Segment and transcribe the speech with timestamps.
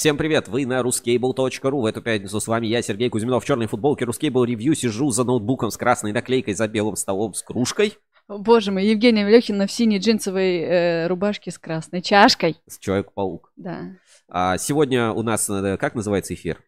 [0.00, 1.82] Всем привет, вы на ruscable.ru.
[1.82, 4.74] В эту пятницу с вами я, Сергей Кузьминов, в черной футболке Ruscable Review.
[4.74, 7.98] Сижу за ноутбуком с красной наклейкой за белым столом с кружкой.
[8.26, 12.56] Боже мой, Евгения Мелехина в синей джинсовой э, рубашке с красной чашкой.
[12.66, 13.52] С Человек-паук.
[13.56, 13.90] Да.
[14.30, 16.64] А сегодня у нас, э, как называется эфир?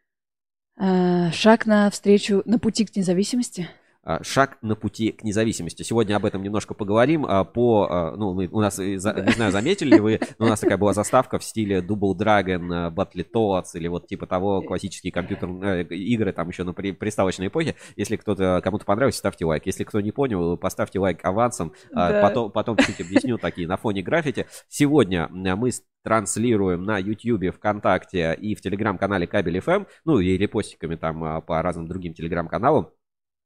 [0.77, 3.71] А, шаг на встречу на пути к независимости.
[4.05, 5.85] А, шаг на пути к независимости.
[5.85, 7.25] Сегодня об этом немножко поговорим.
[7.25, 10.59] А, по, а, ну, мы, у нас, не знаю, заметили ли вы, но у нас
[10.59, 15.95] такая была заставка в стиле Double Dragon, Battletoads или вот типа того, классические компьютерные э,
[15.95, 17.77] игры там еще на приставочной эпохе.
[17.95, 19.67] Если кто-то, кому-то понравилось, ставьте лайк.
[19.67, 21.73] Если кто не понял, поставьте лайк авансом.
[21.93, 22.23] Да.
[22.23, 24.47] Потом, потом чуть объясню такие на фоне граффити.
[24.69, 25.71] Сегодня мы
[26.03, 31.87] транслируем на YouTube, ВКонтакте и в телеграм-канале Кабель FM, ну и репостиками там по разным
[31.87, 32.89] другим телеграм-каналам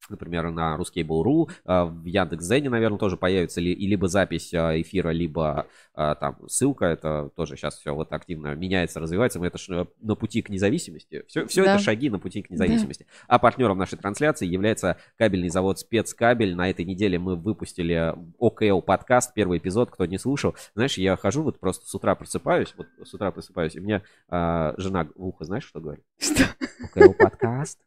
[0.09, 5.67] например, на Ruskable.ru, а, в Яндекс.Зене, наверное, тоже появится ли, либо запись а, эфира, либо
[5.93, 10.15] а, там ссылка, это тоже сейчас все вот активно меняется, развивается, мы это э, на
[10.15, 11.75] пути к независимости, все, все да.
[11.75, 13.05] это шаги на пути к независимости.
[13.07, 13.35] Да.
[13.35, 19.33] А партнером нашей трансляции является кабельный завод Спецкабель, на этой неделе мы выпустили ОКЛ подкаст,
[19.33, 23.13] первый эпизод, кто не слушал, знаешь, я хожу вот просто с утра просыпаюсь, вот с
[23.13, 26.03] утра просыпаюсь, и мне а, жена в ухо, знаешь, что говорит?
[26.19, 26.43] Что?
[26.83, 27.79] ОКЛ подкаст,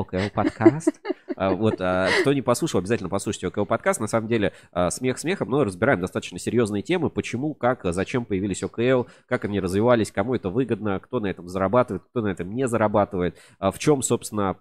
[0.00, 1.00] ОКЛ подкаст.
[1.36, 3.98] А, вот, а, кто не послушал, обязательно послушайте ОКЛ подкаст.
[3.98, 7.08] На самом деле, а, смех смехом, но разбираем достаточно серьезные темы.
[7.08, 12.02] Почему, как, зачем появились ОКЛ, как они развивались, кому это выгодно, кто на этом зарабатывает,
[12.10, 14.56] кто на этом не зарабатывает, в чем, собственно,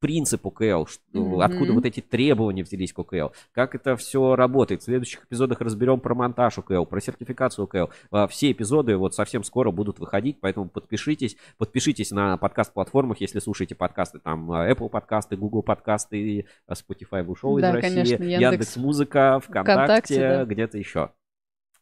[0.00, 1.42] принцип ОКЛ, mm-hmm.
[1.42, 4.80] откуда вот эти требования взялись к ОКЛ, как это все работает.
[4.80, 7.92] В следующих эпизодах разберем про монтаж ОКЛ, про сертификацию ОКЛ.
[8.10, 11.36] А, все эпизоды вот совсем скоро будут выходить, поэтому подпишитесь.
[11.58, 17.58] Подпишитесь на подкаст-платформах, если слушаете подкасты, там а, Apple подкасты, Google подкасты, а, Spotify ушел
[17.58, 18.40] да, из России, конечно, Яндекс.
[18.40, 20.44] Яндекс Музыка, ВКонтакте, ВКонтакте да.
[20.46, 21.10] где-то еще.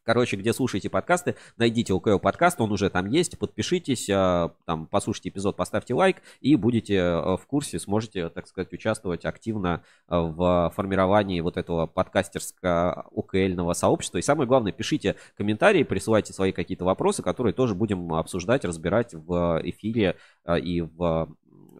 [0.09, 5.29] Короче, где слушаете подкасты, найдите ОКО подкаст, он уже там есть, подпишитесь, а, там, послушайте
[5.29, 10.73] эпизод, поставьте лайк и будете э, в курсе, сможете, так сказать, участвовать активно э, в
[10.75, 14.17] формировании вот этого подкастерского ОКЛьного сообщества.
[14.17, 19.61] И самое главное, пишите комментарии, присылайте свои какие-то вопросы, которые тоже будем обсуждать, разбирать в
[19.63, 21.29] эфире э, и в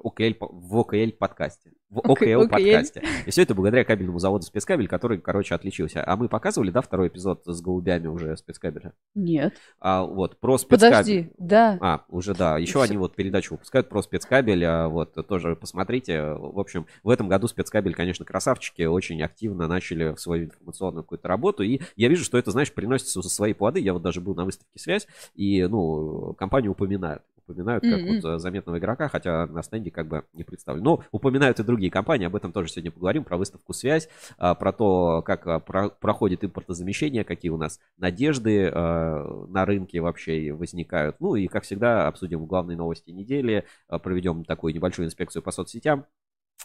[0.04, 3.04] ОКЛ, в ОКЛ подкасте в ОКЛ подкасте.
[3.26, 6.04] И все это благодаря кабельному заводу спецкабель, который, короче, отличился.
[6.06, 8.94] А мы показывали, да, второй эпизод с голубями уже спецкабеля?
[9.16, 9.56] Нет.
[9.80, 10.92] А вот про спецкабель.
[10.92, 11.78] Подожди, да.
[11.82, 12.58] А, уже да.
[12.58, 14.64] Еще они вот передачу выпускают про спецкабель.
[14.66, 16.34] А вот тоже посмотрите.
[16.34, 21.64] В общем, в этом году спецкабель, конечно, красавчики, очень активно начали свою информационную какую-то работу.
[21.64, 23.80] И я вижу, что это, знаешь, приносится свои плоды.
[23.80, 28.22] Я вот даже был на выставке «Связь», и, ну, компанию упоминают упоминают как mm-hmm.
[28.22, 30.84] вот заметного игрока, хотя на стенде как бы не представлен.
[30.84, 34.72] Но упоминают и другие компании, об этом тоже сегодня поговорим, про выставку «Связь», а, про
[34.72, 41.20] то, как а, про, проходит импортозамещение, какие у нас надежды а, на рынке вообще возникают.
[41.20, 46.06] Ну и, как всегда, обсудим главные новости недели, проведем такую небольшую инспекцию по соцсетям.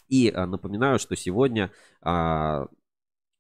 [0.09, 1.71] И напоминаю, что сегодня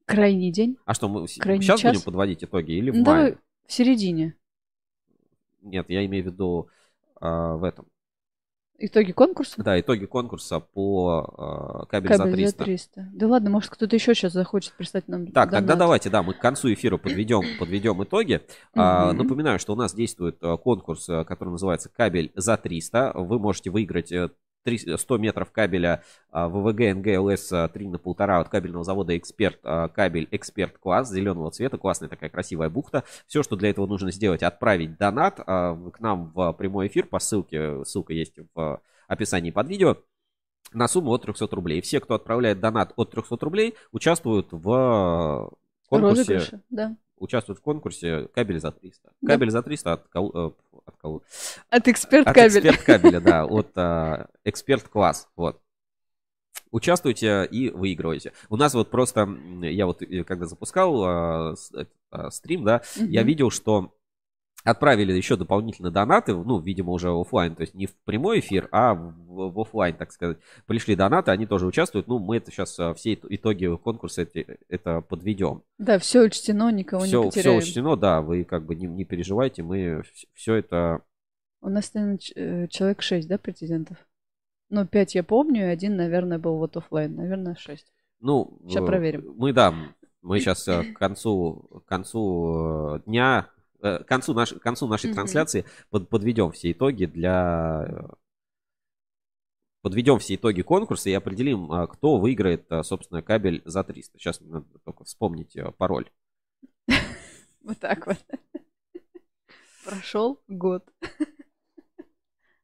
[0.06, 0.76] Крайний день.
[0.84, 1.92] А что, мы Крайний сейчас час?
[1.92, 3.38] будем подводить итоги или в ну, мае?
[3.66, 4.36] В середине.
[5.62, 6.68] Нет, я имею в виду
[7.20, 7.86] а, в этом.
[8.76, 9.62] Итоги конкурса?
[9.62, 12.58] Да, итоги конкурса по э, кабель, кабель за 300.
[12.58, 13.08] за 300.
[13.12, 15.50] Да ладно, может кто-то еще сейчас захочет прислать нам Так, донат.
[15.52, 18.42] тогда давайте, да, мы к концу эфира подведем, подведем итоги.
[18.74, 23.12] А, напоминаю, что у нас действует конкурс, который называется «Кабель за 300».
[23.14, 24.12] Вы можете выиграть
[24.66, 30.28] 100 метров кабеля а, ВВГ НГЛС 3 на полтора от кабельного завода Эксперт, а, кабель
[30.30, 33.04] Эксперт класс зеленого цвета, классная такая красивая бухта.
[33.26, 37.18] Все, что для этого нужно сделать, отправить донат а, к нам в прямой эфир по
[37.18, 39.98] ссылке, ссылка есть в описании под видео
[40.72, 41.82] на сумму от 300 рублей.
[41.82, 45.52] Все, кто отправляет донат от 300 рублей, участвуют в
[45.88, 46.34] конкурсе.
[46.34, 49.12] Розыгрыше, да участвуют в конкурсе кабель за 300.
[49.20, 49.32] Да.
[49.32, 50.30] Кабель за 300 от кого?
[50.34, 51.22] Э, от, кого?
[51.70, 52.46] от эксперт кабеля.
[52.46, 55.60] От эксперт кабеля, да, от а, эксперт класс, вот.
[56.70, 58.32] Участвуйте и выигрывайте.
[58.48, 59.28] У нас вот просто,
[59.62, 61.54] я вот э, когда запускал а,
[62.10, 63.06] а, стрим, да, угу.
[63.06, 63.94] я видел, что
[64.64, 68.94] отправили еще дополнительно донаты, ну, видимо, уже офлайн, то есть не в прямой эфир, а
[68.94, 70.38] в, в офлайн, так сказать.
[70.66, 72.08] Пришли донаты, они тоже участвуют.
[72.08, 75.62] Ну, мы это сейчас а, все итоги конкурса это, это подведем.
[75.78, 77.60] Да, все учтено, никого все, не потеряем.
[77.60, 80.02] Все учтено, да, вы как бы не, не переживайте, мы
[80.32, 81.02] все это...
[81.60, 83.98] У нас, наверное, э, человек 6, да, претендентов?
[84.70, 87.86] Ну, 5 я помню, один, наверное, был вот офлайн, наверное, 6.
[88.20, 89.34] Ну, сейчас проверим.
[89.36, 89.74] Мы, да,
[90.22, 93.53] мы сейчас э, к концу, к концу э, дня Э,
[93.84, 95.14] к концу, наш, к концу нашей mm-hmm.
[95.14, 97.86] трансляции под, подведем все итоги для...
[97.86, 98.14] Э,
[99.82, 104.18] подведем все итоги конкурса и определим, а, кто выиграет, собственно, кабель за 300.
[104.18, 106.10] Сейчас надо только вспомнить э, пароль.
[107.62, 108.18] Вот так вот.
[109.86, 110.86] Прошел год.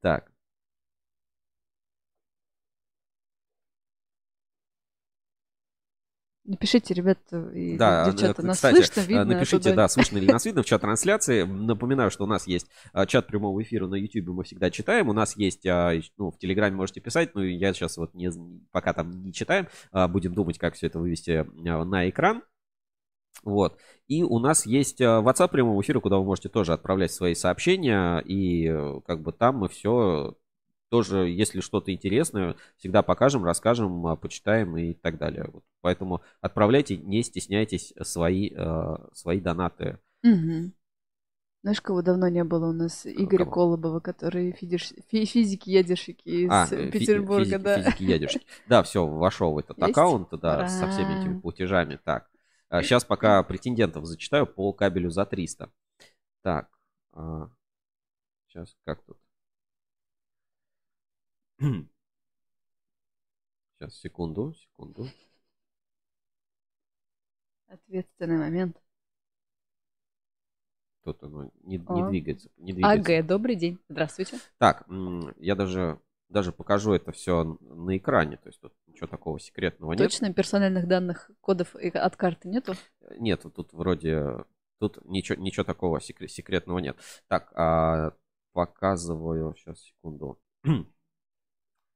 [0.02, 0.29] Так.
[6.50, 9.24] Напишите, ребята и Да, девчата, э, нас кстати, слышно, э, видно?
[9.24, 9.74] напишите, оттуда?
[9.76, 11.44] да, слышно ли нас видно в чат трансляции.
[11.44, 15.08] Напоминаю, что у нас есть а, чат прямого эфира на YouTube, мы всегда читаем.
[15.08, 18.32] У нас есть, ну, в Телеграме можете писать, но я сейчас вот не,
[18.72, 22.42] пока там не читаем, а, будем думать, как все это вывести на экран.
[23.44, 23.78] Вот.
[24.08, 28.18] И у нас есть WhatsApp прямого эфира, куда вы можете тоже отправлять свои сообщения.
[28.18, 30.34] И э, как бы там мы все
[30.90, 35.48] тоже, если что-то интересное, всегда покажем, расскажем, а, почитаем и так далее.
[35.52, 35.62] Вот.
[35.80, 39.98] Поэтому отправляйте, не стесняйтесь свои, э, свои донаты.
[40.22, 40.72] Мгм.
[41.62, 43.06] Знаешь, кого давно не было у нас?
[43.06, 43.50] Игоря кого?
[43.50, 47.82] Колобова, который физиш- фи- физики-ядерщики из А, э, фи- Петербурга, физики, да.
[47.82, 48.46] физики ядерщики.
[48.68, 49.90] Да, все, вошел в этот Есть?
[49.90, 52.00] аккаунт, да, со всеми этими платежами.
[52.02, 52.30] Так,
[52.82, 55.70] сейчас пока претендентов зачитаю по кабелю за 300.
[56.42, 56.70] Так,
[58.48, 59.18] сейчас как тут?
[63.78, 65.06] Сейчас, секунду, секунду.
[67.68, 68.80] Ответственный момент.
[71.04, 72.08] Тут оно не, не О.
[72.08, 72.50] двигается.
[72.56, 73.12] Не двигается.
[73.18, 73.78] АГ, добрый день.
[73.88, 74.38] Здравствуйте.
[74.58, 74.86] Так,
[75.36, 78.36] я даже, даже покажу это все на экране.
[78.38, 79.98] То есть тут ничего такого секретного нет.
[80.00, 82.74] Точно персональных данных, кодов от карты нету?
[83.18, 84.44] Нет, тут вроде
[84.78, 86.96] тут ничего, ничего такого секре- секретного нет.
[87.28, 88.14] Так, а,
[88.52, 90.38] показываю сейчас секунду.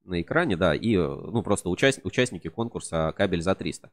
[0.04, 3.90] На экране, да, и э, ну просто участ- участники конкурса кабель за 300.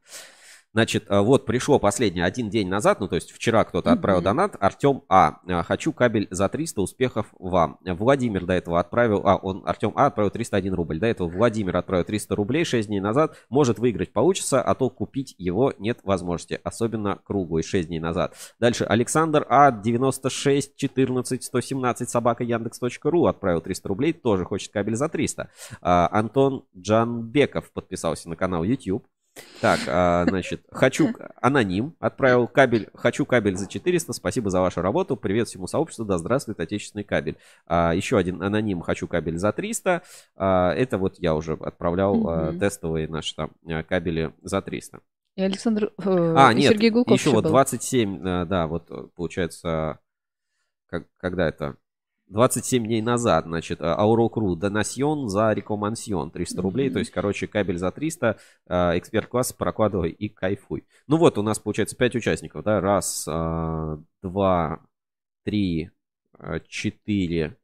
[0.74, 4.24] Значит, э, вот пришло последний один день назад, ну то есть вчера кто-то отправил Мгм.
[4.24, 4.56] донат.
[4.58, 5.40] Артем А.
[5.46, 7.78] э, Хочу кабель за 300, успехов вам.
[7.84, 10.06] Владимир до этого отправил, а он, Артем А.
[10.06, 10.98] отправил 301 рубль.
[10.98, 13.36] До этого Владимир отправил 300 рублей 6 дней назад.
[13.50, 16.58] Может выиграть получится, а то купить его нет возможности.
[16.64, 18.34] Особенно круглый 6 дней назад.
[18.58, 19.70] Дальше Александр А.
[19.72, 24.14] 96 14 117 собака Яндекс.ру отправил 300 рублей.
[24.14, 25.50] Тоже хочет кабель за 300.
[25.82, 29.06] А, Антон Джанбеков подписался на канал YouTube.
[29.62, 34.12] Так, а, значит, хочу аноним отправил кабель, хочу кабель за 400.
[34.12, 35.16] Спасибо за вашу работу.
[35.16, 36.04] Привет всему сообществу.
[36.04, 37.38] Да здравствует отечественный кабель.
[37.66, 40.02] А, еще один аноним хочу кабель за 300.
[40.36, 42.58] А, это вот я уже отправлял а, Мгм.
[42.58, 45.00] тестовые наши там а, кабели за 300.
[45.36, 45.92] И Александр...
[46.04, 47.50] э, А, и нет, Сергей Гулков еще вот был.
[47.52, 49.98] 27, э, да, вот э, получается,
[50.88, 51.76] как, когда это?
[52.32, 56.94] 27 дней назад, значит, Аурокру Донасьон за рекомансьон 300 рублей, Мгм.
[56.94, 60.84] то есть, короче, кабель за 300, э, эксперт класса прокладывай и кайфуй.
[61.06, 64.80] Ну вот, у нас получается 5 участников, да, раз, э, два,
[65.44, 65.90] три,
[66.68, 67.56] четыре,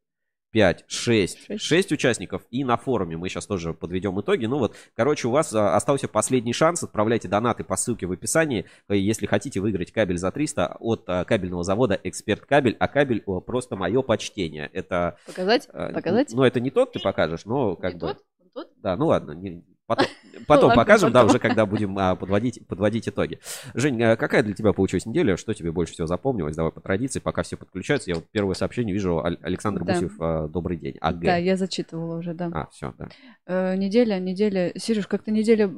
[0.50, 1.45] пять, шесть.
[1.47, 1.62] Шесть.
[1.65, 2.43] Шесть участников.
[2.50, 4.47] И на форуме мы сейчас тоже подведем итоги.
[4.47, 6.83] Ну вот, короче, у вас а, остался последний шанс.
[6.83, 11.25] Отправляйте донаты по ссылке в описании, э, если хотите выиграть кабель за 300 от а,
[11.25, 12.77] кабельного завода «Эксперт Кабель».
[12.79, 14.71] А кабель просто мое почтение.
[14.73, 15.69] Это, Показать?
[15.73, 16.33] э, Показать?
[16.33, 18.06] ну, это не тот ты покажешь, но как Не бы...
[18.09, 18.25] тот?
[18.55, 18.73] Тот?
[18.83, 20.06] Да, ну ладно, не- потом,
[20.46, 21.31] потом Ладно, покажем, да, потом.
[21.31, 23.40] уже когда будем а, подводить, подводить итоги.
[23.75, 25.37] Жень, а какая для тебя получилась неделя?
[25.37, 26.55] Что тебе больше всего запомнилось?
[26.55, 28.11] Давай по традиции, пока все подключаются.
[28.11, 29.19] Я вот первое сообщение вижу.
[29.25, 29.94] Александр Да.
[29.94, 30.96] Гусев, а, добрый день.
[31.00, 31.20] АГ.
[31.20, 32.50] Да, я зачитывала уже, да.
[32.55, 33.08] А, все, да.
[33.46, 34.73] Э, неделя, неделя.
[34.76, 35.75] Сереж, как-то неделя...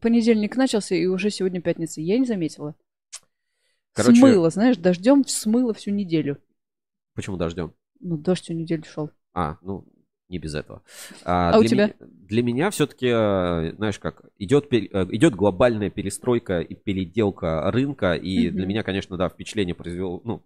[0.00, 2.00] Понедельник начался, и уже сегодня пятница.
[2.00, 2.74] Я не заметила.
[3.92, 6.38] Короче- Смыло, знаешь, дождем смыло всю неделю.
[7.14, 7.74] Почему дождем?
[7.98, 9.10] Ну, дождь всю неделю шел.
[9.34, 9.84] А, ну,
[10.30, 10.82] не без этого.
[11.24, 11.86] А у для тебя?
[11.86, 18.14] Меня, для меня все-таки, знаешь как, идет, пер- э, идет глобальная перестройка и переделка рынка.
[18.14, 18.56] И Мгм.
[18.56, 20.42] для меня, конечно, да, впечатление произвело, ну,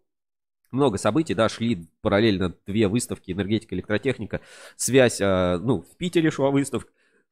[0.71, 4.41] много событий, да, шли параллельно две выставки, энергетика, электротехника,
[4.77, 6.91] связь, э, ну, в Питере шла выставка,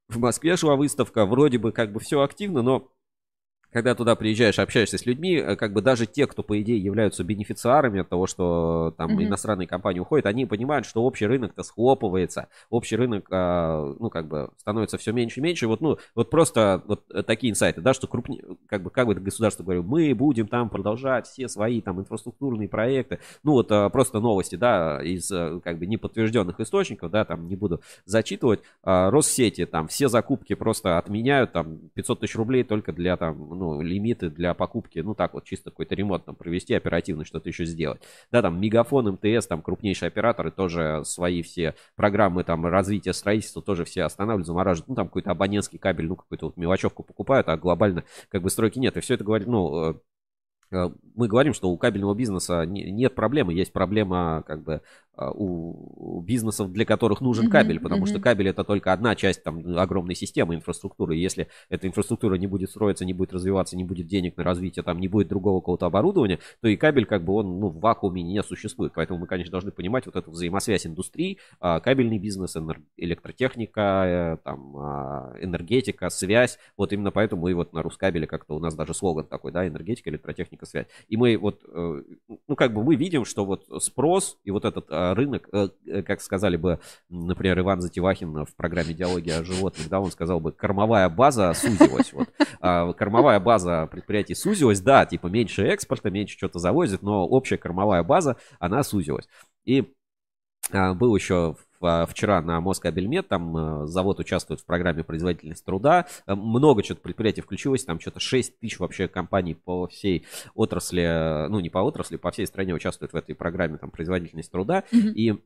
[0.08, 2.92] в Москве шла выставка, вроде бы как бы все активно, но
[3.72, 7.24] когда туда приезжаешь, общаешься с людьми, э, как бы даже те, кто, по идее, являются
[7.24, 9.24] бенефициарами от того, что там Мгм.
[9.24, 14.50] иностранные компании уходят, они понимают, что общий рынок-то схлопывается, общий рынок, а, ну, как бы
[14.58, 15.66] становится все меньше и меньше.
[15.66, 19.12] Вот, ну, вот просто вот э, такие инсайты, да, что крупнее, как бы, как бы
[19.12, 23.20] это государство говорит, мы будем там продолжать все свои там инфраструктурные проекты.
[23.42, 27.80] Ну, вот просто новости, да, из, э, как бы, неподтвержденных источников, да, там не буду
[28.04, 28.60] зачитывать.
[28.82, 33.80] А, Россети там все закупки просто отменяют, там 500 тысяч рублей только для там, ну,
[33.80, 38.02] лимиты для покупки, ну, так вот, чисто какой-то ремонт там провести, оперативно что-то еще сделать.
[38.32, 43.84] Да, там Мегафон, МТС, там крупнейшие операторы тоже свои все программы там развития строительства тоже
[43.84, 44.88] все останавливают, замораживают.
[44.88, 48.78] Ну, там какой-то абонентский кабель, ну, какую-то вот мелочевку покупают, а глобально как бы стройки
[48.78, 48.96] нет.
[48.96, 49.94] И все это говорит, ну, э,
[51.14, 54.82] мы говорим, что у кабельного бизнеса не- нет проблемы, есть проблема как бы
[55.14, 59.76] а, у бизнесов, для которых нужен кабель, потому что кабель это только одна часть там
[59.76, 61.16] огромной системы инфраструктуры.
[61.16, 65.00] Если эта инфраструктура не будет строиться, не будет развиваться, не будет денег на развитие, там
[65.00, 68.42] не будет другого какого-то оборудования, то и кабель как бы он ну, в вакууме не
[68.42, 68.92] существует.
[68.94, 72.56] Поэтому мы, конечно, должны понимать вот эту взаимосвязь индустрии, а, кабельный бизнес,
[72.96, 74.76] электротехника, э, там,
[75.40, 76.58] энергетика, связь.
[76.76, 80.08] Вот именно поэтому мы вот на Рускабеле как-то у нас даже слоган такой, да, энергетика,
[80.08, 80.86] электротехника, связь.
[81.08, 82.02] И мы вот, э,
[82.48, 86.20] ну как бы мы видим, что вот спрос и вот этот рынок, э, э, как
[86.20, 86.78] сказали бы,
[87.08, 92.12] например, Иван Затевахин в программе «Диалоги о животных», да, он сказал бы, кормовая база сузилась.
[92.12, 92.28] Вот.
[92.60, 98.02] А кормовая база предприятий сузилась, да, типа меньше экспорта, меньше что-то завозит, но общая кормовая
[98.02, 99.28] база, она сузилась.
[99.64, 99.92] И
[100.70, 106.84] был еще а, вчера на Москабельмет, там а, завод участвует в программе производительность труда, много
[106.84, 111.78] что-то предприятий включилось, там что-то 6 тысяч вообще компаний по всей отрасли, ну не по
[111.78, 115.12] отрасли, по всей стране участвуют в этой программе там производительность труда, mm-hmm.
[115.12, 115.42] и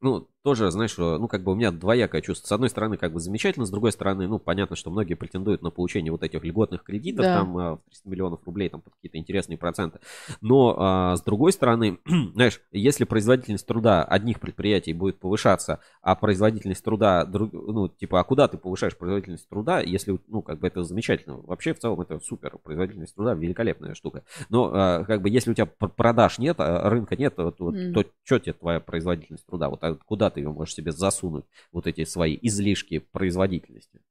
[0.00, 2.46] ну, тоже, знаешь, ну, как бы у меня двоякое чувство.
[2.46, 5.70] С одной стороны, как бы замечательно, с другой стороны, ну, понятно, что многие претендуют на
[5.70, 7.38] получение вот этих льготных кредитов, да.
[7.38, 9.98] там, в 300 миллионов рублей, там, под какие-то интересные проценты.
[10.40, 11.98] Но, а, с другой стороны,
[12.34, 18.46] знаешь, если производительность труда одних предприятий будет повышаться, а производительность труда, ну, типа, а куда
[18.46, 21.38] ты повышаешь производительность труда, если, ну, как бы это замечательно.
[21.38, 22.56] Вообще, в целом, это супер.
[22.62, 24.22] Производительность труда великолепная штука.
[24.48, 27.92] Но, а, как бы, если у тебя продаж нет, а рынка нет, то, то, mm.
[27.94, 29.68] то что тебе твоя производительность труда?
[29.68, 34.02] Вот куда ты ее можешь себе засунуть, вот эти свои излишки производительности?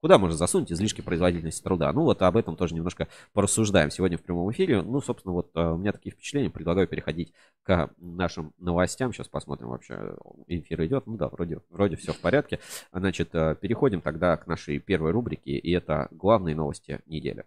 [0.00, 1.92] Куда можно засунуть излишки производительности труда?
[1.92, 4.82] Ну, вот об этом тоже немножко порассуждаем сегодня в прямом эфире.
[4.82, 6.50] Ну, собственно, вот э, у меня такие впечатления.
[6.50, 7.32] Предлагаю переходить
[7.62, 9.14] к нашим новостям.
[9.14, 10.14] Сейчас посмотрим вообще,
[10.46, 11.06] эфир идет.
[11.06, 12.60] Ну да, вроде, вроде все в порядке.
[12.92, 15.52] Значит, э, переходим тогда к нашей первой рубрике.
[15.52, 17.44] И это главные новости недели.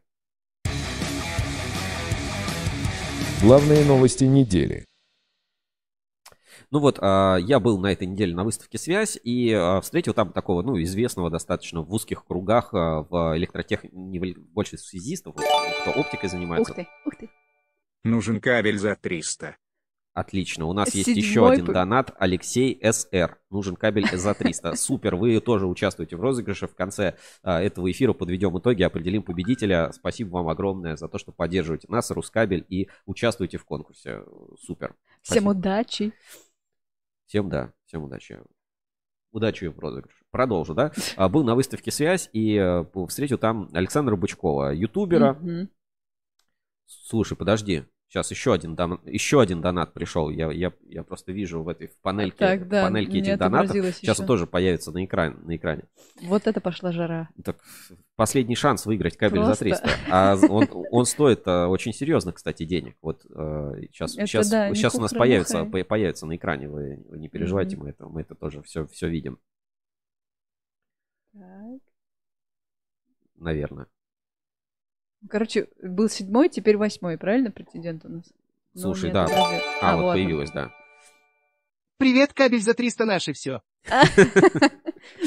[3.44, 4.84] Главные новости недели.
[6.70, 10.34] Ну вот, а, я был на этой неделе на выставке «Связь» и а, встретил там
[10.34, 16.72] такого, ну, известного достаточно в узких кругах а, в электротехнике, больше связистов, кто оптикой занимается.
[16.72, 17.30] Ух ты, ух ты.
[18.04, 19.56] Нужен кабель за 300.
[20.18, 20.66] Отлично.
[20.66, 22.12] У нас Седьмой есть еще один донат.
[22.18, 23.38] Алексей СР.
[23.52, 24.76] Нужен кабель за 300.
[24.76, 25.16] Супер.
[25.16, 26.66] Вы тоже участвуете в розыгрыше.
[26.66, 29.92] В конце а, этого эфира подведем итоги, определим победителя.
[29.94, 34.24] Спасибо вам огромное за то, что поддерживаете нас, Рускабель, и участвуете в конкурсе.
[34.60, 34.96] Супер.
[35.22, 35.50] Всем Спасибо.
[35.52, 36.14] удачи.
[37.28, 38.40] Всем да, всем удачи.
[39.32, 40.24] Удачи в розыгрыше.
[40.32, 40.92] Продолжу, да?
[41.18, 45.34] А, был на выставке «Связь» и э, встретил там Александра Бычкова, ютубера.
[46.86, 47.84] Слушай, подожди.
[48.10, 49.02] Сейчас еще один, дон...
[49.06, 50.30] еще один донат пришел.
[50.30, 53.76] Я, я, я просто вижу в этой в панельке, так, да, панельке этих донатов.
[53.96, 55.84] Сейчас он тоже появится на, экран, на экране.
[56.22, 57.28] Вот это пошла жара.
[57.44, 57.58] Так,
[58.16, 59.56] последний шанс выиграть кабель просто.
[59.56, 59.90] за 300.
[60.10, 62.96] А он, он стоит а, очень серьезно, кстати, денег.
[63.02, 66.70] Вот а, сейчас, это, сейчас, да, сейчас у нас появится, появится на экране.
[66.70, 67.80] Вы, вы не переживайте, mm-hmm.
[67.80, 69.38] мы, это, мы это тоже все, все видим.
[71.34, 71.82] Так.
[73.36, 73.88] Наверное.
[75.30, 78.26] Короче, был седьмой, теперь восьмой, правильно, претендент у нас?
[78.74, 79.26] Ну, Слушай, да.
[79.26, 80.72] А, а, вот, вот появилась, да.
[81.98, 83.62] Привет, кабель за 300 наши, все.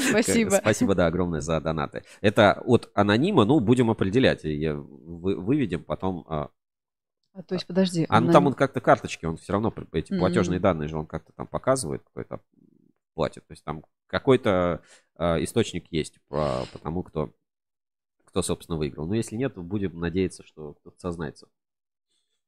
[0.09, 0.51] Спасибо.
[0.51, 2.03] Спасибо, да, огромное за донаты.
[2.21, 4.43] Это от анонима, ну, будем определять.
[4.43, 6.25] Выведем потом.
[6.29, 6.49] А,
[7.33, 8.05] а то есть, подожди.
[8.09, 11.33] А ну там он как-то карточки, он все равно, эти платежные данные же он как-то
[11.33, 12.39] там показывает, кто это
[13.13, 13.45] платит.
[13.47, 14.81] То есть там какой-то
[15.15, 17.33] а, источник есть по тому, кто
[18.31, 19.07] кто, собственно, выиграл.
[19.07, 21.47] Но если нет, то будем надеяться, что кто-то сознается.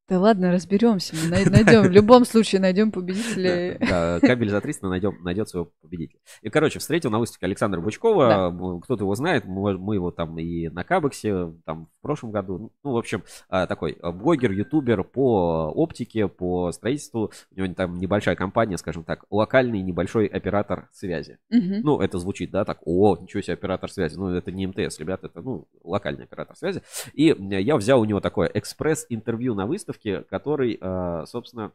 [0.10, 1.16] Да ладно, разберемся.
[1.24, 3.78] Мы найдем, в любом случае найдем победителя.
[3.80, 6.20] Да, кабель за 300 найдем, найдет своего победителя.
[6.42, 8.28] И, короче, встретил на выставке Александра Бучкова.
[8.28, 8.80] Да.
[8.82, 12.74] Кто-то его знает, мы его там и на Кабексе, там в прошлом году.
[12.84, 17.32] Ну, в общем, а, такой а, блогер, ютубер по оптике, по строительству.
[17.56, 21.38] У него там небольшая компания, скажем так, локальный небольшой оператор связи.
[21.50, 21.82] Угу.
[21.82, 24.18] Ну, это звучит, да, так, о, ничего себе, оператор связи.
[24.18, 26.82] Ну, это не МТС, ребята, это, ну, локальный оператор связи.
[27.14, 31.72] И я взял у него такое экспресс-интервью на выставке выставке, который, а, собственно...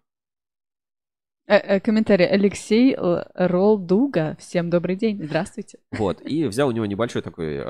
[1.47, 2.27] Э, э, комментарий.
[2.27, 4.37] Алексей Ролдуга.
[4.39, 5.23] Всем добрый день.
[5.25, 5.79] Здравствуйте.
[5.93, 6.21] Вот.
[6.21, 7.63] И взял у него небольшой такой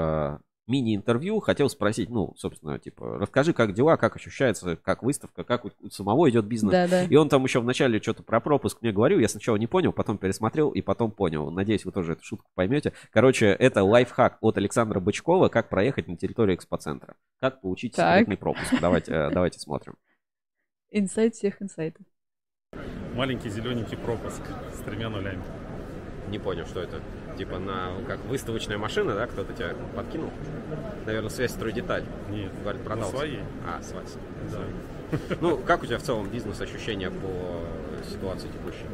[0.68, 5.70] мини-интервью, хотел спросить, ну, собственно, типа, расскажи, как дела, как ощущается, как выставка, как у
[5.90, 6.70] самого идет бизнес.
[6.70, 7.04] Да, да.
[7.04, 10.18] И он там еще вначале что-то про пропуск мне говорил, я сначала не понял, потом
[10.18, 11.50] пересмотрел и потом понял.
[11.50, 12.92] Надеюсь, вы тоже эту шутку поймете.
[13.10, 17.16] Короче, это лайфхак от Александра Бычкова, как проехать на территорию экспоцентра.
[17.40, 18.74] Как получить секретный пропуск.
[18.80, 19.94] Давайте, э, давайте смотрим.
[20.90, 22.06] Инсайт всех инсайтов.
[23.14, 24.40] Маленький зелененький пропуск
[24.72, 25.42] с тремя нулями.
[26.30, 27.02] Не понял, что это.
[27.36, 30.30] Типа на как выставочная машина, да, кто-то тебя подкинул?
[31.04, 32.04] Наверное, связь строй деталь.
[32.30, 32.50] Нет.
[32.62, 33.16] Говорит, продался.
[33.16, 33.40] своей.
[33.66, 34.06] А, своей.
[34.50, 35.18] Да.
[35.40, 37.64] Ну, как у тебя в целом бизнес ощущения по
[38.10, 38.86] ситуации текущей?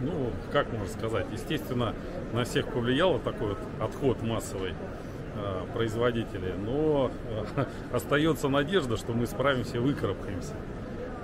[0.00, 1.94] Ну, как можно сказать, естественно,
[2.32, 4.74] на всех повлияло такой вот отход массовый
[5.72, 7.10] производителей, но
[7.56, 10.54] э, остается надежда, что мы справимся и выкарабкаемся.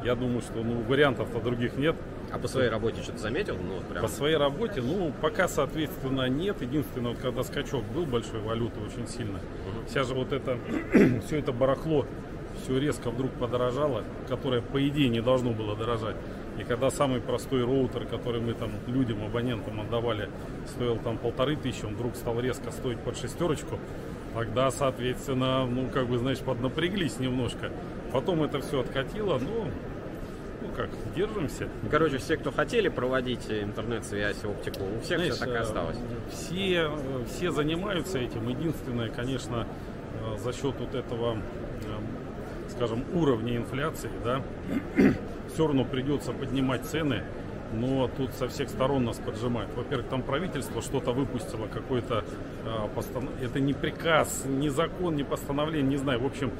[0.04, 1.94] Я думаю, что ну, вариантов-то других нет.
[2.32, 3.56] А по своей работе что-то заметил?
[3.56, 4.02] Ну, прям...
[4.02, 6.62] По своей работе, ну, пока, соответственно, нет.
[6.62, 9.40] Единственное, вот когда скачок был большой валюты очень сильно.
[9.88, 10.58] Сейчас же вот это,
[11.26, 12.06] все это барахло,
[12.62, 16.16] все резко вдруг подорожало, которое, по идее, не должно было дорожать.
[16.60, 20.28] И когда самый простой роутер, который мы там людям, абонентам отдавали,
[20.66, 23.78] стоил там полторы тысячи, он вдруг стал резко стоить под шестерочку,
[24.34, 27.70] тогда, соответственно, ну, как бы, знаешь, поднапряглись немножко.
[28.12, 29.70] Потом это все откатило, ну,
[30.60, 31.68] ну как, держимся.
[31.90, 35.96] Короче, все, кто хотели проводить интернет-связь, оптику, у всех Знаешь, все так и э, осталось.
[36.30, 38.46] Все, э, все занимаются этим.
[38.48, 39.66] Единственное, конечно,
[40.20, 41.38] э, за счет вот этого,
[42.80, 44.42] скажем, уровня инфляции, да,
[45.52, 47.24] все равно придется поднимать цены,
[47.74, 49.70] но тут со всех сторон нас поджимают.
[49.76, 52.24] Во-первых, там правительство что-то выпустило, какой-то
[52.64, 56.20] э, постан- Это не приказ, не закон, не постановление, не знаю.
[56.20, 56.52] В общем,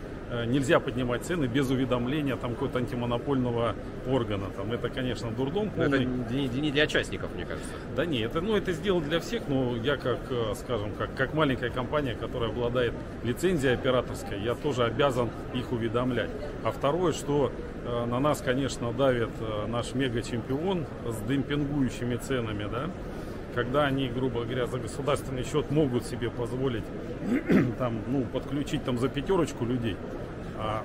[0.46, 3.74] нельзя поднимать цены без уведомления там какого-то антимонопольного
[4.08, 4.46] органа.
[4.56, 6.04] Там это, конечно, дурдом Но полный.
[6.04, 7.70] это не, не для частников, мне кажется.
[7.96, 11.34] Да не, это, ну, это сделано для всех, но я как, э, скажем, как, как
[11.34, 12.92] маленькая компания, которая обладает
[13.24, 16.30] лицензией операторской, я тоже обязан их уведомлять.
[16.64, 17.52] А второе, что
[17.84, 22.90] э, на нас, конечно, давит э, наш мега-чемпион с демпингующими ценами, да,
[23.54, 26.84] когда они, грубо говоря, за государственный счет могут себе позволить
[27.78, 29.96] там, ну, подключить там за пятерочку людей,
[30.56, 30.84] а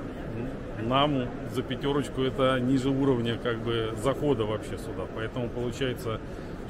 [0.81, 5.05] нам за пятерочку это ниже уровня как бы захода вообще сюда.
[5.15, 6.19] Поэтому получается,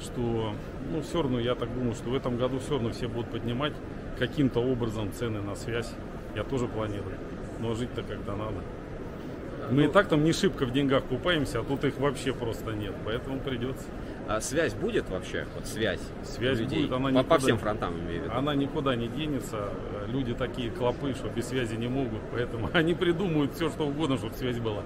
[0.00, 0.52] что
[0.92, 3.72] ну все равно я так думаю, что в этом году все равно все будут поднимать
[4.18, 5.92] каким-то образом цены на связь.
[6.34, 7.16] Я тоже планирую.
[7.60, 8.56] Но жить-то когда надо.
[9.70, 12.94] Мы и так там не шибко в деньгах купаемся, а тут их вообще просто нет.
[13.04, 13.84] Поэтому придется.
[14.28, 15.46] А связь будет вообще?
[15.54, 16.00] Вот связь.
[16.24, 16.80] Связь людей?
[16.80, 18.34] будет, она по, по никуда- всем фронтам имею в виду.
[18.34, 19.70] Она никуда не денется.
[20.08, 22.20] Люди такие клопы, что без связи не могут.
[22.32, 24.82] Поэтому они придумают все, что угодно, чтобы связь была.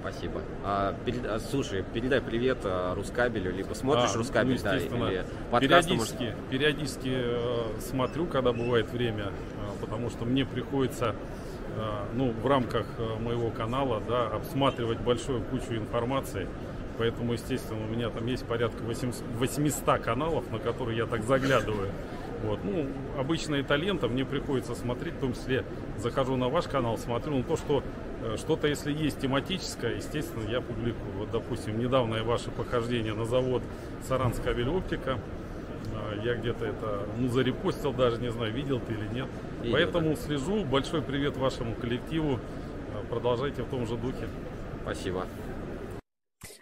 [0.00, 0.42] Спасибо.
[0.64, 5.08] А, перед- а, слушай, передай привет а, Рускабелю, либо смотришь А, Рускабель, ну, да, естественно.
[5.08, 9.30] или подкастом, может, Периодически, периодически э, смотрю, когда бывает время, э,
[9.80, 11.14] потому что мне приходится
[11.76, 11.80] э,
[12.12, 16.48] ну, в рамках э, моего канала да, обсматривать большую кучу информации.
[16.98, 21.90] Поэтому, естественно, у меня там есть порядка 800 800 каналов, на которые я так заглядываю.
[22.44, 22.60] Вот.
[22.62, 22.86] Ну,
[23.18, 25.64] обычно это лента, мне приходится смотреть, в том числе
[25.98, 27.82] захожу на ваш канал, смотрю на то, что
[28.22, 31.12] э, что-то, если есть тематическое, естественно, я публикую.
[31.18, 33.62] Вот, допустим, недавнее ваше похождение на завод
[34.06, 35.18] Саранс кабель оптика.
[35.94, 39.28] А, Я где-то это, ну, зарепостил даже, не знаю, видел ты или нет.
[39.62, 40.64] Видел, Поэтому слежу.
[40.64, 42.38] Большой привет вашему коллективу.
[42.94, 44.28] А, Продолжайте в том же духе.
[44.82, 45.26] Спасибо.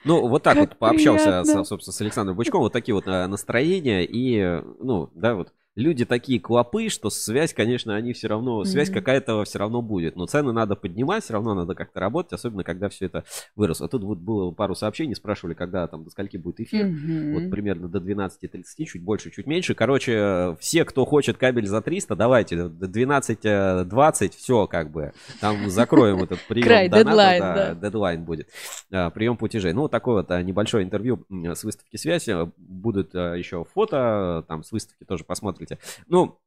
[0.05, 1.65] Ну, вот так Как вот пообщался, приятно.
[1.65, 2.65] с, собственно, с Александром Бычковым.
[2.65, 4.05] Вот такие вот э, настроения.
[4.05, 8.91] И, э, ну, да, вот люди такие клопы, что связь, конечно, они все равно, связь
[8.91, 10.17] какая-то все равно будет.
[10.17, 13.25] Но цены надо поднимать, все равно надо как-то работать, особенно когда все это
[13.57, 13.89] выросло.
[13.89, 16.87] Тут вот было пару сообщений, спрашивали, когда там до скольки будет эфир.
[16.87, 19.75] Вот примерно до 12.30, чуть больше, чуть меньше.
[19.75, 25.13] Короче, все, кто хочет кабель за 300, давайте, до 12.20, все как бы.
[25.41, 28.49] Там закроем этот прием Край, дедлайн, да, дедлайн будет.
[28.91, 29.73] А, Прием платежей.
[29.73, 32.35] Ну, такое вот а, небольшое интервью с выставки связи.
[32.57, 35.25] Будут а, еще фото, там с выставки тоже
[35.67, 36.03] посмотрите.
[36.07, 36.39] Ну,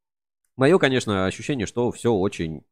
[0.56, 2.63] мое, конечно, ощущение, что все очень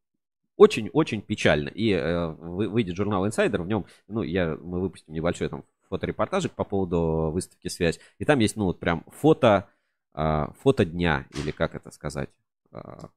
[0.56, 1.68] очень-очень печально.
[1.68, 6.52] И э, вы- выйдет журнал Insider, в нем, ну, я, мы выпустим небольшой там фоторепортажик
[6.52, 7.98] по поводу выставки «Связь».
[8.18, 9.68] И там есть, ну, вот прям фото,
[10.12, 12.30] а, фото дня, или как это сказать?
[12.70, 13.08] А,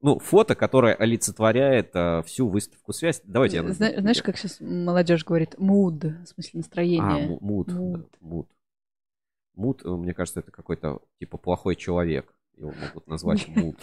[0.00, 3.20] ну, фото, которое олицетворяет а, всю выставку «Связь».
[3.24, 3.72] Давайте я...
[3.72, 5.54] Зна- Знаешь, как сейчас молодежь говорит?
[5.54, 7.28] Mood, в смысле А, настроение.
[7.28, 7.68] му- мут.
[7.72, 8.00] Мут.
[8.00, 8.48] да, Мут.
[9.54, 12.34] Мут, э, мне кажется, это какой-то, типа, плохой человек.
[12.56, 13.76] Его могут назвать мут.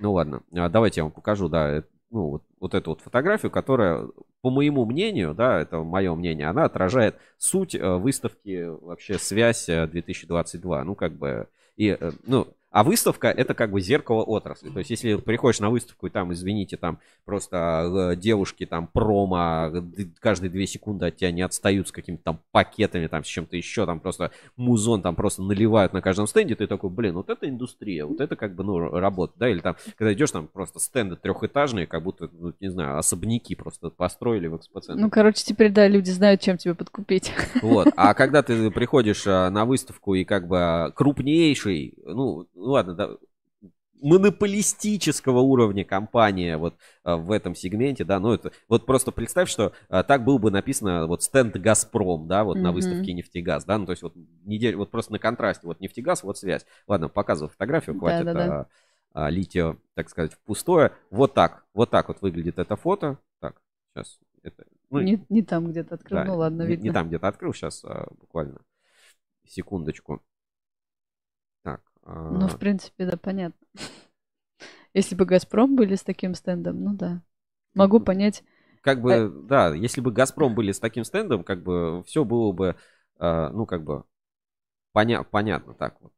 [0.00, 3.50] Ну ладно, А, давайте я вам покажу, да, э, ну, вот, вот эту вот фотографию,
[3.50, 4.08] которая,
[4.40, 9.86] по моему мнению, да, это мое мнение, она отражает суть э, выставки вообще «Связь э,
[9.86, 10.84] 2022».
[10.84, 14.68] Ну, как бы, и, э, ну, а выставка это как бы зеркало отрасли.
[14.68, 19.72] То есть, если приходишь на выставку и там, извините, там просто э, девушки там промо
[20.20, 23.86] каждые две секунды от тебя не отстают с какими-то там пакетами, там с чем-то еще,
[23.86, 28.04] там просто музон там просто наливают на каждом стенде, ты такой, блин, вот это индустрия,
[28.04, 31.86] вот это как бы, ну, работа, да, или там, когда идешь там просто стенды трехэтажные,
[31.86, 35.02] как будто, ну, не знаю, особняки просто построили в экспоцентре.
[35.02, 37.32] Ну, короче, теперь, да, люди знают, чем тебя подкупить.
[37.62, 37.88] Вот.
[37.96, 43.10] А когда ты приходишь а, на выставку и как бы а, крупнейший, ну ладно, да,
[44.00, 49.72] монополистического уровня компания вот а, в этом сегменте, да, ну это вот просто представь, что
[49.88, 52.74] а, так было бы написано вот стенд Газпром, да, вот на Мгм.
[52.74, 56.38] выставке нефтегаз, да, ну то есть вот неделю, вот просто на контрасте, вот нефтегаз, вот
[56.38, 56.64] связь.
[56.86, 58.66] Ладно, показываю фотографию, хватит а,
[59.14, 60.92] а, лить её, так сказать, в пустое.
[61.10, 63.18] Вот так, вот так вот выглядит это фото.
[63.40, 63.60] Так,
[63.94, 66.20] сейчас это, ну, Не, не там где-то открыл.
[66.20, 66.84] да, ну ладно, не, видно.
[66.84, 67.84] не там где-то открыл, сейчас
[68.20, 68.60] буквально
[69.46, 70.22] секундочку.
[72.08, 73.66] А, Ну, в принципе, да, понятно.
[74.94, 77.22] Если бы Газпром были с таким стендом, ну да.
[77.74, 78.42] Могу понять.
[78.80, 82.76] Как бы, да, если бы Газпром были с таким стендом, как бы все было бы,
[83.18, 84.04] а, ну, как бы,
[84.94, 86.12] поня- понятно так вот.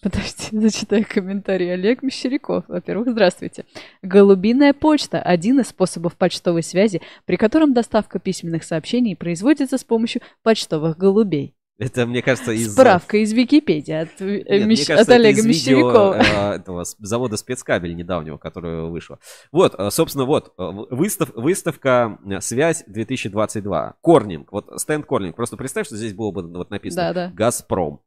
[0.00, 1.72] Подожди, зачитаю комментарий.
[1.72, 2.64] Олег Мещеряков.
[2.68, 3.64] Во-первых, здравствуйте.
[4.02, 10.22] Голубиная почта– один из способов почтовой связи, при котором доставка письменных сообщений производится с помощью
[10.42, 11.54] почтовых голубей.
[11.76, 12.72] Это, мне кажется, из...
[12.72, 16.14] Справка из Википедии от, э, Нет, Мещ- кажется, от это Олега видео, Мещерякова.
[16.14, 19.18] э, этого завода спецкабель недавнего, которое вышло.
[19.50, 23.94] Вот, э, собственно, вот, выстав, выставка э, «Связь 2022».
[24.02, 25.34] Корнинг, вот стенд Корнинг.
[25.34, 27.30] Просто представь, что здесь было бы вот написано Да-да.
[27.34, 28.00] «Газпром».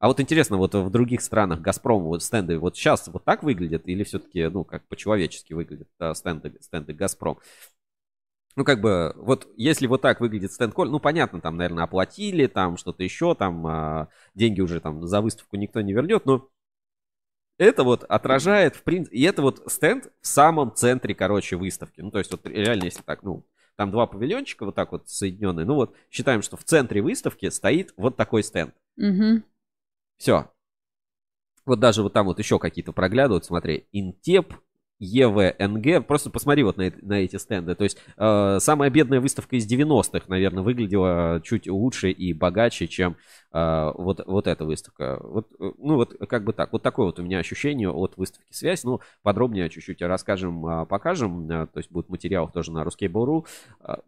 [0.00, 3.86] А вот интересно, вот в других странах Газпром, вот стенды вот сейчас вот так выглядят
[3.86, 7.38] или все-таки, ну, как по-человечески выглядят э, стенды, стенды Газпром?
[8.54, 12.46] Ну, как бы, вот если вот так выглядит стенд Коль, ну, понятно, там, наверное, оплатили,
[12.46, 16.48] там что-то еще, там а, деньги уже там за выставку никто не вернет, но
[17.58, 22.00] это вот отражает, в принципе, и это вот стенд в самом центре, короче, выставки.
[22.00, 25.64] Ну, то есть вот реально, если так, ну, там два павильончика вот так вот соединенные,
[25.64, 28.74] ну вот считаем, что в центре выставки стоит вот такой стенд.
[28.96, 29.44] Мгм.
[30.18, 30.50] Все.
[31.64, 34.54] Вот даже вот там вот еще какие-то проглядывают, смотри, Интеп,
[35.02, 37.74] ЕВНГ, просто посмотри вот на, на эти стенды.
[37.74, 43.16] То есть э, самая бедная выставка из 90-х, наверное, выглядела чуть лучше и богаче, чем
[43.52, 45.18] э, вот, вот эта выставка.
[45.22, 46.72] Вот, э, ну вот как бы так.
[46.72, 48.84] Вот такое вот у меня ощущение от выставки «Связь».
[48.84, 51.50] Ну, подробнее чуть-чуть расскажем, э, покажем.
[51.50, 53.46] Э, То есть будет материал тоже на Ruskable.ru.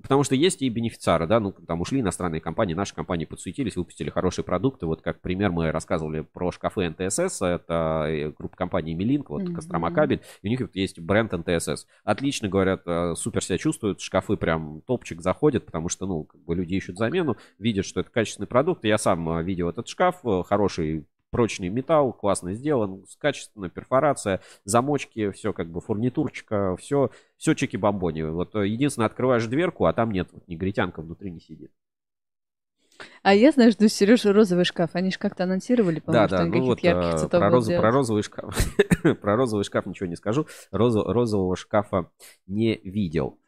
[0.02, 4.10] Потому что есть и бенефициары, да, ну там ушли иностранные компании, наши компании подсуетились, выпустили
[4.10, 4.86] хорошие продукты.
[4.86, 9.54] Вот как пример мы рассказывали про шкафы НТСС, это группа компании Милинк, вот Мгм.
[9.54, 11.86] Кострома кабель, и у них вот есть бренд НТСС.
[12.04, 16.54] Отлично, говорят, э, супер себя чувствуют, шкафы прям топчик заходят, потому что, ну, как бы
[16.54, 18.84] люди ищут замену, видят, что это качественный продукт.
[18.84, 25.32] Я сам э, видел этот шкаф, э, хороший прочный металл, классно сделан, качественная перфорация, замочки,
[25.32, 28.30] все как бы фурнитурчика, все, все чики-бомбони.
[28.30, 31.72] Вот э, единственное, открываешь дверку, а там нет, вот негритянка внутри не сидит.
[33.22, 34.90] А я знаю, что Сережа розовый шкаф.
[34.94, 37.80] Они же как-то анонсировали, по-моему, Да, да, ну вот ярких э, цветов про, делать.
[37.80, 38.56] про розовый шкаф.
[39.20, 40.46] про розовый шкаф ничего не скажу.
[40.70, 42.10] Розу- розового шкафа
[42.46, 43.38] не видел.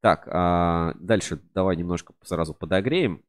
[0.00, 3.22] Так, а, дальше давай немножко сразу подогреем.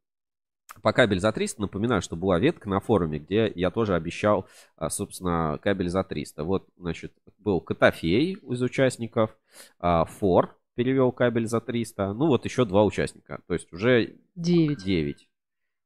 [0.81, 4.89] По кабель за 300, напоминаю, что была ветка на форуме, где я тоже обещал, а,
[4.89, 6.43] собственно, кабель за 300.
[6.43, 9.37] Вот, значит, был Котофей из участников,
[9.79, 14.83] а, Фор перевел кабель за 300, ну вот еще два участника, то есть уже Девять.
[14.83, 15.29] 9.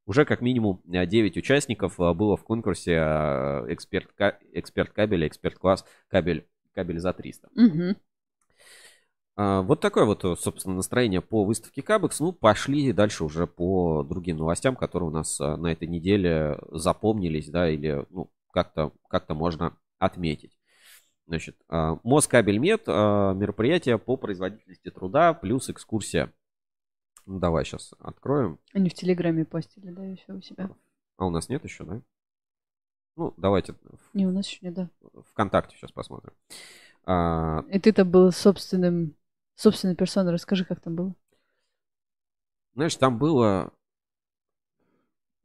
[0.10, 4.10] Уже как минимум 9 участников а, было в конкурсе а, эксперт,
[4.54, 7.48] эксперт кабеля, эксперт класс кабель, кабель за 300.
[7.54, 7.96] Мгм.
[9.36, 12.20] А, Вот такое вот, э, собственно, настроение по выставке Кабекс.
[12.22, 17.70] Ну, пошли дальше уже по другим новостям, которые у нас на этой неделе запомнились, да,
[17.70, 20.58] или ну, как-то как можно отметить.
[21.28, 26.34] Значит, Москабельмет, мероприятие по производительности труда плюс экскурсия.
[27.26, 28.60] Ну, давай сейчас откроем.
[28.74, 30.70] Они в Телеграме постили, да, еще у себя.
[31.18, 32.02] А у нас нет еще, да?
[33.16, 33.76] Ну, давайте
[34.14, 34.90] Не, у нас еще не, да.
[35.32, 36.32] ВКонтакте сейчас посмотрим.
[37.06, 39.16] А, И ты-то был собственным,
[39.56, 40.32] собственной персоной.
[40.32, 41.16] Расскажи, как там было.
[42.74, 43.72] знаешь, там было...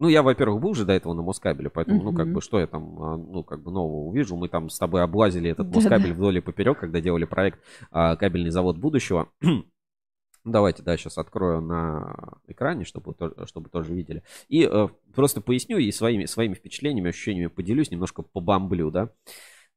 [0.01, 2.67] Ну, я, во-первых, был уже до этого на Москабеле, поэтому, ну, как бы, что я
[2.67, 4.37] там, а, ну, как бы, нового увижу.
[4.37, 5.73] Мы там с тобой облазили этот.
[5.75, 7.61] Москабель вдоль и поперек, когда делали проект
[7.91, 9.31] а, «Кабельный завод будущего».
[10.45, 14.23] Давайте, да, сейчас открою на экране, чтобы, то- чтобы тоже видели.
[14.49, 19.09] И э, просто поясню и своими, своими впечатлениями, ощущениями поделюсь, немножко побомблю, да.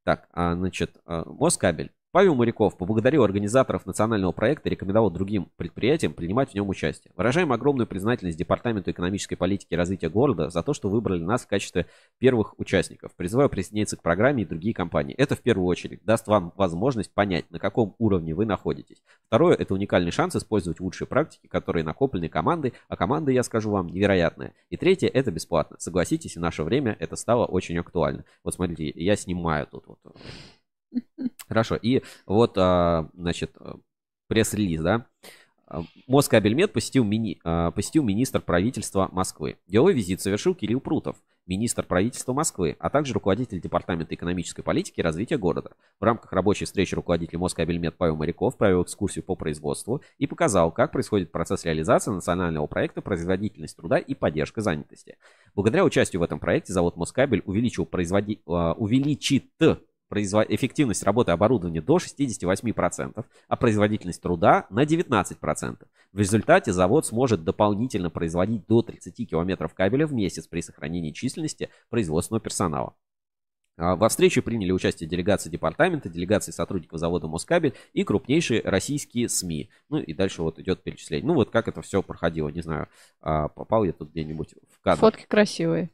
[0.03, 1.91] Так, а, значит, э, Москабель.
[2.11, 7.11] Павел Моряков поблагодарил организаторов национального проекта и рекомендовал другим предприятиям принимать в нем участие.
[7.17, 11.47] Выражаем огромную признательность Департаменту экономической политики и развития города за то, что выбрали нас в
[11.47, 11.85] качестве
[12.17, 13.13] первых участников.
[13.15, 15.15] Призываю присоединиться к программе и другие компании.
[15.15, 19.03] Это в первую очередь даст вам возможность понять, на каком уровне вы находитесь.
[19.27, 23.87] Второе, это уникальный шанс использовать лучшие практики, которые накоплены командой, а команда, я скажу вам,
[23.87, 24.53] невероятная.
[24.69, 25.75] И третье, это бесплатно.
[25.77, 28.23] Согласитесь, в наше время это стало очень актуально.
[28.45, 29.99] Вот смотрите, я снимаю тут вот.
[31.47, 33.73] Хорошо, и вот, а, значит, э,
[34.27, 35.07] пресс-релиз, да.
[35.67, 39.57] А, Москабельмет посетил, мини, а, посетил министр правительства Москвы.
[39.67, 45.03] Деловой визит совершил Кирилл Прутов, министр правительства Москвы, а также руководитель Департамента экономической политики и
[45.03, 45.71] развития города.
[45.99, 50.91] В рамках рабочей встречи руководитель Москабельмет Павел Моряков провел экскурсию по производству и показал, как
[50.93, 55.17] происходит процесс реализации национального проекта «Производительность труда и поддержка занятости».
[55.53, 58.41] Благодаря участию в этом проекте завод Москабель увеличил производи...
[58.45, 59.45] а, увеличит
[60.09, 65.87] произво- эффективность работы оборудования до 68%, а производительность труда на 19%.
[66.13, 71.69] В результате завод сможет дополнительно производить до 30 километров кабеля в месяц при сохранении численности
[71.89, 72.95] производственного персонала.
[73.77, 79.69] А, Во встрече приняли участие делегации департамента, делегации сотрудников завода Москабель и крупнейшие российские СМИ.
[79.89, 81.27] Ну и дальше вот идет перечисление.
[81.27, 82.87] Ну вот как это все проходило, не знаю,
[83.21, 84.99] а, попал я тут где-нибудь в кадр.
[84.99, 85.91] Фотки красивые.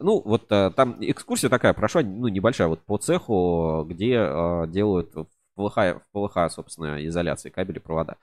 [0.00, 5.14] Ну, вот э, там экскурсия такая прошла, ну, небольшая, вот по цеху, где э, делают
[5.14, 8.16] в ПВХ, собственно, изоляции кабели, провода.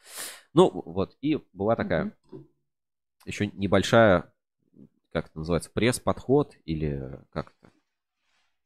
[0.54, 2.14] Ну, вот, и была такая
[3.26, 4.32] еще небольшая,
[5.12, 7.72] как это называется, пресс-подход или как это?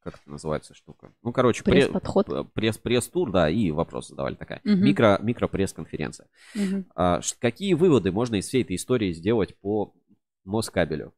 [0.01, 1.11] Как это называется штука?
[1.23, 2.25] Ну, короче, пре- Пресс-подход.
[2.27, 4.61] п- пресс, пресс-тур, да, и вопросы задавали такая.
[4.63, 4.85] Мгм.
[4.85, 6.27] Микро, микро-пресс-конференция.
[6.55, 6.85] Мгм.
[6.95, 9.93] А, какие выводы можно из всей этой истории сделать по
[10.45, 11.13] Москабелю?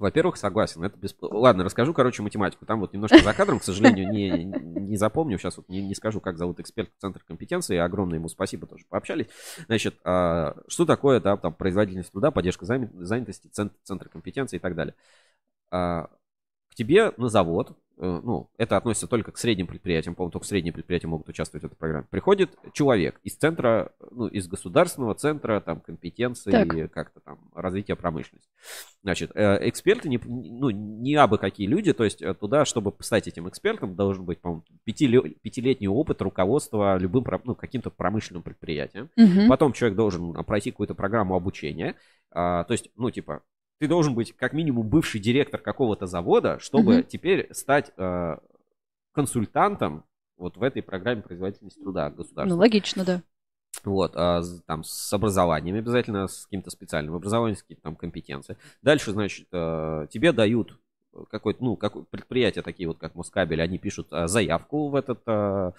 [0.00, 1.22] Во-первых, согласен, это бесп...
[1.22, 2.64] Ладно, расскажу, короче, математику.
[2.64, 5.36] Там вот немножко за кадром, к сожалению, не, не запомню.
[5.36, 7.76] Сейчас вот не, не скажу, как зовут эксперт Центр компетенции.
[7.76, 9.26] Огромное ему спасибо, тоже пообщались.
[9.66, 14.74] Значит, а, что такое да, там, производительность труда, поддержка занятости, центр, центр компетенции и так
[14.74, 14.94] далее.
[15.70, 16.08] А,
[16.70, 21.06] к тебе на завод, ну, это относится только к средним предприятиям, по-моему, только средние предприятия
[21.06, 22.06] могут участвовать в этой программе.
[22.10, 26.92] Приходит человек из центра, ну, из государственного центра там компетенции, Так.
[26.92, 28.48] как-то там развития промышленности.
[29.02, 33.28] Значит, э, эксперты, не, ну, не абы какие люди, то есть э, туда, чтобы стать
[33.28, 39.10] этим экспертом, должен быть, по-моему, пятиле- пятилетний опыт руководства любым, ну, каким-то промышленным предприятием.
[39.16, 39.48] Мгм.
[39.48, 41.96] Потом человек должен пройти какую-то программу обучения.
[42.30, 43.42] А, то есть, ну, типа,
[43.80, 47.04] ты должен быть как минимум бывший директор какого-то завода, чтобы Мгм.
[47.04, 48.36] теперь стать э,
[49.12, 50.04] консультантом
[50.36, 52.56] вот в этой программе производительности труда Ну, государства.
[52.56, 53.22] логично, да.
[53.84, 58.56] Вот, а, там с образованием обязательно, с каким-то специальным образованием, с какими-то там компетенции.
[58.82, 60.78] Дальше, значит, э, тебе дают
[61.30, 65.72] какой-то, ну, как предприятия такие вот, как Москабель, они пишут э, заявку в этот э,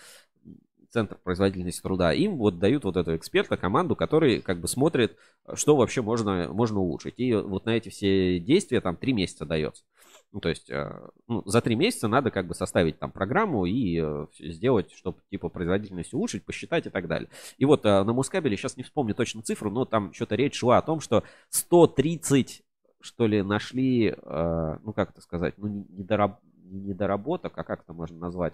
[0.92, 2.14] центр производительности труда.
[2.14, 5.18] Им вот дают вот этого эксперта, команду, который как бы смотрит,
[5.54, 7.16] что вообще можно, можно улучшить.
[7.18, 9.84] И вот на эти все действия там три месяца дается.
[10.32, 10.92] Ну, то есть, э,
[11.28, 15.50] ну, за три месяца надо как бы составить там программу и э, сделать, чтобы типа
[15.50, 17.30] производительность улучшить, посчитать и так далее.
[17.58, 20.78] И вот э, на Мускабеле, сейчас не вспомню точно цифру, но там что-то речь шла
[20.78, 22.64] о том, что 130,
[23.02, 27.94] что ли, нашли, ну, как это сказать, ну, не- недораб- не недоработок, а как это
[27.94, 28.54] можно назвать,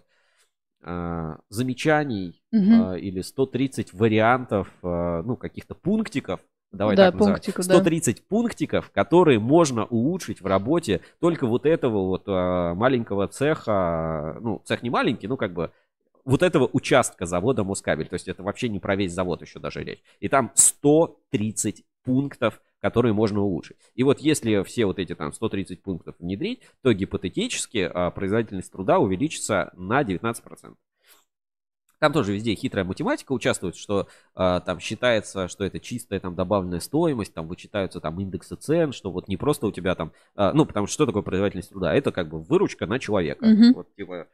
[1.50, 2.92] замечаний Мгм.
[2.92, 6.40] э, или 130 вариантов, э, ну, каких-то пунктиков,
[6.72, 7.74] давай Да, так называть, пунктиков, да.
[7.76, 14.84] 130 пунктиков, которые можно улучшить в работе только вот этого вот маленького цеха, ну, цех
[14.84, 15.72] не маленький, ну, как бы
[16.26, 18.08] вот этого участка завода Москабель.
[18.08, 20.04] То есть это вообще не про весь завод еще даже речь.
[20.20, 23.78] И там 130 пунктов, которые можно улучшить.
[23.96, 29.00] И вот если все вот эти там 130 пунктов внедрить, то гипотетически а, производительность труда
[29.00, 30.76] увеличится на 19%.
[32.00, 36.80] Там тоже везде хитрая математика участвует, что а, там считается, что это чистая там добавленная
[36.80, 40.66] стоимость, там вычитаются там индексы цен, что вот не просто у тебя там, а, ну
[40.66, 41.96] потому что что такое производительность труда?
[41.96, 43.46] Это как бы выручка на человека.
[43.46, 43.74] Мгм.
[43.74, 44.28] Вот типа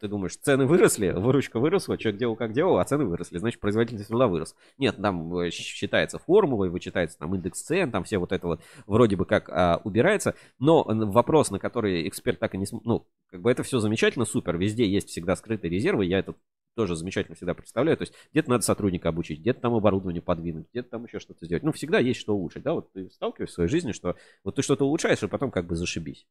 [0.00, 4.08] ты думаешь, цены выросли, выручка выросла, человек делал как делал, а цены выросли, значит производительность
[4.08, 4.54] труда вырос.
[4.78, 9.16] Нет, там э, считается формулой, вычитается там индекс цен, там все вот это вот вроде
[9.16, 13.40] бы как а, убирается, но вопрос, на который эксперт так и не см- ну, как
[13.40, 16.34] бы это все замечательно, супер, везде есть всегда скрытые резервы, я это
[16.74, 20.90] тоже замечательно всегда представляю, то есть где-то надо сотрудника обучить, где-то там оборудование подвинуть, где-то
[20.90, 23.70] там еще что-то сделать, ну всегда есть что улучшить, да, вот ты сталкиваешься в своей
[23.70, 26.26] жизни, что вот ты что-то улучшаешь, и потом как бы зашибись.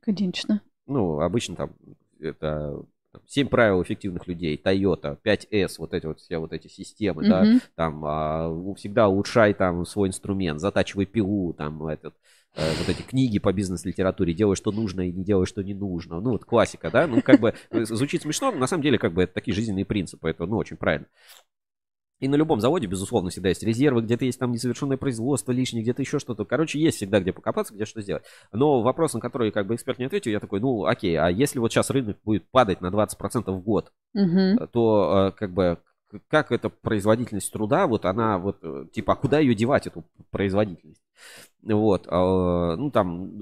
[0.00, 0.62] Конечно.
[0.86, 1.74] Ну, обычно там
[2.20, 2.82] это
[3.26, 7.60] 7 правил эффективных людей, Toyota, 5S, вот эти вот все вот эти системы, да, Мгм.
[7.74, 12.14] там а, всегда улучшай там свой инструмент, затачивай пилу, там этот
[12.54, 16.20] э, вот эти книги по бизнес-литературе, делай, что нужно и не делай, что не нужно.
[16.20, 17.06] Ну, вот классика, да?
[17.06, 19.84] Ну, как бы э, звучит смешно, но на самом деле, как бы, это такие жизненные
[19.84, 20.28] принципы.
[20.28, 21.06] Это, ну, очень правильно.
[22.20, 26.02] И на любом заводе, безусловно, всегда есть резервы, где-то есть там несовершенное производство лишнее, где-то
[26.02, 26.44] еще что-то.
[26.44, 28.24] Короче, есть всегда где покопаться, где что сделать.
[28.52, 31.58] Но вопрос, на который как бы эксперт не ответил, я такой, ну, окей, а если
[31.60, 34.68] вот сейчас рынок будет падать на 20% в год, Мгм.
[34.72, 35.78] то э, как бы
[36.28, 41.02] как эта производительность труда, вот она вот, э, типа, а куда ее девать, эту производительность?
[41.62, 43.32] Вот, ну, там,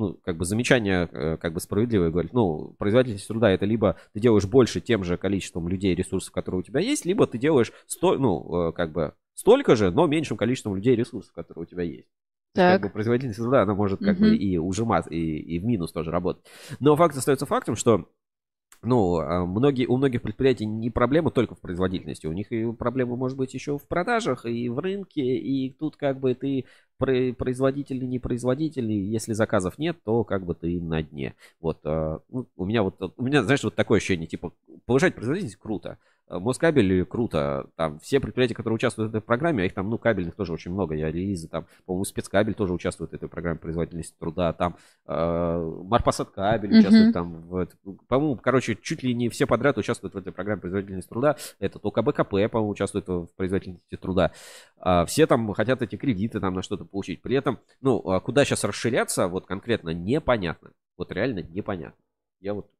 [0.00, 4.20] ну, как бы замечание, э, как бы справедливое, говорит, ну, производительность труда это либо ты
[4.20, 8.16] делаешь больше тем же количеством людей, ресурсов, которые у тебя есть, либо ты делаешь, сто,
[8.16, 12.08] ну, э, как бы столько же, но меньшим количеством людей ресурсов, которые у тебя есть.
[12.52, 12.80] Так.
[12.80, 14.30] Как бы производительность труда, она может как Мгм.
[14.30, 16.44] бы и ужимать, и, и в минус тоже работать.
[16.80, 18.08] Но факт остается фактом, что
[18.82, 23.16] ну, а, многие, у многих предприятий не проблема только в производительности, у них и проблема
[23.16, 26.64] может быть еще в продажах, и в рынке, и тут как бы ты
[26.96, 31.34] про- производительный, непроизводительный, если заказов нет, то как бы ты на дне.
[31.60, 34.52] Вот, а, ну, у меня вот, у меня, знаешь, вот такое ощущение, типа,
[34.86, 35.98] повышать производительность круто,
[36.30, 40.36] Москабель круто, там все предприятия, которые участвуют в этой программе, а их там, ну, кабельных
[40.36, 44.52] тоже очень много, я релизы там, по-моему, спецкабель тоже участвует в этой программе производительности труда,
[44.52, 47.76] там э, Марпасад кабель участвует там, в это-
[48.08, 52.02] по-моему, короче, чуть ли не все подряд участвуют в этой программе производительности труда, это только
[52.02, 54.32] БКП, по-моему, участвует в производительности труда,
[54.82, 58.44] А, все там хотят эти кредиты там на что-то получить, при этом, ну, а куда
[58.44, 62.02] сейчас расширяться, вот конкретно непонятно, вот реально непонятно,
[62.40, 62.70] я вот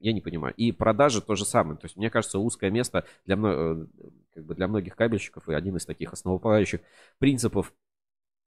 [0.00, 0.54] я не понимаю.
[0.56, 1.76] И продажи то же самое.
[1.76, 3.86] То есть, мне кажется, узкое место для, э,
[4.34, 6.80] как бы для многих кабельщиков и один из таких основополагающих
[7.18, 7.72] принципов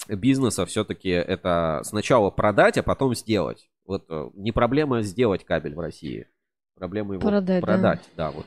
[0.07, 3.69] бизнеса все-таки это сначала продать, а потом сделать.
[3.85, 6.27] Вот э, не проблема сделать кабель в России.
[6.75, 7.67] Проблема его Продать, да.
[7.67, 8.09] продать.
[8.15, 8.45] Да, вот.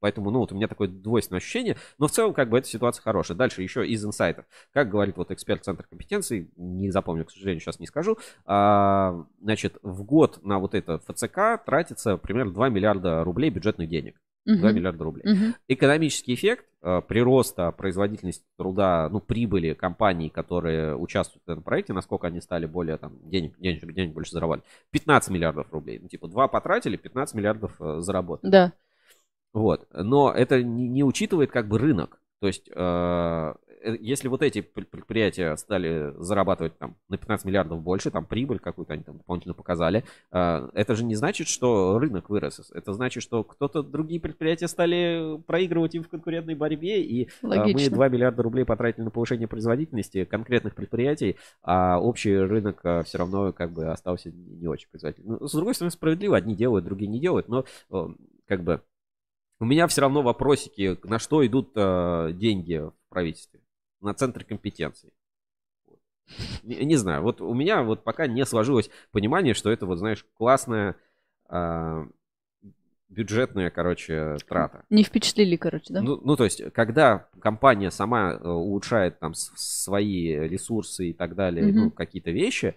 [0.00, 1.76] Поэтому, ну, вот у меня такое двойственное ощущение.
[1.98, 3.36] Но в целом, как бы, эта ситуация хорошая.
[3.36, 4.44] Дальше еще из инсайтов.
[4.72, 8.18] Как говорит вот эксперт Центра компетенций, не запомню, к сожалению, сейчас не скажу.
[8.44, 14.16] а, значит, в год на вот это ФЦК тратится примерно 2 миллиарда рублей бюджетных денег.
[14.44, 14.76] 2 Мгм.
[14.76, 15.24] миллиарда рублей.
[15.24, 15.54] Мгм.
[15.66, 22.28] Экономический эффект э, прироста производительности труда, ну, прибыли компаний, которые участвуют в этом проекте, насколько
[22.28, 25.98] они стали более, там, денег, денег, денег больше зарабатывать, 15 миллиардов рублей.
[26.00, 28.50] Ну, типа, 2 потратили, 15 миллиардов э, заработали.
[28.52, 28.72] Да.
[29.56, 29.86] Вот.
[29.94, 32.20] Но это не, не учитывает как бы рынок.
[32.40, 37.80] То есть, э, э, если вот эти пр- предприятия стали зарабатывать там на 15 миллиардов
[37.80, 42.28] больше, там прибыль какую-то они там дополнительно показали, э, это же не значит, что рынок
[42.28, 42.70] вырос.
[42.74, 47.56] Это значит, что кто-то, другие предприятия стали проигрывать им в конкурентной борьбе, и э, мы
[47.56, 47.96] Логично.
[47.96, 53.72] 2 миллиарда рублей потратили на повышение производительности конкретных предприятий, а общий рынок все равно как
[53.72, 55.38] бы остался не очень производительным.
[55.40, 58.08] Ну, с другой стороны, справедливо, одни делают, другие не делают, но э,
[58.46, 58.82] как бы
[59.58, 63.60] у меня все равно вопросики, на что идут э, деньги в правительстве.
[64.00, 65.12] На центр компетенций.
[65.86, 65.98] Вот.
[66.62, 70.26] Не, не знаю, вот у меня вот пока не сложилось понимание, что это вот, знаешь,
[70.34, 70.96] классная
[71.48, 72.06] э,
[73.08, 74.84] бюджетная, короче, трата.
[74.90, 76.02] Не впечатлили, короче, да?
[76.02, 81.66] Ну, ну, то есть, когда компания сама э, улучшает там свои ресурсы и так далее,
[81.66, 81.76] Мгм.
[81.76, 82.76] ну, какие-то вещи, а,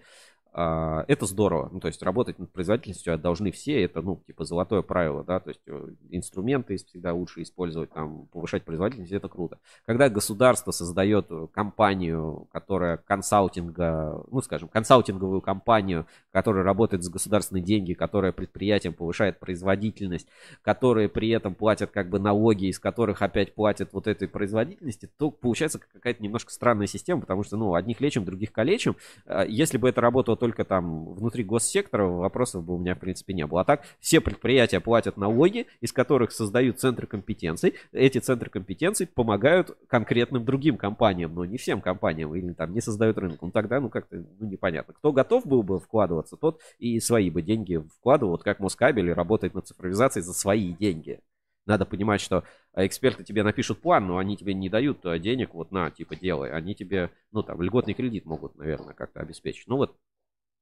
[0.52, 1.68] это здорово.
[1.72, 5.50] Ну, то есть, работать над производительностью должны все, это, ну, типа, золотое правило, да, то
[5.50, 9.58] есть, э, инструменты всегда лучше использовать, там, повышать производительность, это круто.
[9.86, 17.62] Когда государство создает э, компанию, которая консалтинга, ну, скажем, консалтинговую компанию, которая работает за государственные
[17.62, 20.28] деньги, которая предприятиям повышает производительность,
[20.62, 25.30] которые при этом платят как бы налоги, из которых опять платят вот этой производительности, то
[25.30, 28.96] получается какая-то немножко странная система, потому что, ну, одних лечим, других калечим.
[29.26, 33.32] А, Если бы это работало только там внутри госсектора, вопросов бы у меня, в принципе,
[33.32, 33.60] не было.
[33.60, 37.74] А так, все предприятия платят налоги, из которых создают центры компетенций.
[37.92, 43.18] Эти центры компетенций помогают конкретным другим компаниям, но не всем компаниям, или там не создают
[43.18, 43.40] рынок.
[43.40, 44.94] Ну, тогда, ну, как-то, ну, непонятно.
[44.94, 49.54] Кто готов был бы вкладываться, тот и свои бы деньги вкладывал, вот как Москабель работает
[49.54, 51.20] над цифровизацией за свои деньги.
[51.66, 55.54] Надо понимать, что а, эксперты тебе напишут план, но они тебе не дают а, денег,
[55.54, 56.50] вот на, типа, делай.
[56.50, 59.68] Они тебе, ну, там, льготный кредит могут, наверное, как-то обеспечить.
[59.68, 59.96] Ну, вот,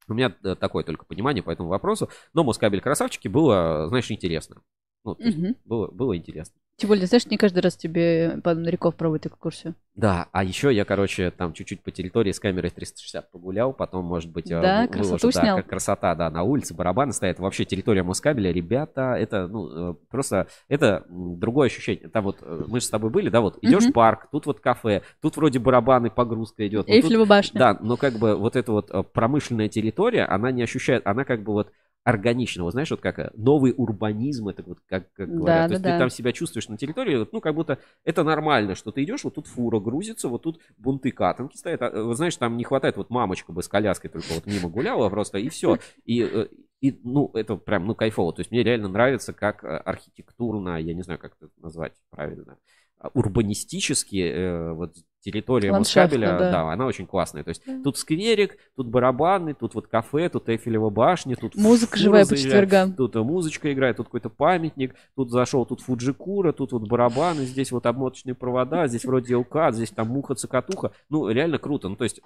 [0.09, 2.09] у меня э, такое только понимание по этому вопросу.
[2.35, 4.62] Но Москабель красавчики было, знаешь, интересно.
[5.05, 5.57] Ну, Мгм.
[5.65, 6.55] было, было интересно.
[6.77, 9.75] Тем более, знаешь, не каждый раз тебе Павел Нариков проводит экскурсию.
[9.97, 14.31] Да, а еще я, короче, там чуть-чуть по территории с камерой 360 погулял, потом, может
[14.31, 15.63] быть, э, Да, вы- красоту выложу, да, снял.
[15.65, 21.05] красота, да, на улице барабаны стоят, вообще территория Москабеля, ребята, это, ну, э, просто, это
[21.09, 22.09] другое ощущение.
[22.11, 24.61] Там вот, э, мы же с тобой были, да, вот, идешь в парк, тут вот
[24.61, 26.87] кафе, тут вроде барабаны, погрузка идет.
[26.87, 27.59] ну, Эйфелева башня.
[27.59, 31.55] да, но как бы вот эта вот промышленная территория, она не ощущает, она как бы
[31.55, 31.73] вот
[32.05, 35.69] органично, вот знаешь, вот как э, новый урбанизм, это вот как, как Да, говорят.
[35.69, 35.93] То да, есть да.
[35.93, 39.25] ты там себя чувствуешь на территории, вот, ну как будто это нормально, что ты идешь,
[39.25, 42.65] вот тут фура грузится, вот тут бунты катанки стоят, а, э, вот знаешь, там не
[42.65, 45.79] хватает, вот мамочка бы с коляской только вот мимо гуляла просто, и все.
[46.05, 46.49] И, э,
[46.81, 48.33] и, ну, это прям, ну, кайфово.
[48.33, 52.57] То есть мне реально нравится, как архитектурно, я не знаю, как это назвать правильно,
[52.99, 56.51] а, урбанистически вот территория Москабеля, да.
[56.51, 56.73] да.
[56.73, 57.43] она очень классная.
[57.43, 57.83] То есть Да.
[57.83, 62.95] тут скверик, тут барабаны, тут вот кафе, тут Эйфелева башня, тут Музыка живая по четвергам.
[62.95, 67.73] Тут э, музычка играет, тут какой-то памятник, тут зашел, тут Фуджикура, тут вот барабаны, здесь
[67.73, 70.93] вот обмоточные провода, здесь вроде ЛК, здесь там муха-цокотуха.
[71.09, 71.89] Ну, реально круто.
[71.89, 72.21] Ну, то есть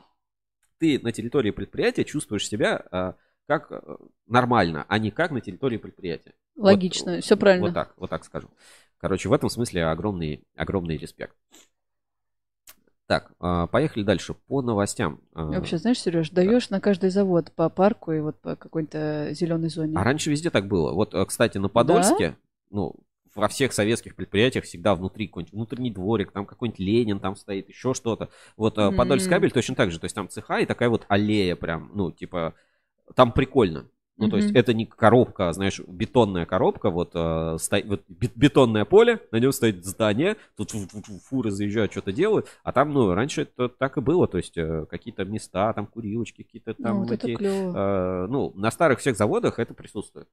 [0.79, 3.15] ты на территории предприятия чувствуешь себя а,
[3.47, 3.81] как э,
[4.27, 6.35] нормально, а не как на территории предприятия.
[6.57, 7.67] Вот, Логично, все правильно.
[7.67, 8.49] Вот так, вот так скажу.
[8.99, 11.35] Короче, в этом смысле огромный, огромный респект.
[13.13, 15.21] Так, а, поехали дальше по новостям.
[15.35, 19.69] А, Вообще, знаешь, Сереж, даешь на каждый завод по парку и вот по какой-то зеленой
[19.69, 19.99] зоне.
[19.99, 20.95] А раньше везде так было.
[20.95, 22.39] Вот, э, кстати, на Подольске,
[22.71, 22.95] ну,
[23.35, 27.93] во всех советских предприятиях всегда внутри какой-нибудь внутренний дворик, там какой-нибудь Ленин там стоит, еще
[27.93, 28.31] что-то.
[28.57, 29.99] Вот mm Подольск кабель точно так же.
[30.01, 32.55] То есть там цеха и такая вот аллея прям, ну, типа,
[33.15, 33.91] там прикольно.
[34.19, 38.31] Ну, то есть это не коробка, а, знаешь, бетонная коробка, вот, э, стоит, вот бе-
[38.35, 42.73] бетонное поле, на нем стоит здание, тут фу- фу- фу- фуры заезжают, что-то делают, а
[42.73, 46.75] там, ну, раньше это так и было, то есть э, какие-то места, там курилочки, какие-то
[46.79, 47.39] Ну, там вот это эти,
[47.75, 50.29] э, ну, на старых всех заводах это присутствует.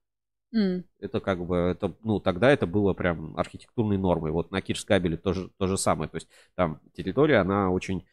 [0.52, 0.84] М.
[0.98, 4.30] Это как бы, это, ну, тогда это было прям архитектурной нормой.
[4.32, 6.10] Вот на Кирскабеле тоже то же самое.
[6.10, 8.04] То есть там территория, она очень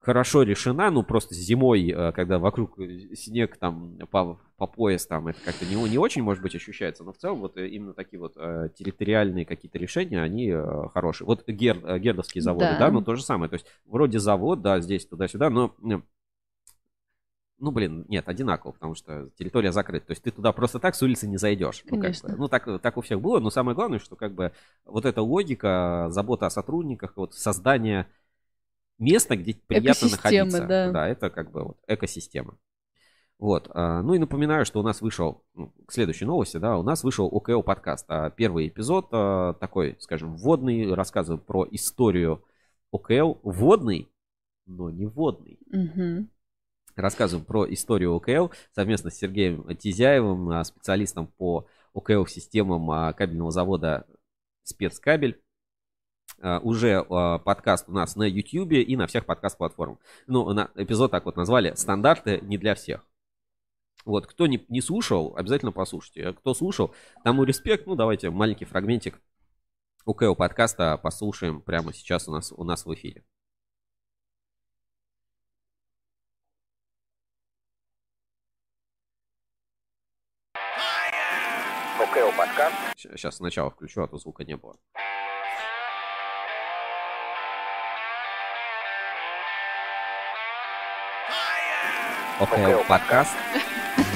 [0.00, 5.28] хорошо решена, ну, просто зимой, э, когда вокруг э, снег там по, по пояс, там
[5.28, 8.18] это как-то не, не очень, может быть, ощущается, но в целом вот э, именно такие
[8.18, 10.52] вот территориальные какие-то решения, они
[10.94, 11.26] хорошие.
[11.26, 12.78] Вот Гер, Гердовские заводы, Да.
[12.78, 12.90] да.
[12.90, 13.50] ну, то же самое.
[13.50, 15.74] То есть вроде завод, да, здесь, туда-сюда, но
[17.62, 20.06] ну, блин, нет, одинаково, потому что территория закрыта.
[20.06, 21.82] То есть ты туда просто так с улицы не зайдешь.
[21.84, 22.28] Ну, как Конечно.
[22.30, 23.38] бы, ну так, так у всех было.
[23.38, 24.52] Но самое главное, что как бы
[24.86, 28.06] вот эта логика, забота о сотрудниках, вот создание
[29.00, 30.92] места, где приятно Экосистемы, находиться.
[30.92, 31.08] да.
[31.08, 32.58] это как бы вот экосистема.
[33.38, 33.70] Вот.
[33.72, 37.02] а, Ну и напоминаю, что у нас вышел, ну, к следующей новости, да, у нас
[37.02, 38.04] вышел ОКО подкаст.
[38.08, 42.44] А Первый эпизод а, такой, скажем, вводный, рассказываю про историю
[42.92, 43.38] ОКЛ.
[43.42, 44.12] Вводный,
[44.66, 46.28] но не водный Мгм.
[46.96, 54.06] рассказываем про историю ОКЛ совместно с Сергеем Тизяевым, специалистом по ОКЛ-системам кабельного завода
[54.64, 55.40] «Спецкабель».
[56.42, 59.98] А, Уже а, подкаст у нас на YouTube и на всех подкаст-платформах.
[60.26, 63.06] Ну, на, эпизод так вот назвали «Стандарты не для всех».
[64.06, 66.28] Вот, кто не, не слушал, обязательно послушайте.
[66.28, 67.86] А Кто слушал, тому респект.
[67.86, 69.20] Ну, давайте маленький фрагментик
[70.06, 73.22] ОКЛ подкаста послушаем прямо сейчас у нас, у нас в эфире.
[81.98, 82.74] ОКО подкаст.
[82.96, 84.78] Сейчас сначала включу, а то звука не было.
[92.40, 93.36] ОКЛ подкаст.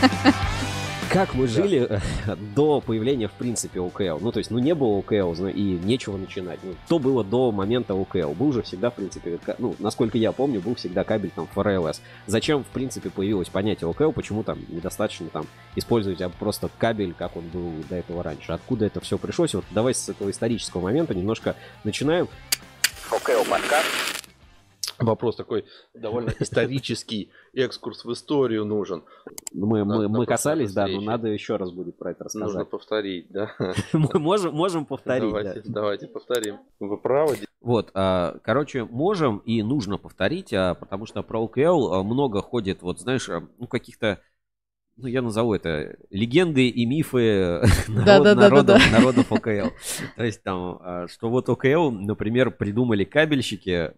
[1.10, 2.00] Как мы жили э,
[2.56, 4.18] до появления, в принципе, ОКЛ?
[4.18, 6.58] Ну, то есть, ну, не было ОКЛ, и нечего начинать.
[6.62, 8.32] Ну, то было до момента ОКЛ.
[8.32, 12.00] Был же всегда, в принципе, ну, насколько я помню, был всегда кабель там ФРЛС.
[12.26, 14.12] Зачем, в принципе, появилось понятие ОКЛ?
[14.12, 15.46] Почему там недостаточно там
[15.76, 18.52] использовать а просто кабель, как он был до этого раньше?
[18.52, 19.52] Откуда это все пришлось?
[19.52, 22.26] Вот давай с этого исторического момента немножко начинаем.
[23.10, 24.23] ОКО подкаст.
[24.98, 25.64] Вопрос такой
[25.94, 29.02] довольно исторический экскурс в историю нужен.
[29.52, 32.70] Ну, Мы, мы, мы касались, да, но надо еще раз будет про это Нужно рассказать.
[32.70, 33.50] повторить, да?
[33.92, 35.32] Мы можем, можем повторить.
[35.32, 35.42] да.
[35.42, 36.58] давайте, давайте повторим.
[36.80, 37.36] Вы правы.
[37.60, 42.82] Вот, а, короче, можем и нужно повторить, а, потому что про ОКЛ а, много ходит,
[42.82, 43.28] вот знаешь,
[43.58, 44.20] ну каких-то,
[44.96, 48.78] ну я назову это легенды и мифы народ- Да-да-да-да-да.
[48.78, 49.70] народов, народов ОКЛ.
[50.16, 53.92] То есть там, что вот ОКЛ, например, придумали кабельщики,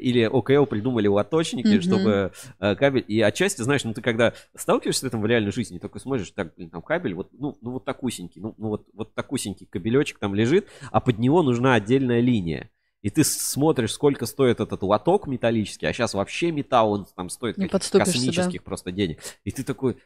[0.00, 1.82] или ОКЛ придумали лоточники, Мгм.
[1.82, 3.04] чтобы э, кабель...
[3.06, 6.54] И отчасти, знаешь, ну ты когда сталкиваешься с этим в реальной жизни, только смотришь, так,
[6.56, 10.34] блин, там кабель, вот, ну, ну вот такусенький, ну, ну вот, вот такусенький кабелечек там
[10.34, 12.70] лежит, а под него нужна отдельная линия.
[13.02, 17.56] И ты смотришь, сколько стоит этот лоток металлический, а сейчас вообще металл, он там стоит
[17.56, 19.20] каких-то космических просто денег.
[19.44, 19.96] И ты такой,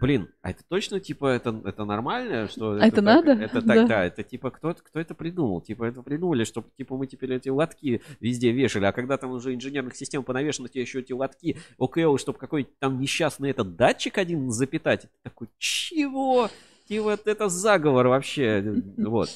[0.00, 2.48] блин, а это точно, типа, это, это нормально?
[2.48, 3.32] Что А это так- надо?
[3.32, 3.74] Это Да.
[3.74, 5.60] так, да, это типа, кто, кто это придумал?
[5.60, 9.54] Типа, это придумали, чтобы, типа, мы теперь эти лотки везде вешали, а когда там уже
[9.54, 14.50] инженерных систем понавешено, тебе еще эти лотки, ОКЛ, чтобы какой-нибудь там несчастный этот датчик один
[14.50, 15.04] запитать.
[15.04, 16.48] И ты такой, чего?
[16.88, 18.74] Типа, вот это заговор вообще.
[18.96, 19.28] Вот.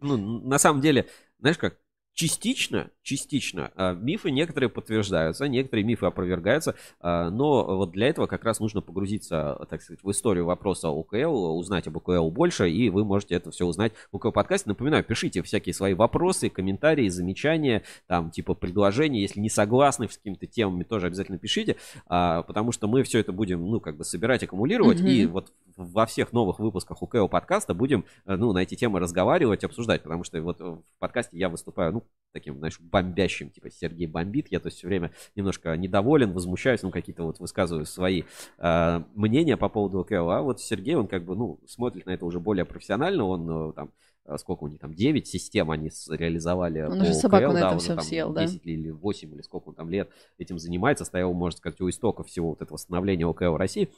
[0.00, 1.06] Ну, на самом деле,
[1.38, 1.78] знаешь как,
[2.12, 8.44] частично, частично а, мифы некоторые подтверждаются, некоторые мифы опровергаются, а, но вот для этого как
[8.44, 13.04] раз нужно погрузиться, так сказать, в историю вопроса ОКЛ, узнать об ОКЛ больше, и вы
[13.04, 14.68] можете это все узнать в ОКЛ подкасте.
[14.68, 20.48] Напоминаю, пишите всякие свои вопросы, комментарии, замечания, там, типа, предложения, если не согласны с какими-то
[20.48, 21.76] темами, тоже обязательно пишите,
[22.08, 25.08] а, потому что мы все это будем, ну, как бы собирать, аккумулировать, Мгм.
[25.08, 29.62] и вот во всех новых выпусках УКО подкаста будем, э, ну, на эти темы разговаривать,
[29.62, 32.02] обсуждать, потому что вот в подкасте я выступаю, ну,
[32.32, 36.90] таким, знаешь, бомбящим, типа Сергей бомбит, я то есть все время немножко недоволен, возмущаюсь, ну,
[36.90, 38.22] какие-то вот высказываю свои
[38.58, 42.24] э, мнения по поводу УКО, а вот Сергей, он как бы, ну, смотрит на это
[42.24, 43.90] уже более профессионально, он э, там
[44.24, 47.72] э, сколько у них там, 9 систем они реализовали Он уже собаку на да, этом
[47.72, 48.46] он всем там съел, да.
[48.46, 52.28] 10 или 8 или сколько он там лет этим занимается, стоял, можно сказать, у истоков
[52.28, 53.90] всего вот этого становления ОКЛ России.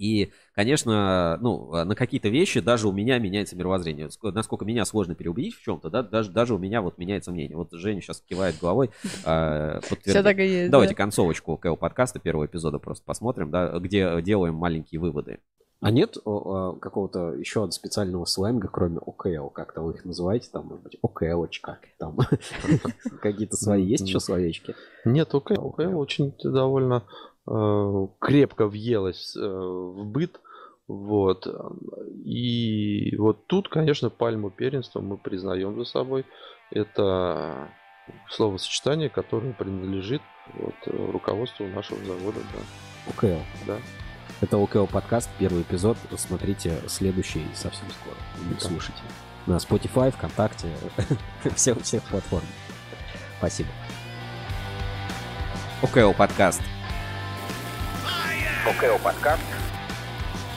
[0.00, 4.06] И, конечно, ну, на какие-то вещи даже у меня меняется мировоззрение.
[4.06, 7.54] Ск- Насколько меня сложно переубедить в чем-то, да, даже, даже у меня вот меняется мнение.
[7.54, 8.90] Вот Женя сейчас кивает головой,
[9.26, 10.24] э, Все подтвердит.
[10.24, 10.70] так и есть.
[10.70, 11.02] Давайте да.
[11.02, 15.40] концовочку КО подкаста первого эпизода просто посмотрим, да, где делаем маленькие выводы.
[15.82, 20.82] А нет о, какого-то еще специального сленга, кроме ОКЛ, как-то вы их называете, там, может
[20.82, 22.18] быть, ОКЛочка, там,
[23.22, 24.74] какие-то свои, есть еще словечки?
[25.06, 27.29] Нет, ОКЛ, ОКЛ очень довольно э,
[28.18, 30.40] крепко въелась э, в быт.
[30.86, 31.46] Вот.
[32.24, 36.24] И вот тут, конечно, пальму первенства мы признаем за собой.
[36.70, 37.68] Это
[38.28, 40.22] словосочетание, которое принадлежит
[40.54, 42.40] вот, э, руководству нашего завода.
[42.52, 43.12] Да.
[43.12, 43.42] ОКЛ.
[43.66, 43.78] Да.
[44.40, 45.96] Это ОКЛ подкаст, первый эпизод.
[46.16, 48.16] Смотрите следующий совсем скоро.
[48.50, 48.60] Да.
[48.60, 49.02] слушайте.
[49.46, 50.68] На Spotify, ВКонтакте,
[51.54, 52.44] всех, всех платформ.
[53.38, 53.70] Спасибо.
[55.82, 56.62] ОКО подкаст.
[58.66, 59.42] ОКО подкаст.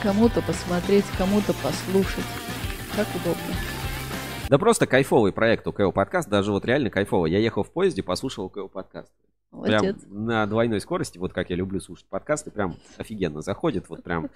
[0.02, 2.24] Кому-то посмотреть, кому-то послушать.
[2.94, 3.42] Как удобно.
[4.50, 7.32] Да просто кайфовый проект ОКО подкаст, даже вот реально кайфовый.
[7.32, 9.10] Я ехал в поезде, послушал ОКО подкаст.
[9.50, 14.28] Прям на двойной скорости, вот как я люблю слушать подкасты, прям офигенно заходит, вот прям.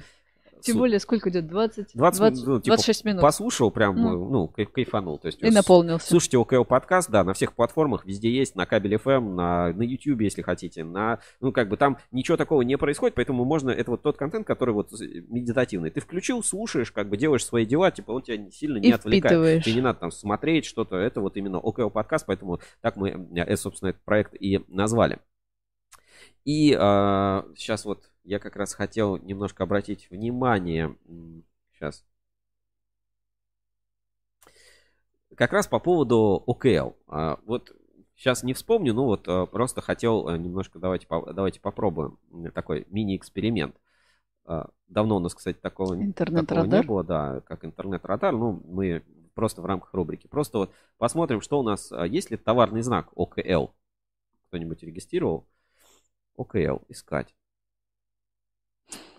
[0.63, 1.47] Тем су- более, сколько идет?
[1.47, 1.93] 20?
[1.95, 3.23] 20, 20 ну, типа, 26 минут.
[3.23, 4.29] Послушал, прям, Ну.
[4.31, 5.19] ну, кайф- кайфанул.
[5.19, 6.07] То есть, И наполнился.
[6.07, 10.21] Слушайте ОКО подкаст, да, на всех платформах, везде есть, на кабель FM, на, на YouTube,
[10.21, 14.03] если хотите, на, ну, как бы там ничего такого не происходит, поэтому можно, это вот
[14.03, 14.91] тот контент, который вот
[15.29, 15.91] медитативный.
[15.91, 19.65] Ты включил, слушаешь, как бы делаешь свои дела, типа он тебя сильно не И отвлекает.
[19.65, 23.57] Тебе не надо там смотреть что-то, это вот именно ОКО подкаст, поэтому так мы, э,
[23.57, 25.19] собственно, этот проект и назвали.
[26.49, 30.97] И сейчас вот я как раз хотел немножко обратить внимание,
[31.75, 32.07] сейчас,
[35.37, 36.95] как раз по поводу ОКЛ.
[37.07, 37.73] А, Вот
[38.17, 42.19] сейчас не вспомню, ну вот а, просто хотел а, немножко, давайте, по- давайте попробуем
[42.55, 43.77] такой мини-эксперимент.
[44.47, 45.97] А, Давно у нас, кстати, такого,
[46.33, 48.33] такого не было, да, как интернет-радар.
[48.35, 50.27] Ну, мы просто в рамках рубрики.
[50.27, 53.69] Просто вот посмотрим, что у нас, а, есть ли товарный знак ОКЛ.
[54.49, 55.47] Кто-нибудь регистрировал?
[56.39, 57.35] ОКЛ, искать.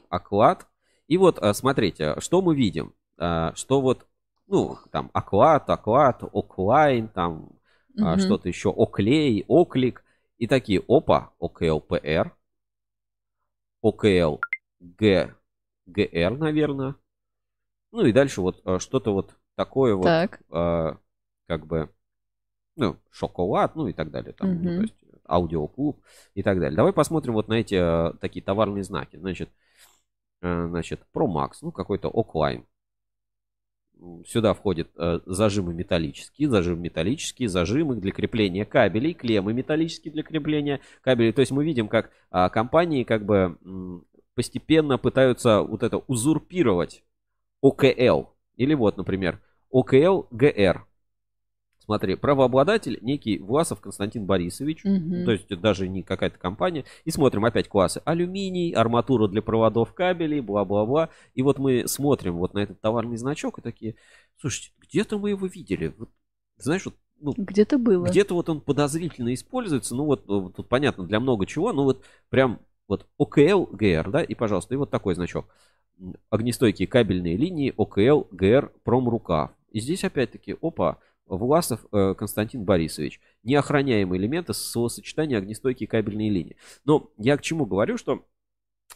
[0.10, 0.68] Оклад.
[1.08, 2.94] И вот, а, смотрите, что мы видим?
[3.18, 4.06] А, Что вот,
[4.48, 7.50] ну, там, оклад, оклад, оклайн, там,
[7.98, 8.18] Мгм.
[8.18, 10.04] что-то еще, оклей, оклик.
[10.38, 12.32] И такие, опа, ОКЛ-ПР,
[13.82, 14.40] ОКЛ
[14.80, 15.36] Г,
[15.86, 16.96] ГР, наверное.
[17.92, 20.42] Ну и дальше вот что-то вот такое вот, Так.
[20.52, 20.98] а,
[21.48, 21.90] как бы,
[22.78, 24.34] ну, шоколад, ну и так далее.
[24.34, 24.74] Там, ну, Мгм.
[24.74, 24.96] то есть
[25.30, 26.02] аудиоклуб
[26.34, 26.76] и так далее.
[26.76, 29.18] Давай посмотрим вот на эти а, такие товарные знаки.
[29.18, 29.50] Значит,
[30.42, 32.66] а, значит, ProMax, ну какой-то оклайн.
[34.26, 40.80] Сюда входят э, зажимы металлические, зажимы металлические, зажимы для крепления кабелей, клеммы металлические для крепления
[41.02, 41.34] кабелей.
[41.34, 43.58] То есть мы видим, как а, компании как бы
[44.36, 47.04] постепенно пытаются вот это узурпировать
[47.62, 48.30] ОКЛ.
[48.56, 50.86] Или вот, например, ОКЛ ГР.
[51.90, 54.84] Смотри, правообладатель некий Власов Константин Борисович.
[54.84, 55.26] Мгм.
[55.26, 56.86] То есть даже не какая-то компания.
[57.04, 58.00] И смотрим опять классы.
[58.06, 61.10] Алюминий, арматура для проводов кабелей, бла-бла-бла.
[61.34, 63.96] И вот мы смотрим вот на этот товарный значок и такие,
[64.40, 65.96] слушайте, где-то мы его видели.
[65.98, 66.10] Вот,
[66.58, 68.06] знаешь, вот, ну, Где-то было.
[68.06, 69.96] где-то вот он подозрительно используется.
[69.96, 71.74] Ну вот, э, тут понятно для много чего.
[71.74, 75.48] Ну вот прям вот ОКЛ ГР, да, и пожалуйста, и вот такой значок.
[76.30, 79.50] Огнестойкие кабельные линии ОКЛ ГР Промрукав.
[79.72, 83.22] И здесь опять-таки, опа, Власов э, Константин Борисович.
[83.44, 86.58] Неохраняемые элементы словосочетания огнестойкие кабельные линии.
[86.86, 88.26] Но я к чему говорю, что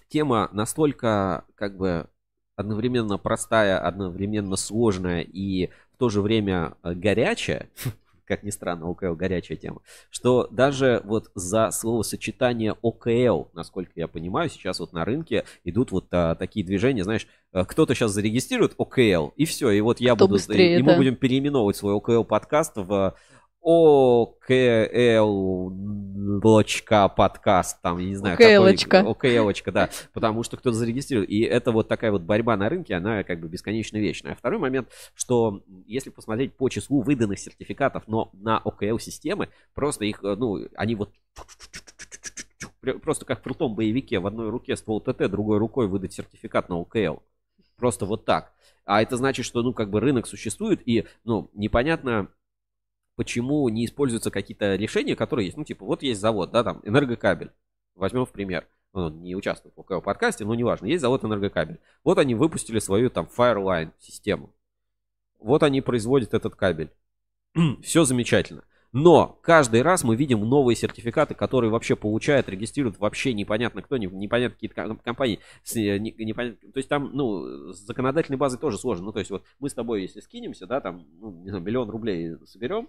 [0.09, 2.09] тема настолько как бы
[2.55, 7.69] одновременно простая, одновременно сложная и в то же время э, горячая,
[8.26, 14.49] как ни странно, ОКЛ горячая тема, что даже вот за словосочетание ОКЛ, насколько я понимаю,
[14.49, 19.34] сейчас вот на рынке идут вот а, такие движения, знаешь, э, кто-то сейчас зарегистрирует ОКЛ,
[19.36, 20.97] и все, и вот я Кто буду, быстрее, и мы да.
[20.97, 23.15] будем переименовывать свой ОКЛ подкаст в
[23.64, 25.70] ОКЛ
[27.16, 29.03] подкаст, там, я не знаю, ОКЛочка.
[29.03, 31.30] какой, ОКЛочка, да, потому что кто-то зарегистрирует.
[31.30, 34.34] И это вот такая вот борьба на рынке, она как бы бесконечно вечная.
[34.34, 40.22] А второй момент, что если посмотреть по числу выданных сертификатов, но на ОКЛ-системы, просто их,
[40.22, 41.11] ну, они вот
[42.82, 46.68] Пр- просто как в крутом боевике, в одной руке ствол ТТ, другой рукой выдать сертификат
[46.68, 47.22] на ОКЛ.
[47.78, 48.51] Просто вот так.
[48.86, 52.28] А это значит, что, ну, как бы рынок существует, и, ну, непонятно,
[53.16, 55.57] почему не используются какие-то решения, которые есть.
[55.57, 57.51] Ну, типа, вот есть завод, да, там, энергокабель.
[57.95, 58.68] Возьмем в пример.
[58.93, 60.86] Он не участвует в ОКЛ подкасте, но неважно.
[60.86, 61.80] Есть завод энергокабель.
[62.03, 64.53] Вот они выпустили свою там Fireline систему.
[65.39, 66.91] Вот они производят этот кабель.
[67.82, 68.64] Все замечательно.
[68.95, 74.05] Но каждый раз мы видим новые сертификаты, которые вообще получают, регистрируют вообще непонятно кто, не-
[74.05, 75.39] непонятно какие-то ком- компании.
[75.76, 79.05] э, не- непонятно- то есть там, ну, с законодательной базой тоже сложно.
[79.05, 81.89] Ну, то есть вот мы с тобой, если скинемся, да, там, ну, не знаю, миллион
[81.89, 82.88] рублей соберем,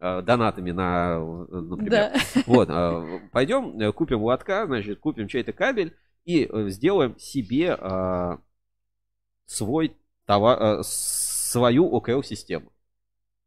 [0.00, 1.16] донатами на,
[1.50, 2.14] э, например, Да.
[2.46, 8.36] вот, э, пойдем, э, купим лотка, значит, купим чей-то кабель и э, сделаем себе э,
[9.46, 9.96] свой
[10.26, 12.72] товар, э, свою ОКЛ-систему.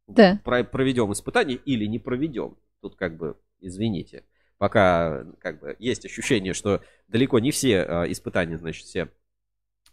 [0.06, 0.40] Да.
[0.44, 2.56] Про- проведем испытание или не проведем.
[2.80, 4.24] Тут как бы, извините,
[4.58, 9.08] пока как бы есть ощущение, что далеко не все э, испытания, значит, все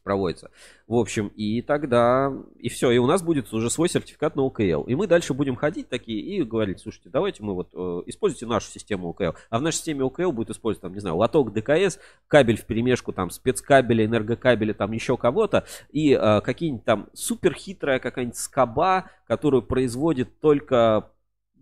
[0.04, 0.52] проводятся.
[0.88, 4.84] В общем, и тогда, и все, и у нас будет уже свой сертификат на ОКЛ.
[4.84, 8.70] И мы дальше будем ходить такие и говорить, слушайте, давайте мы вот э, используйте нашу
[8.72, 9.38] систему ОКЛ.
[9.50, 13.14] А в нашей системе ОКЛ будет использовать, там, не знаю, лоток ДКС, кабель в перемешку,
[13.14, 19.62] там, спецкабели, энергокабели, там, еще кого-то, и э, какие-нибудь там супер хитрая какая-нибудь скоба, которую
[19.62, 21.12] производит только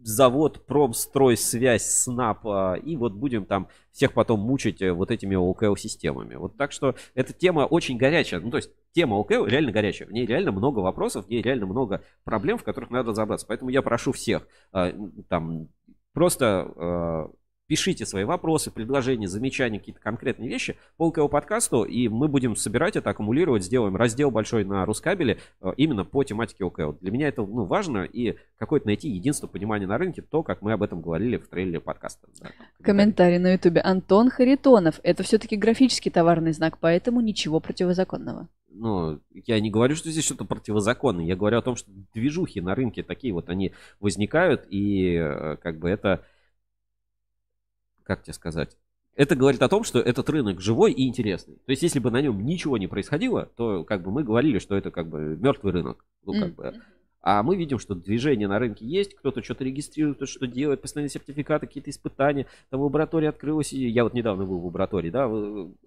[0.01, 6.35] завод Промстройсвязь СНАП, а, и вот будем там всех потом мучить э, вот этими ОКЛ-системами.
[6.35, 8.39] Вот так что эта тема очень горячая.
[8.39, 10.07] Ну, то есть тема ОКЛ реально горячая.
[10.07, 13.47] В ней реально много вопросов, в ней реально много проблем, в которых надо разобраться.
[13.47, 14.93] Поэтому я прошу всех а,
[15.29, 15.69] там
[16.13, 17.31] просто а,
[17.67, 22.95] пишите свои вопросы, предложения, замечания, какие-то конкретные вещи по ЛКО подкасту, и мы будем собирать
[22.95, 26.97] это, аккумулировать, сделаем раздел большой на Рускабеле э, именно по тематике ОКО.
[27.01, 30.73] Для меня это ну, важно, и какое-то найти единство понимания на рынке, то, как мы
[30.73, 32.27] об этом говорили в трейлере подкаста.
[32.41, 32.49] Да,
[32.81, 33.81] Комментарий на ютубе.
[33.81, 34.99] Антон Харитонов.
[35.03, 38.47] Это все-таки графический товарный знак, поэтому ничего противозаконного.
[38.69, 41.25] Ну, я не говорю, что здесь что-то противозаконное.
[41.25, 45.79] Я говорю о том, что движухи на рынке такие вот, они возникают, и э, как
[45.79, 46.23] бы это,
[48.07, 48.77] как тебе сказать,
[49.15, 51.55] это говорит о том, что этот рынок живой и интересный.
[51.65, 54.75] То есть, если бы на нем ничего не происходило, то как бы мы говорили, что
[54.75, 56.05] это как бы мертвый рынок.
[56.23, 56.81] Ну, как бы.
[57.21, 61.09] А мы видим, что движение на рынке есть, кто-то что-то регистрирует, кто-то что делает, постоянные
[61.09, 62.45] сертификаты, какие-то испытания.
[62.69, 65.29] Там лаборатория открылась, и я вот недавно был в лаборатории, да,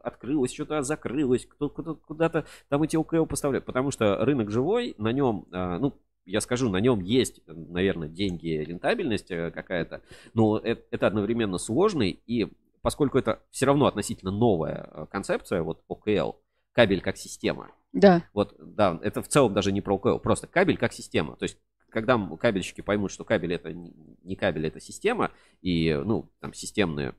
[0.03, 3.65] открылась, что-то закрылось, кто кто куда-то там эти ОКЛ поставляют.
[3.65, 5.95] Потому что рынок живой, на нем, а, ну,
[6.25, 10.03] я скажу, на нем есть, наверное, деньги, рентабельность э, какая-то,
[10.35, 12.49] но это, это одновременно сложный, и
[12.83, 16.33] поскольку это все равно относительно новая э, концепция, вот ОКЛ,
[16.73, 18.25] кабель как система, Да.
[18.33, 21.37] вот, да, это в целом даже не про ОКЛ, просто кабель как система.
[21.37, 21.59] То есть,
[21.89, 27.15] когда кабельщики поймут, что кабель это не кабель, это система, и, ну, там, системные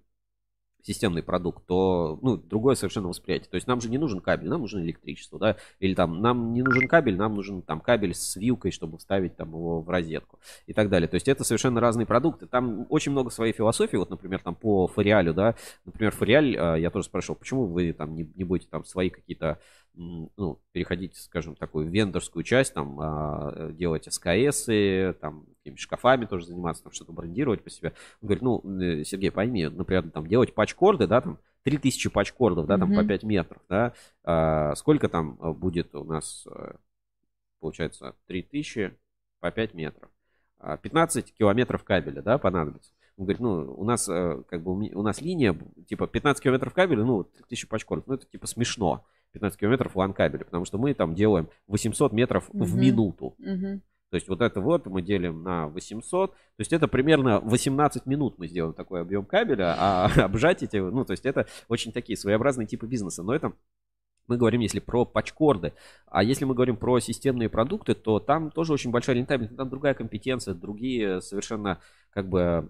[0.84, 3.49] системный продукт, то, ну, другое совершенно восприятие.
[3.49, 6.61] То есть нам же не нужен кабель, нам нужно электричество, да, или там нам не
[6.61, 10.73] нужен кабель, нам нужен там кабель с вилкой, чтобы вставить там его в розетку и
[10.73, 11.07] так далее.
[11.07, 12.47] То есть это совершенно разные продукты.
[12.47, 15.55] Там очень много своей философии, вот, например, там по Фориалю, да,
[15.86, 19.59] например, Фориаль, а, я тоже спрашивал, почему вы там не, не будете там свои какие-то
[19.93, 24.65] ну, переходить, скажем, такую вендорскую часть, там, а, делать СКС,
[25.19, 27.93] там, какими-то шкафами тоже заниматься, там, что-то брендировать по себе.
[28.21, 32.77] Он говорит, ну, э, Сергей, пойми, например, там, делать патчкорды, да, там, 3000 патчкордов, да,
[32.77, 33.07] там, по Мгм.
[33.07, 36.75] 5 метров, да, а, сколько там а, будет у нас, э,
[37.59, 38.95] получается, 3000
[39.39, 40.09] по 5 метров.
[40.59, 42.93] А, 15 километров кабеля, да, понадобится.
[43.17, 45.55] Он говорит, ну, у нас, э, как бы, у нас линия,
[45.87, 49.05] типа, 15 километров кабеля, ну, 3000 патчкордов, ну, это, типа, смешно.
[49.34, 52.79] 15 километров лан кабеля, потому что мы там делаем 800 метров в Мгм.
[52.82, 53.36] минуту.
[53.39, 53.82] Мгм.
[54.09, 56.32] То есть вот это вот мы делим на 800.
[56.32, 61.05] То есть это примерно 18 минут мы сделаем такой объем кабеля, а обжать эти, ну,
[61.05, 63.23] то есть это очень такие своеобразные типы бизнеса.
[63.23, 63.53] Но это
[64.27, 65.73] мы говорим, если про патчкорды.
[66.07, 69.93] А если мы говорим про системные продукты, то там тоже очень большая рентабельность, там другая
[69.93, 71.79] компетенция, другие совершенно
[72.11, 72.69] как бы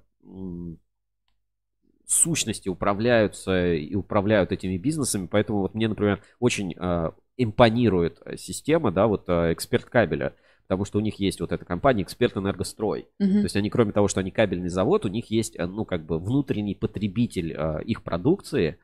[2.12, 5.28] сущности управляются и управляют этими бизнесами.
[5.28, 10.36] Поэтому вот мне, например, очень э, импонирует э, система, да, вот э, эксперт кабеля.
[10.68, 13.10] Потому что у них есть вот эта компания Эксперт Энергострой.
[13.20, 13.34] Мгм.
[13.34, 16.06] То есть они, кроме того, что они кабельный завод, у них есть, э, ну, как
[16.06, 18.78] бы внутренний потребитель э, их продукции,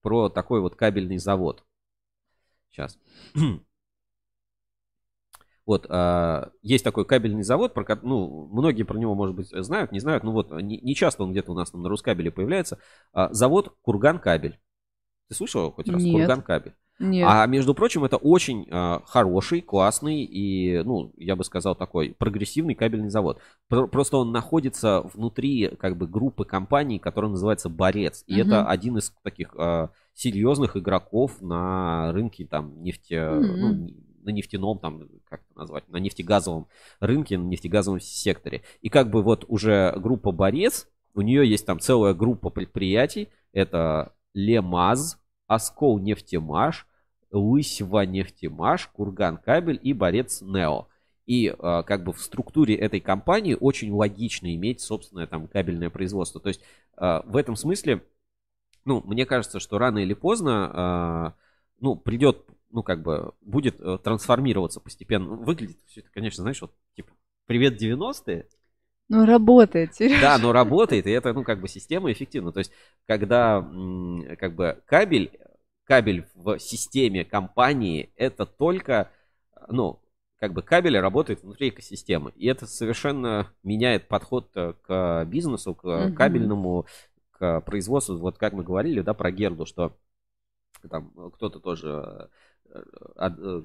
[0.03, 1.65] про такой вот кабельный завод.
[2.71, 2.99] Сейчас.
[5.67, 9.99] Вот, а, есть такой кабельный завод, про, ну, многие про него, может быть, знают, не
[9.99, 12.79] знают, ну вот, не, не часто он где-то у нас там на Рускабеле появляется.
[13.15, 14.61] А, завод Курган Кабель.
[15.29, 16.03] Ты слышал хоть раз?
[16.03, 16.13] Нет.
[16.13, 16.75] Курган Кабель.
[17.01, 17.27] Нет.
[17.29, 22.75] А между прочим, это очень а, хороший, классный и, ну, я бы сказал, такой прогрессивный
[22.75, 23.41] кабельный завод.
[23.69, 28.23] Про- Просто он находится внутри как бы группы компаний, которая называется Борец.
[28.29, 28.43] И Мгм.
[28.47, 33.61] это один из таких а, серьезных игроков на рынке там нефте, Мгм.
[33.61, 33.91] ну,
[34.23, 36.69] на нефтяном, там, как это назвать, на нефтегазовом
[37.01, 38.63] рынке, на нефтегазовом секторе.
[38.81, 44.15] И как бы вот уже группа Борец, у нее есть там целая группа предприятий, это
[44.33, 46.87] Лемаз, Оскол нефтемаш,
[47.31, 50.89] Лысьва нефтемаш, Курган кабель и Борец Нео.
[51.27, 56.41] И э, как бы в структуре этой компании очень логично иметь собственное там кабельное производство.
[56.41, 56.61] То есть
[56.97, 58.05] э, в этом смысле,
[58.85, 61.45] ну, мне кажется, что рано или поздно, э,
[61.81, 65.31] ну, придет, ну, как бы, будет э, трансформироваться постепенно.
[65.31, 67.11] Выглядит все это, конечно, знаешь, вот, типа,
[67.47, 68.47] привет 90-е.
[69.09, 69.95] Ну, работает.
[69.95, 70.21] Серёж.
[70.21, 72.53] Да, но работает, и это, ну, как бы, система эффективна.
[72.53, 72.73] То есть,
[73.07, 73.61] когда,
[74.39, 75.31] как бы, кабель,
[75.85, 79.11] кабель в системе компании, это только,
[79.69, 80.01] ну,
[80.39, 82.33] как бы кабель работает внутри экосистемы.
[82.37, 86.87] И это совершенно меняет подход э, к бизнесу, к кабельному,
[87.31, 88.17] к производству.
[88.19, 89.97] Вот как мы говорили, да, про Герду, что
[90.91, 92.29] там кто-то тоже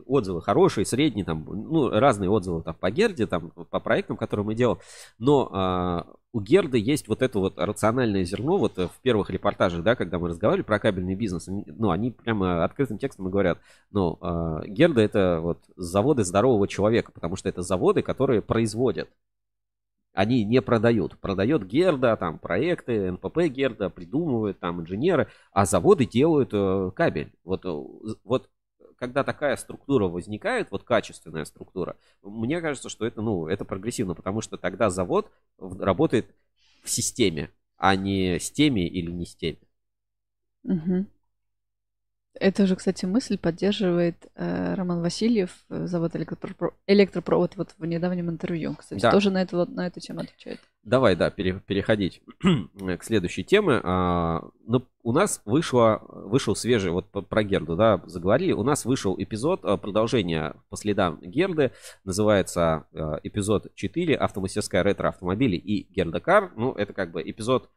[0.05, 4.55] отзывы хорошие, средние, там, ну, разные отзывы там по Герде, там, по проектам, которые мы
[4.55, 4.79] делаем.
[5.17, 9.83] Но а, у Герды есть вот это вот рациональное зерно, вот э, в первых репортажах,
[9.83, 13.59] да, когда мы разговаривали про кабельный бизнес, они- ну, они прямо открытым текстом и говорят,
[13.91, 19.09] ну, а, Герда это вот заводы здорового человека, потому что это заводы, которые производят.
[20.13, 21.17] Они не продают.
[21.19, 27.31] Продает Герда, там проекты, НПП Герда, придумывают там инженеры, а заводы делают э, кабель.
[27.43, 27.69] Вот, э,
[28.23, 28.49] вот
[28.99, 34.41] когда такая структура возникает, вот качественная структура, мне кажется, что это, ну, это прогрессивно, потому
[34.41, 36.35] что тогда завод работает
[36.83, 39.59] в системе, а не с теми или не с теми.
[40.63, 41.07] Мгм.
[42.35, 48.29] Эту же, кстати, мысль поддерживает э, Роман Васильев, э, завод электропро- электропровод, вот в недавнем
[48.29, 49.11] интервью, кстати, Да.
[49.11, 50.59] тоже на эту, вот- на эту тему отвечает.
[50.83, 52.21] Давай, да, пере- переходить
[52.99, 53.81] к следующей теме.
[53.83, 58.51] А, ну, у нас вышло, вышел свежий, вот про Герду, да, заговорили.
[58.53, 61.71] У нас вышел эпизод, а, продолжение по следам Герды.
[62.05, 62.85] Называется
[63.23, 66.51] эпизод 4 «Автомастерская ретро-автомобили» и Герда Кар.
[66.55, 67.69] Ну, это как бы эпизод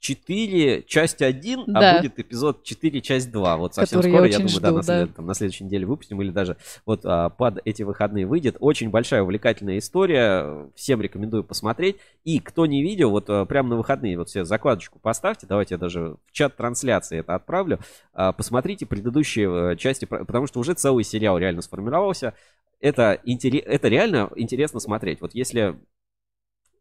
[0.00, 1.96] 4, часть 1, Да.
[1.98, 3.56] а будет эпизод 4, часть 2.
[3.56, 5.14] Вот совсем Который я скоро, я, очень думаю, да, жду, на, след- да.
[5.14, 8.56] там, на следующей неделе выпустим или даже вот а, под эти выходные выйдет.
[8.60, 10.68] Очень большая увлекательная история.
[10.76, 11.96] Всем рекомендую посмотреть.
[12.24, 15.46] И кто не видел, вот а, прямо на выходные вот себе закладочку поставьте.
[15.46, 17.80] Давайте я даже в чат трансляции это отправлю.
[18.12, 22.34] А, Посмотрите предыдущие э, части, потому что уже целый сериал реально сформировался.
[22.80, 25.20] Это, интере- это реально интересно смотреть.
[25.22, 25.76] Вот если,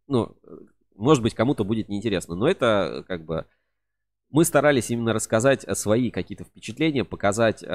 [0.07, 0.35] ну,
[0.95, 2.65] может быть, кому-то будет неинтересно, но это
[3.01, 3.45] э, как бы
[4.31, 7.67] мы старались именно рассказать э, свои какие-то впечатления, показать э,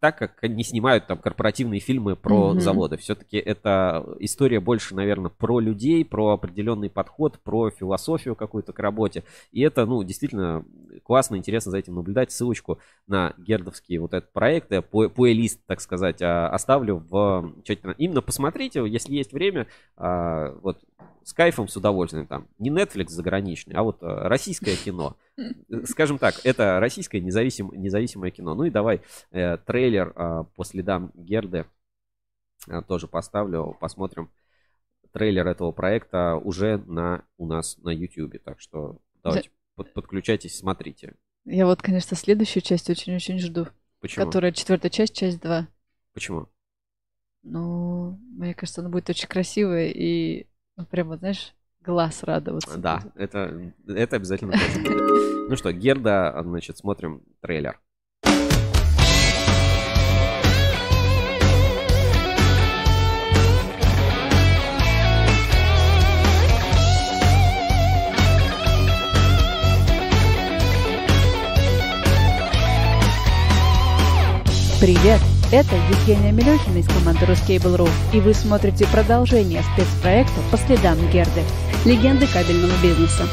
[0.00, 2.60] так, как не снимают там корпоративные фильмы про Мгм.
[2.60, 2.96] заводы.
[2.98, 9.24] Все-таки это история больше, наверное, про людей, про определенный подход, про философию какую-то к работе.
[9.50, 10.64] И это, ну, действительно
[11.02, 12.30] классно, интересно за этим наблюдать.
[12.30, 17.94] Ссылочку на гердовские вот этот проект, э, по- плейлист, так сказать, а, оставлю в чате.
[17.98, 19.66] Именно посмотрите, если есть время,
[19.96, 20.78] а, вот
[21.24, 22.48] с кайфом, с удовольствием там.
[22.58, 25.16] Не Netflix заграничный, а вот э, российское кино.
[25.36, 25.42] Э,
[25.86, 28.54] Скажем так, это российское независим, независимое кино.
[28.54, 29.00] Ну и давай
[29.30, 31.66] э, трейлер э, по следам Герды
[32.68, 34.30] э, тоже поставлю, посмотрим
[35.12, 38.42] трейлер этого проекта уже на у нас на YouTube.
[38.44, 41.14] Так что давайте под- подключайтесь, смотрите.
[41.46, 43.66] Я вот, конечно, следующую часть очень-очень жду.
[44.00, 44.26] Почему?
[44.26, 45.68] Которая четвертая часть, часть 2.
[46.12, 46.48] Почему?
[47.42, 50.46] Ну, мне кажется, она будет очень красивая и,
[50.76, 51.54] ну, прямо, знаешь,
[51.84, 52.78] глаз радоваться.
[52.78, 53.16] Да, будет.
[53.16, 55.24] это, это обязательно будет.
[55.46, 57.78] Ну что, Герда, значит, смотрим трейлер.
[74.80, 75.33] Привет!
[75.54, 81.44] Это Евгения Мелехина из команды Ruscable.ru, и вы смотрите продолжение спецпроекта по следам Герды,
[81.84, 83.26] легенды кабельного бизнеса.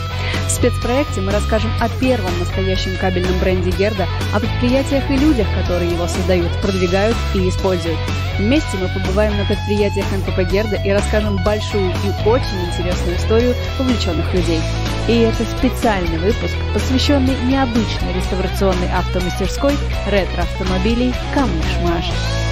[0.47, 5.91] В спецпроекте мы расскажем о первом настоящем кабельном бренде Герда, о предприятиях и людях, которые
[5.91, 7.97] его создают, продвигают и используют.
[8.37, 14.33] Вместе мы побываем на предприятиях НПП Герда и расскажем большую и очень интересную историю вовлеченных
[14.33, 14.59] людей.
[15.07, 19.75] И это специальный выпуск, посвященный необычной реставрационной автомастерской
[20.07, 22.50] ретро-автомобилей «Камыш-Маш».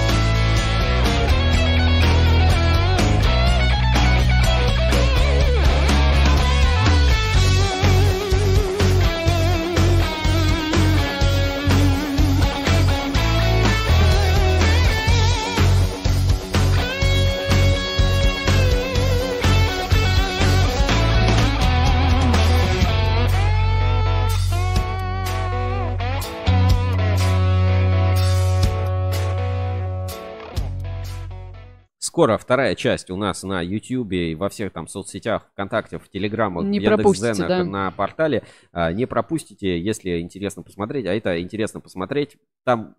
[32.20, 36.66] Скоро вторая часть у нас на YouTube и во всех там соцсетях, ВКонтакте, в Телеграмах,
[36.66, 37.64] Не в Яндекс.Дзенах, да.
[37.64, 38.42] на портале.
[38.72, 41.06] А, Не пропустите, если интересно посмотреть.
[41.06, 42.36] А это интересно посмотреть.
[42.64, 42.94] Там,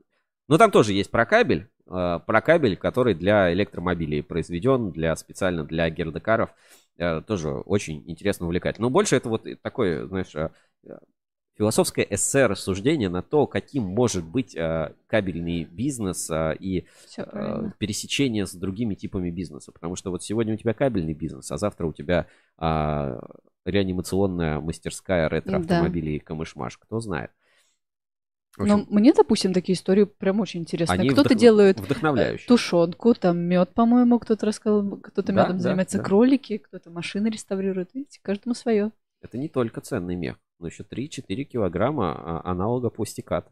[0.48, 5.64] ну там тоже есть про кабель, а, про кабель, который для электромобилей произведен, для специально
[5.64, 6.50] для гердекаров.
[6.98, 8.88] Э, Тоже очень интересно, увлекательно.
[8.88, 10.34] Но больше это вот такое, знаешь,
[11.62, 16.88] философское эссе рассуждение на то, каким может быть э, кабельный бизнес э, и
[17.18, 19.72] э, пересечение с другими типами бизнеса.
[19.72, 22.26] Потому что вот сегодня у тебя кабельный бизнес, а завтра у тебя
[22.58, 23.20] а,
[23.64, 26.80] реанимационная мастерская ретро-автомобилей Камышмаш.
[26.80, 27.30] Кто знает.
[28.58, 31.00] В Но общем, мне, допустим, такие истории прям очень интересные.
[31.00, 36.00] они Кто-то вдох- делает тушенку, там мед, по-моему, кто-то рассказал, кто-то Да, медом да, занимается,
[36.00, 36.04] да.
[36.04, 37.94] кролики, кто-то машины реставрирует.
[37.94, 38.92] Видите, каждому свое.
[39.22, 43.52] Это не только ценный мех, но еще 3-4 килограмма а, аналога пластиката.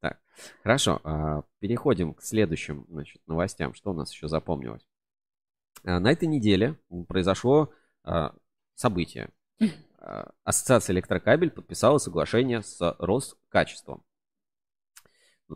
[0.00, 0.18] Так,
[0.62, 1.00] хорошо.
[1.04, 3.74] а, Переходим к следующим значит, новостям.
[3.74, 4.86] Что у нас еще запомнилось?
[5.84, 6.76] А, На этой неделе
[7.08, 7.72] произошло
[8.74, 9.30] событие.
[10.44, 14.04] Ассоциация электрокабель подписала соглашение с Роскачеством.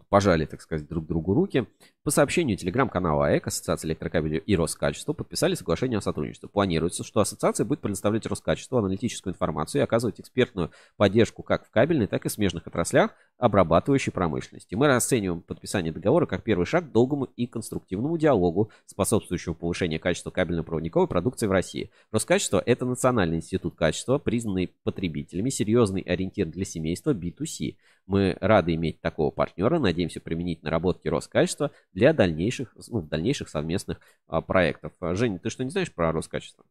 [0.08, 1.66] Пожали, так сказать, друг другу руки.
[2.08, 6.48] По сообщению телеграм-канала АЭК, Ассоциация электрокабеля и Роскачество подписали соглашение о сотрудничестве.
[6.48, 12.06] Планируется, что ассоциация будет предоставлять Роскачеству аналитическую информацию и оказывать экспертную поддержку как в кабельной,
[12.06, 14.74] так и смежных отраслях обрабатывающей промышленности.
[14.74, 20.30] Мы расцениваем подписание договора как первый шаг к долгому и конструктивному диалогу, способствующему повышению качества
[20.30, 21.90] кабельно-проводниковой продукции в России.
[22.10, 27.76] Роскачество– это национальный институт качества, признанный потребителями, серьезный ориентир для семейства B2C.
[28.06, 34.40] Мы рады иметь такого партнера, надеемся применить наработки Роскачества для дальнейших, ну, дальнейших совместных а,
[34.40, 34.92] проектов.
[35.00, 36.64] А, Женя, ты что не знаешь про Роскачество?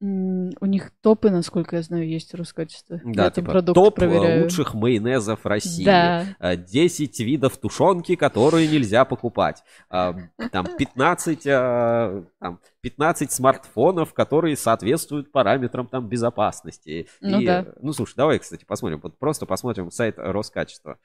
[0.00, 3.00] У них топы, насколько я знаю, есть Роскачество.
[3.04, 4.44] Да, я типа топ а, проверяю.
[4.44, 5.84] лучших майонезов России.
[5.84, 6.26] Да.
[6.38, 9.64] А, 10 видов тушенки, которые нельзя покупать.
[9.90, 10.14] А,
[10.52, 17.08] Там 15, а, там 15 смартфонов, которые соответствуют параметрам там, безопасности.
[17.20, 17.66] Ну И, да.
[17.80, 19.00] ну слушай, давай, кстати, посмотрим.
[19.02, 20.98] Вот просто посмотрим сайт Роскачества.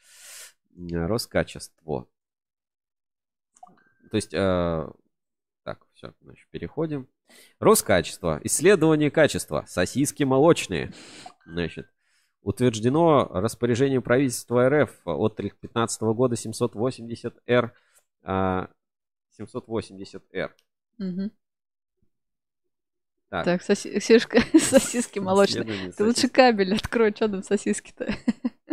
[0.75, 2.07] Роскачество.
[4.13, 4.87] То есть, э,
[5.63, 7.07] так, все, значит, переходим.
[7.59, 8.39] Роскачество.
[8.43, 9.65] Исследование качества.
[9.67, 10.93] Сосиски молочные.
[11.47, 11.87] Значит,
[12.43, 17.73] утверждено распоряжение правительства РФ от 15 года 780Р.
[18.21, 18.69] а,
[19.31, 20.55] 780Р.
[20.99, 21.31] Мгм.
[23.29, 23.45] Так.
[23.45, 25.91] Так, соси- сишка- сосиски молочные.
[25.91, 28.13] Ты лучше кабель открой, что там сосиски-то?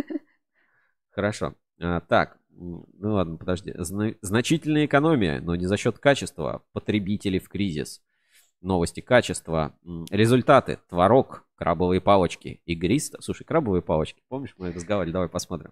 [1.12, 1.55] Хорошо.
[1.80, 3.73] А, так, ну ладно, подожди.
[3.77, 6.63] Зна- значительная экономия, но не за счет качества.
[6.73, 8.03] Потребители в кризис.
[8.61, 9.75] Новости качества.
[10.11, 10.79] Результаты.
[10.89, 12.61] Творог, крабовые палочки.
[12.67, 13.21] Игристо.
[13.23, 14.23] Слушай, крабовые палочки.
[14.29, 15.13] Помнишь, мы разговаривали?
[15.13, 15.71] Давай посмотрим.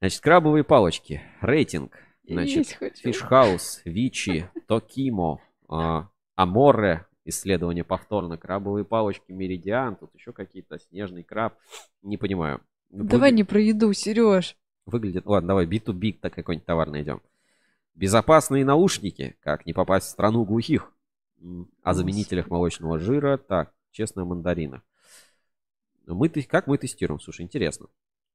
[0.00, 1.22] Значит, крабовые палочки.
[1.40, 1.96] Рейтинг.
[2.26, 2.78] Значит.
[2.96, 11.56] Фишхаус, Вичи, Токимо, а, Аморе, исследование повторно, крабовые палочки, Меридиан, тут еще какие-то, снежный краб,
[12.02, 12.60] не понимаю.
[12.90, 14.56] Давай не про еду, Сереж.
[14.86, 17.20] Выглядит, ладно, давай B2B так какой-нибудь товар найдем.
[17.94, 20.92] Безопасные наушники, как не попасть в страну глухих.
[21.82, 24.82] О заменителях молочного жира, так, честно, о мандаринах.
[26.06, 27.20] Мы, как мы тестируем?
[27.20, 27.86] Слушай, интересно.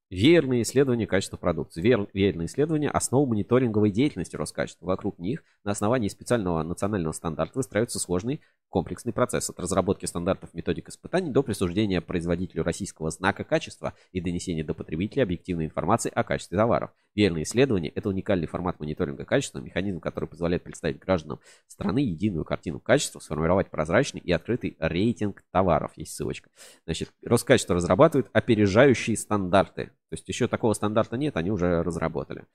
[0.10, 1.82] Веерные исследования качества продукции.
[1.82, 4.86] Веер- Веерные исследования– основа мониторинговой деятельности Роскачества.
[4.86, 8.40] Вокруг них на основании специального национального стандарта выстраивается сложный
[8.70, 14.64] комплексный процесс от разработки стандартов методик испытаний до присуждения производителю российского знака качества и донесения
[14.64, 16.92] до потребителя объективной информации о качестве товаров.
[17.14, 22.80] Верные исследования– это уникальный формат мониторинга качества, механизм, который позволяет представить гражданам страны единую картину
[22.80, 25.92] качества, сформировать прозрачный и открытый рейтинг товаров.
[25.98, 26.50] Есть ссылочка.
[26.86, 29.92] Значит, Роскачество разрабатывает опережающие стандарты.
[30.10, 32.46] То есть еще такого стандарта нет, они уже разработали.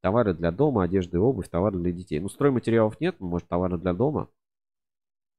[0.00, 2.20] Товары для дома, одежда и обувь, товары для детей.
[2.20, 4.28] Ну, стройматериалов нет, ну, может, товары для дома.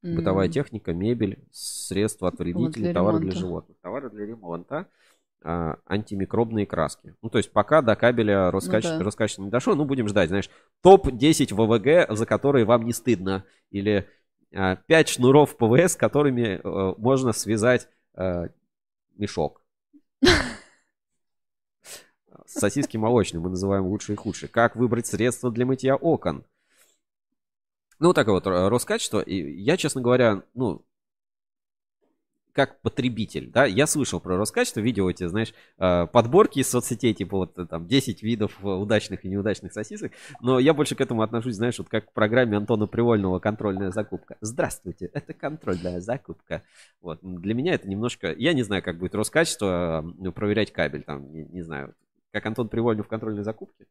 [0.01, 0.51] Бытовая М.
[0.51, 3.39] техника, мебель, средства от вредителей, для товары для ремонта.
[3.39, 3.77] животных.
[3.81, 4.87] Товары для ремонта,
[5.43, 7.15] а, антимикробные краски.
[7.21, 9.05] Ну, то есть пока до кабеля Роскачество, да.
[9.05, 10.49] Роскачество не дошло, ну, будем ждать, знаешь,
[10.81, 13.45] топ-10 ВВГ, за которые вам не стыдно.
[13.71, 14.07] Или
[14.51, 18.49] 5 шнуров ПВС, которыми э, можно связать э,
[19.15, 19.61] мешок.
[22.55, 24.47] Сосиски молочные мы называем лучшие и худшие.
[24.47, 26.45] Как выбрать средства для мытья окон?
[27.99, 29.19] Ну, вот такое вот э, Роскачество.
[29.19, 30.85] И я, честно говоря, ну,
[32.53, 37.35] как потребитель, да, я слышал про Роскачество, видел эти, знаешь, э, подборки из соцсетей, типа
[37.35, 41.55] вот э, там 10 видов удачных и неудачных сосисок, но я больше к этому отношусь,
[41.55, 44.37] знаешь, вот как к программе Антона Привольного «Контрольная закупка».
[44.39, 46.63] Здравствуйте, это контрольная закупка.
[47.01, 51.43] Вот, для меня это немножко, я не знаю, как будет Роскачество проверять кабель, там, не,
[51.43, 51.93] не знаю,
[52.35, 53.85] как Антон Привольный в контрольной закупке.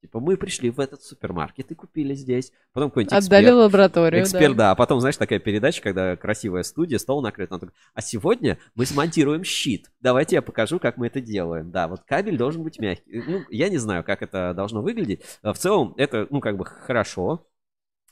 [0.00, 2.52] Типа, мы пришли в этот супермаркет и купили здесь.
[2.72, 4.58] Потом какой-нибудь Отдали эксперт, лабораторию, эксперт, да.
[4.58, 4.70] да.
[4.70, 7.50] А потом, знаешь, такая передача, когда красивая студия, стол накрыт.
[7.50, 9.90] Он такой, а сегодня мы смонтируем щит.
[10.00, 11.72] Давайте я покажу, как мы это делаем.
[11.72, 13.24] Да, вот кабель должен быть мягкий.
[13.26, 15.22] Ну, я не знаю, как это должно выглядеть.
[15.42, 17.48] А В целом, это, ну, как бы хорошо.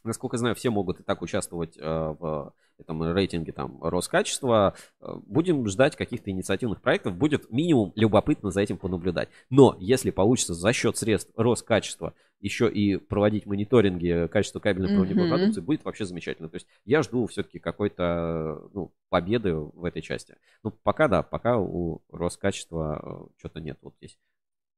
[0.05, 4.75] Насколько я знаю, все могут и так участвовать э, в этом рейтинге там Роскачества.
[5.01, 7.15] Э, Будем ждать каких-то инициативных проектов.
[7.17, 9.29] Будет минимум любопытно за этим понаблюдать.
[9.51, 15.37] Но если получится за счет средств Роскачества еще и проводить мониторинги качества кабельно-проводниковой Мгм.
[15.37, 16.49] продукции, будет вообще замечательно.
[16.49, 20.37] То есть я жду все-таки какой-то ну, победы в этой части.
[20.65, 24.19] Ну, пока да, пока у Роскачества что-то нет вот здесь.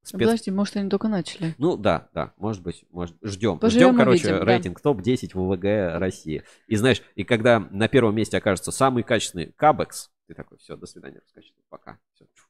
[0.04, 1.54] Спец- Подожди, может, они только начали.
[1.56, 3.58] ну да, да, может быть, может, ждем.
[3.58, 4.44] Поживем, Ждем, короче, увидим, да.
[4.44, 6.42] рейтинг топ-10 ВВГ России.
[6.66, 10.86] И знаешь, и когда на первом месте окажется самый качественный Кабекс, ты такой, все, до
[10.86, 11.98] свидания, раскачество, пока.
[12.14, 12.48] Всё, чух.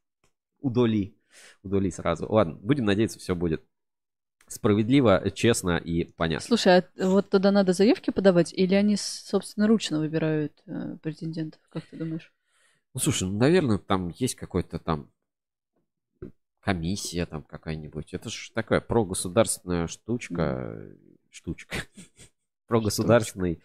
[0.61, 1.17] Удали,
[1.63, 2.27] удали сразу.
[2.29, 3.63] Ладно, будем надеяться, все будет
[4.49, 6.47] справедливо, честно и понятно.
[6.47, 11.97] Слушай, а вот туда надо заявки подавать, или они собственноручно выбирают э, претендентов, как ты
[11.97, 12.33] думаешь?
[12.95, 15.11] Ну, слушай, ну, наверное, там есть какой-то там
[16.65, 18.15] комиссия там какая-нибудь.
[18.15, 20.97] Это же такая прогосударственная штучка.
[21.31, 21.77] Штучка.
[22.67, 23.63] Прогосударственный.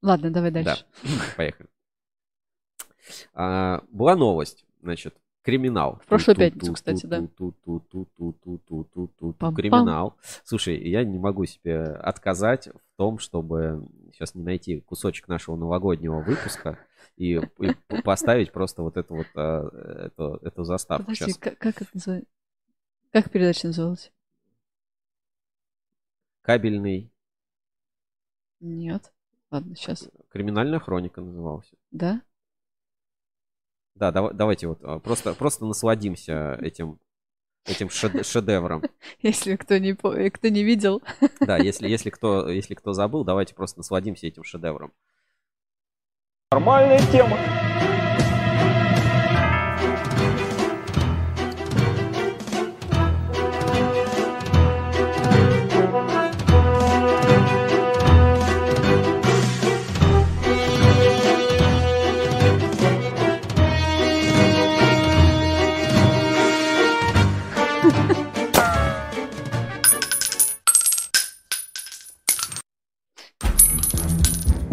[0.00, 0.86] Ладно, давай дальше.
[1.02, 1.08] Да.
[1.36, 1.68] Поехали.
[3.34, 6.00] А, была новость, значит, криминал.
[6.02, 7.18] В прошлую пятницу, кстати, да.
[9.52, 10.16] Криминал.
[10.42, 16.20] Слушай, я не могу себе отказать в том, чтобы сейчас не найти кусочек нашего новогоднего
[16.20, 16.78] выпуска
[17.16, 19.68] и, и поставить просто вот эту вот а,
[20.06, 21.04] эту, эту заставку.
[21.04, 21.38] Подожди, Сейчас.
[21.38, 22.28] как, как это называется?
[23.12, 24.12] Как передача называлась?
[26.42, 27.10] Кабельный
[28.60, 29.12] Нет.
[29.50, 30.08] Ладно, сейчас.
[30.30, 31.76] криминальная хроника назывался.
[31.92, 32.22] Да?
[33.94, 36.98] Да, дава- давайте вот а, просто, просто насладимся этим,
[37.64, 38.82] этим шед- шедевром.
[39.22, 41.02] Если кто не, кто не видел.
[41.38, 44.92] Да, если, если, кто, если кто забыл, давайте просто насладимся этим шедевром.
[46.54, 47.36] Нормальная тема.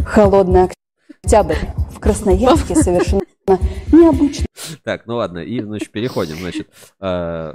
[0.06, 0.66] Холодный
[1.24, 3.22] октябрь в Красноярске совершенно
[3.92, 4.46] необычно.
[4.84, 6.70] Так, ну ладно, и, значит, переходим, значит,
[7.00, 7.54] э,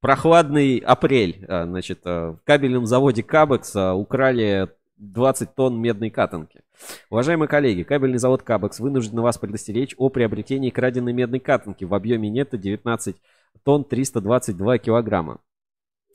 [0.00, 6.62] прохладный апрель, э, значит, э, в кабельном заводе Кабекс украли 20 тонн медной катанки.
[7.10, 12.30] Уважаемые коллеги, кабельный завод Кабекс вынужден вас предостеречь о приобретении краденой медной катанки в объеме
[12.30, 13.16] нетто 19
[13.64, 15.40] тонн 322 килограмма.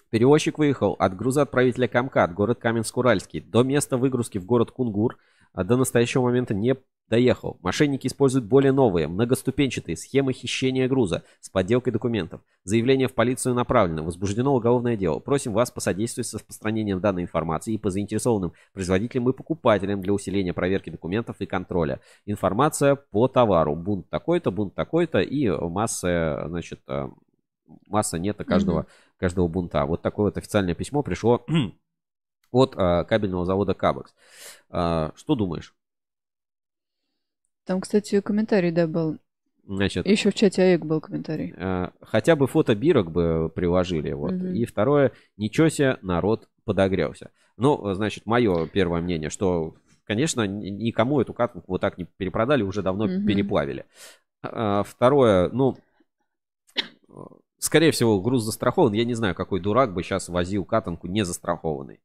[0.09, 5.17] Перевозчик выехал от грузоотправителя Камкат, город Каменск-Уральский, до места выгрузки в город Кунгур,
[5.53, 6.75] до настоящего момента не
[7.09, 7.57] доехал.
[7.61, 12.41] Мошенники используют более новые, многоступенчатые схемы хищения груза с подделкой документов.
[12.63, 14.03] Заявление в полицию направлено.
[14.03, 15.19] Возбуждено уголовное дело.
[15.19, 20.53] Просим вас посодействовать с распространением данной информации и по заинтересованным производителям и покупателям для усиления
[20.53, 22.01] проверки документов и контроля.
[22.25, 23.75] Информация по товару.
[23.75, 27.07] Бунт такой-то, бунт такой-то и масса, значит, э,
[27.87, 28.85] масса нета каждого,
[29.17, 29.85] каждого бунта.
[29.85, 31.45] Вот такое вот официальное письмо пришло
[32.51, 34.13] от э, кабельного завода Кабекс.
[34.69, 35.73] Э, что думаешь?
[37.65, 39.17] Там, кстати, комментарий, да, был.
[39.65, 41.53] Значит, Еще в чате АЭК был комментарий.
[41.57, 44.13] э, хотя бы фото бирок бы приложили.
[44.13, 44.31] Вот.
[44.31, 44.53] Мгм.
[44.53, 47.31] И второе, ничего себе, народ подогрелся.
[47.57, 49.75] Ну, значит, мое первое мнение, что,
[50.05, 53.25] конечно, никому эту катанку вот так не перепродали, уже давно Мгм.
[53.25, 53.85] переплавили.
[54.41, 55.75] А, Второе, ну,
[57.57, 58.93] скорее всего, груз застрахован.
[58.93, 61.99] Я не знаю, какой дурак бы сейчас возил катанку не застрахованный.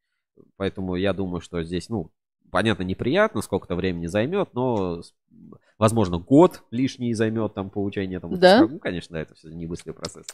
[0.56, 2.10] Поэтому я думаю, что здесь, ну,
[2.52, 5.00] понятно, неприятно, сколько-то времени займет, но,
[5.78, 8.38] возможно, год лишний займет там получение там.
[8.38, 8.60] Да?
[8.60, 10.26] Ну, конечно, да, это все не быстрый процесс.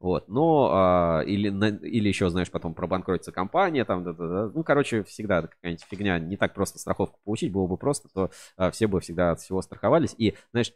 [0.00, 1.48] Вот, но а, или,
[1.86, 4.50] или еще, знаешь, потом пробанкротится компания, там, да-да-да.
[4.54, 8.70] ну, короче, всегда какая-нибудь фигня, не так просто страховку получить, было бы просто, то а,
[8.70, 10.72] все бы всегда от всего страховались, и, знаешь,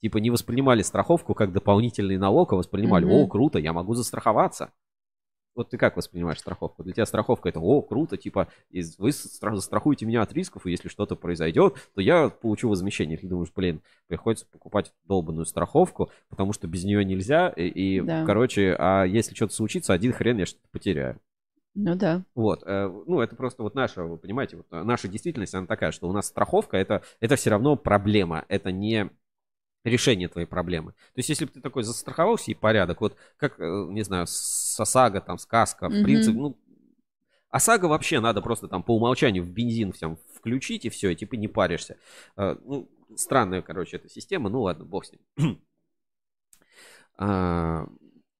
[0.00, 3.12] типа не воспринимали страховку как дополнительный налог, а воспринимали, Мгм.
[3.12, 4.72] о, круто, я могу застраховаться.
[5.54, 6.82] Вот ты как воспринимаешь страховку?
[6.82, 10.88] Для тебя страховка это, о, круто, типа, вы стра- застрахуете меня от рисков, и если
[10.88, 13.16] что-то произойдет, то я получу возмещение.
[13.16, 18.24] Ты думаешь, блин, приходится покупать долбанную страховку, потому что без нее нельзя, и, и, Да.
[18.24, 21.20] короче, а если что-то случится, один хрен я что-то потеряю.
[21.76, 22.22] Ну да.
[22.34, 26.08] Вот, э, ну это просто вот наша, вы понимаете, вот наша действительность, она такая, что
[26.08, 29.10] у нас страховка это, это все равно проблема, это не
[29.84, 30.92] решение твоей проблемы.
[30.92, 34.78] То есть, если бы ты такой застраховался и порядок, вот как, э, не знаю, с
[34.80, 36.02] ОСАГО, там, сказка, в Мгм.
[36.02, 36.56] принципе, ну,
[37.50, 41.34] ОСАГО вообще надо просто там по умолчанию в бензин всем включить и все, и типа
[41.36, 41.96] не паришься.
[42.36, 45.60] Э, Ну, странная, короче, эта система, ну ладно, бог с ним.
[47.16, 47.86] А,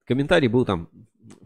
[0.05, 0.89] Комментарий был там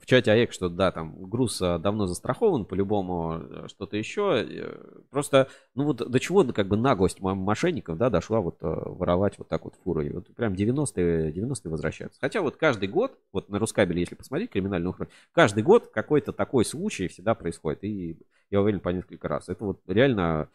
[0.09, 4.45] чате АЭК, что да, там груз а, давно застрахован, по-любому э, что-то еще.
[4.49, 8.67] Э, Просто, ну вот до чего как бы наглость мо- мошенников, да, дошла вот э,
[8.67, 10.07] воровать вот так вот фуры.
[10.09, 12.19] И Вот прям 90-е, 90-е возвращаются.
[12.21, 16.65] Хотя вот каждый год, вот на Рускабеле, если посмотреть криминальную хронику, каждый год какой-то такой
[16.65, 17.85] случай всегда происходит.
[17.85, 18.19] И
[18.51, 19.49] я уверен по несколько раз.
[19.49, 20.49] Это вот реально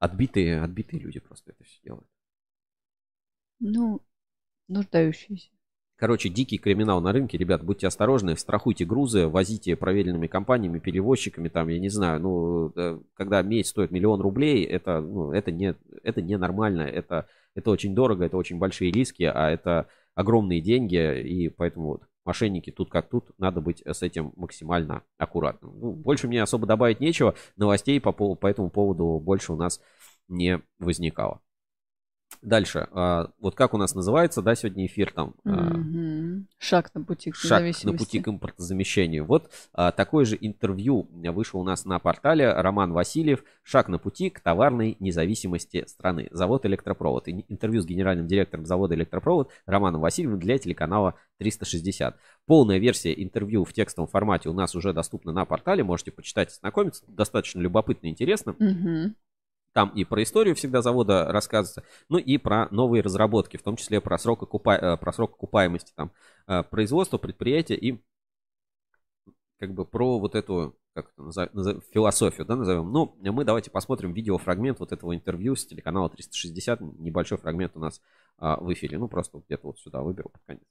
[0.00, 2.08] отбитые, отбитые люди просто это все делают.
[3.60, 4.02] Ну,
[4.68, 5.50] нуждающиеся.
[6.00, 11.68] Короче, дикий криминал на рынке, ребят, будьте осторожны, страхуйте грузы, возите проверенными компаниями, перевозчиками, там,
[11.68, 16.22] я не знаю, ну, э, когда медь стоит миллион рублей, это, ну, это не, это
[16.22, 21.50] не нормально, это, это очень дорого, это очень большие риски, а это огромные деньги, и
[21.50, 25.78] поэтому вот мошенники тут как тут, надо быть с этим максимально аккуратным.
[25.78, 29.82] Ну, больше мне особо добавить нечего, новостей по, по этому поводу больше у нас
[30.28, 31.42] не возникало.
[32.42, 36.46] Дальше, а, вот как у нас называется, да, сегодня эфир там, Мгм.
[36.58, 39.24] Шаг на пути к шаг на пути к импортозамещению.
[39.26, 44.30] Вот а, такое же интервью вышло у нас на портале Роман Васильев «Шаг на пути
[44.30, 46.28] к товарной независимости страны.
[46.30, 47.28] Завод «Электропровод».
[47.28, 52.16] Интервью с генеральным директором завода «Электропровод» Романом Васильевым для телеканала 360.
[52.46, 55.84] Полная версия интервью в текстовом формате у нас уже доступна на портале.
[55.84, 57.04] Можете почитать, ознакомиться.
[57.08, 58.56] Достаточно любопытно и интересно.
[58.58, 59.14] Мгм.
[59.72, 64.00] Там и про историю всегда завода рассказывается, ну и про новые разработки, в том числе
[64.00, 64.70] про срок, окупа...
[64.70, 66.10] э, про срок окупаемости там,
[66.48, 68.02] э, производства, предприятия и
[69.58, 72.90] как бы про вот эту как это назов- назов- философию, да, назовем.
[72.90, 76.80] Ну, мы давайте посмотрим видеофрагмент вот этого интервью с телеканала 360.
[76.98, 78.00] Небольшой фрагмент у нас
[78.38, 78.98] а, в эфире.
[78.98, 80.64] Ну, просто где-то вот сюда выберу под конец.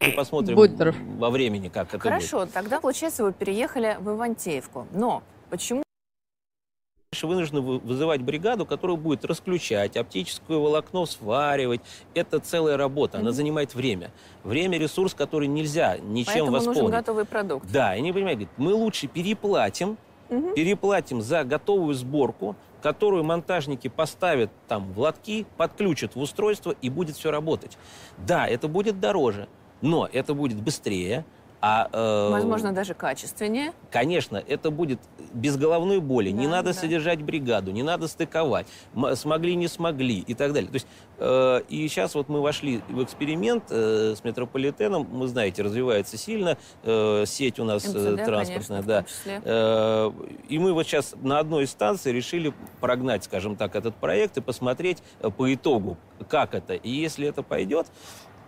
[0.00, 0.72] Мы посмотрим Будь
[1.18, 2.02] во времени, как это будет.
[2.02, 4.88] Хорошо, тогда, получается, вы переехали в Ивантеевку.
[4.92, 5.83] Но почему
[7.22, 11.80] вынуждены вы- вызывать бригаду, которая будет расключать, оптическое волокно сваривать.
[12.14, 14.10] Это целая работа, она занимает время.
[14.42, 16.94] Время– ресурс, который нельзя ничем Поэтому нужен восполнить.
[16.96, 17.70] готовый продукт?
[17.70, 19.96] Да, и они понимают, говорят, мы лучше переплатим,
[20.30, 20.54] Мгм.
[20.54, 27.16] переплатим за готовую сборку, которую монтажники поставят там в лотки, подключат в устройство и будет
[27.16, 27.78] все работать.
[28.18, 29.48] Да, это будет дороже,
[29.80, 31.24] но это будет быстрее.
[31.66, 33.72] А, э, Возможно, даже качественнее.
[33.90, 35.00] Конечно, это будет
[35.32, 36.28] без головной боли.
[36.28, 36.78] не Да, надо да.
[36.78, 38.66] содержать бригаду, не надо стыковать.
[39.14, 40.68] Смогли, не смогли и так далее.
[40.68, 40.86] То есть,
[41.16, 45.08] э, и сейчас вот мы вошли в эксперимент э, с метрополитеном.
[45.10, 49.40] Мы знаете, развивается сильно э, сеть у нас э, МЦД, транспортная, конечно, да.
[49.42, 50.12] Э,
[50.50, 54.42] и мы вот сейчас на одной из станций решили прогнать, скажем так, этот проект и
[54.42, 55.96] посмотреть э, по итогу,
[56.28, 56.74] как это.
[56.74, 57.86] И если это пойдет,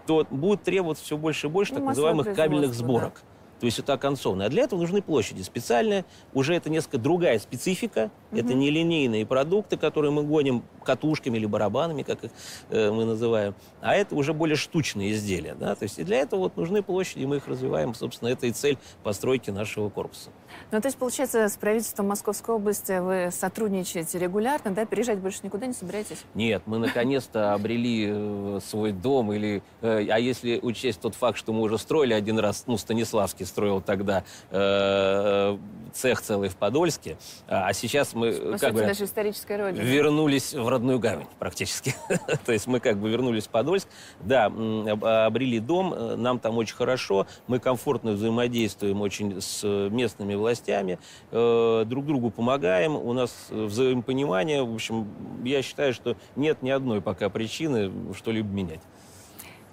[0.06, 3.22] то будет требоваться все больше и больше Ну, так называемых кабельных сборок.
[3.58, 4.46] То есть это оконцовные.
[4.46, 6.04] А для этого нужны площади специальные.
[6.34, 8.10] Уже это несколько другая специфика.
[8.30, 8.58] Это Мгм.
[8.58, 12.30] не линейные продукты, которые мы гоним катушками или барабанами, как их
[12.68, 13.54] э, мы называем.
[13.80, 15.54] А это уже более штучные изделия.
[15.54, 15.74] Да?
[15.74, 17.94] То есть и для этого вот нужны площади, и мы их развиваем.
[17.94, 20.28] Собственно, это и цель постройки нашего корпуса.
[20.72, 24.84] Ну, то есть, получается, с правительством Московской области вы сотрудничаете регулярно, да?
[24.86, 26.24] Переезжать больше никуда не собираетесь?
[26.34, 29.32] Нет, мы наконец-то обрели э, свой дом.
[29.32, 33.46] Или, э, а если учесть тот факт, что мы уже строили один раз, ну, Станиславский
[33.46, 35.58] строил тогда э,
[35.92, 39.82] цех целый в Подольске, а а сейчас мы По как сути, бы даже историческая родина.
[39.82, 41.94] вернулись в родную гавань практически.
[42.46, 43.88] То есть мы как бы вернулись в Подольск.
[44.20, 51.84] Да, обрели дом, нам там очень хорошо, мы комфортно взаимодействуем очень с местными властями, э,
[51.86, 54.62] друг другу помогаем, у нас э, взаимопонимание.
[54.62, 55.06] В общем,
[55.44, 58.80] я считаю, что нет ни одной пока причины что-либо менять.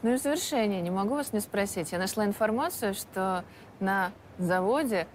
[0.02, 1.92] Ну и в завершение, не могу вас не спросить.
[1.92, 3.46] Я нашла информацию, что
[3.80, 5.08] на заводе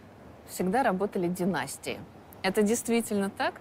[0.49, 1.99] всегда работали династии.
[2.43, 3.61] Это действительно так?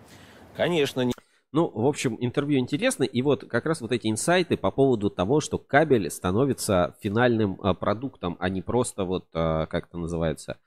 [0.56, 1.14] Конечно, не-
[1.54, 3.04] Ну, в общем, интервью интересно.
[3.04, 7.74] И вот как раз вот эти инсайты по поводу того, что кабель становится финальным а,
[7.74, 10.58] продуктом, а не просто вот, а, как это называется,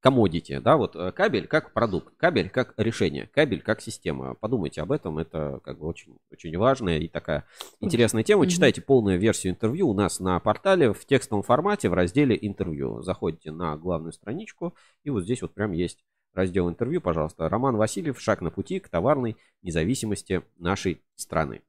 [0.00, 4.34] комодити, да, вот а, кабель как продукт, кабель как решение, кабель как система.
[4.34, 7.44] Подумайте об этом, это как бы очень, очень важная и такая
[7.80, 8.42] интересная тема.
[8.42, 8.50] Мгм.
[8.50, 13.02] Читайте полную версию интервью у нас на портале в текстовом формате в разделе интервью.
[13.02, 14.74] Заходите на главную страничку,
[15.04, 16.02] и вот здесь вот прям есть
[16.32, 17.48] раздел интервью, пожалуйста.
[17.48, 21.62] Роман Васильев «Шаг на пути к товарной независимости нашей страны».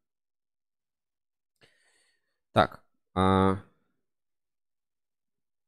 [2.53, 2.83] Так,
[3.13, 3.59] а,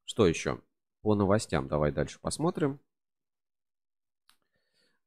[0.05, 0.59] что еще?
[1.03, 2.79] По новостям давай дальше посмотрим.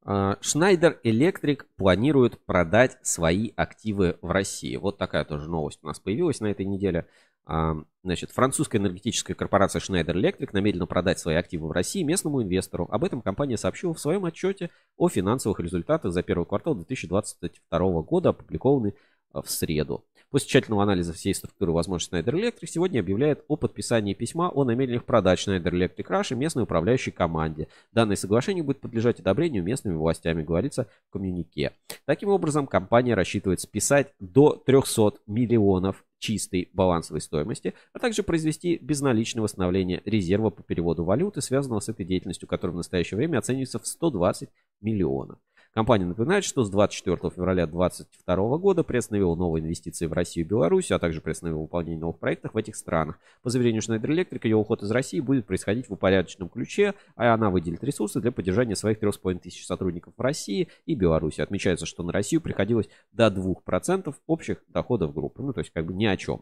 [0.05, 4.77] Schneider Electric планирует продать свои активы в России.
[4.77, 7.09] Вот такая тоже новость у нас появилась на этой неделе.
[7.45, 12.87] А, Значит, французская энергетическая корпорация Schneider Electric намерена продать свои активы в России местному инвестору.
[12.89, 18.29] Об этом компания сообщила в своем отчете о финансовых результатах за первый квартал 2022 года,
[18.29, 18.95] опубликованный
[19.43, 20.05] в среду.
[20.31, 25.05] После тщательного анализа всей структуры возможностей Schneider Electric сегодня объявляет о подписании письма о намерениях
[25.05, 27.69] продать Schneider Electric Russia местной управляющей команде.
[27.93, 31.73] Данное соглашение будет подлежать одобрению местными властями, говорится в коммюнике.
[32.07, 39.43] Таким образом, компания рассчитывает списать до 300 миллионов чистой балансовой стоимости, а также произвести безналичное
[39.43, 43.87] восстановление резерва по переводу валюты, связанного с этой деятельностью, которая в настоящее время оценивается в
[43.87, 44.49] 120
[44.81, 45.39] миллионов.
[45.77, 50.91] Компания напоминает, что с 24 февраля 2022 года приостановила новые инвестиции в Россию и Беларусь,
[50.91, 53.19] а также приостановила выполнение новых проектов в этих странах.
[53.43, 57.51] По заверению Schneider Electric, ее уход из России будет происходить в упорядоченном ключе, а она
[57.51, 61.43] выделит ресурсы для поддержания своих 3,5 тысяч сотрудников в России и Беларуси.
[61.43, 65.43] Отмечается, что на Россию приходилось до 2% общих доходов группы.
[65.43, 66.41] Ну, то есть как бы ни о чем.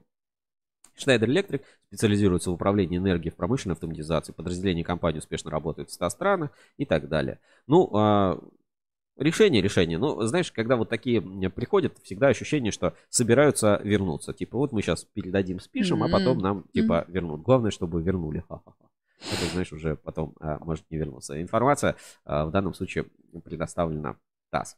[0.96, 4.32] Schneider Electric специализируется в управлении энергией в промышленной автоматизации.
[4.32, 7.40] Подразделения компании успешно работают в 100 странах и так далее.
[7.66, 8.38] Ну, а,
[9.16, 9.96] Решение, решение.
[9.96, 11.20] Ну, знаешь, когда вот такие
[11.50, 14.32] приходят, всегда ощущение, что собираются вернуться.
[14.32, 16.08] Типа, вот мы сейчас передадим, спишем, mm-hmm.
[16.08, 17.12] а потом нам, типа, mm-hmm.
[17.12, 17.42] вернут.
[17.42, 18.42] Главное, чтобы вернули.
[18.48, 18.88] Ха-ха-ха.
[19.32, 21.40] Это, знаешь, уже потом а, может не вернуться.
[21.40, 23.06] Информация а, в данном случае
[23.44, 24.16] предоставлена
[24.50, 24.76] ТАСС.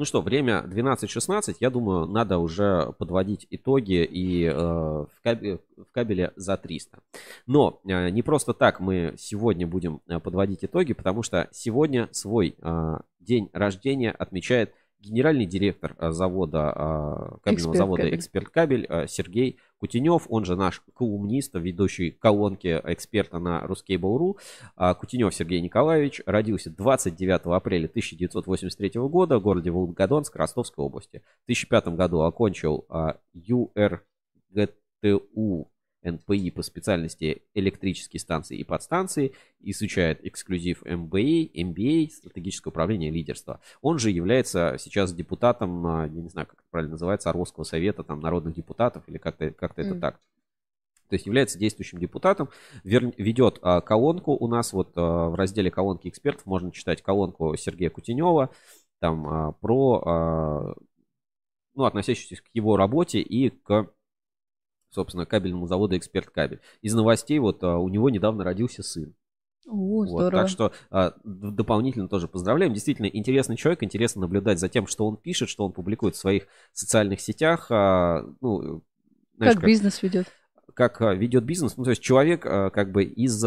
[0.00, 1.56] Ну что, время 12.16.
[1.60, 7.00] Я думаю, надо уже подводить итоги и э, в, кабеле, в кабеле за 300.
[7.46, 12.56] Но э, не просто так мы сегодня будем э, подводить итоги, потому что сегодня свой
[12.62, 18.16] э, день рождения отмечает генеральный директор э, завода, э, кабельного Эксперт завода кабель.
[18.16, 24.36] «Эксперт Кабель» э, Сергей Кутенев, он же наш колумнист, ведущий колонки эксперта на Ruskable.ru.
[24.94, 31.22] Кутенев Сергей Николаевич родился 29 апреля 1983 года в городе Волгодонск Ростовской области.
[31.44, 32.86] В 2005 году окончил
[33.32, 34.04] ЮРГТУ
[36.02, 43.60] НПИ по специальности электрические станции и подстанции, изучает эксклюзив MBA, MBA, стратегическое управление лидерства.
[43.82, 48.02] Он же является сейчас депутатом, а, я не знаю, как это правильно называется, Орловского совета
[48.02, 50.00] там, народных депутатов или как-то как это mm.
[50.00, 50.20] так.
[51.08, 52.48] То есть является действующим депутатом,
[52.84, 57.56] вер, ведет а, колонку у нас вот а, в разделе колонки экспертов можно читать колонку
[57.56, 58.50] Сергея Кутенева
[59.00, 60.74] там а, про, а,
[61.74, 63.90] ну, относящуюся к его работе и к
[64.90, 66.60] собственно, кабельному заводу «Эксперт Кабель».
[66.82, 69.14] Из новостей вот а, у него недавно родился сын.
[69.66, 72.74] О, вот, так что а, дополнительно тоже поздравляем.
[72.74, 76.46] Действительно интересный человек, интересно наблюдать за тем, что он пишет, что он публикует в своих
[76.72, 77.66] социальных сетях.
[77.70, 78.82] А, ну,
[79.36, 80.26] знаешь, как, как бизнес ведет.
[80.74, 81.76] Как ведет бизнес.
[81.76, 83.44] Ну, то есть человек а, как бы из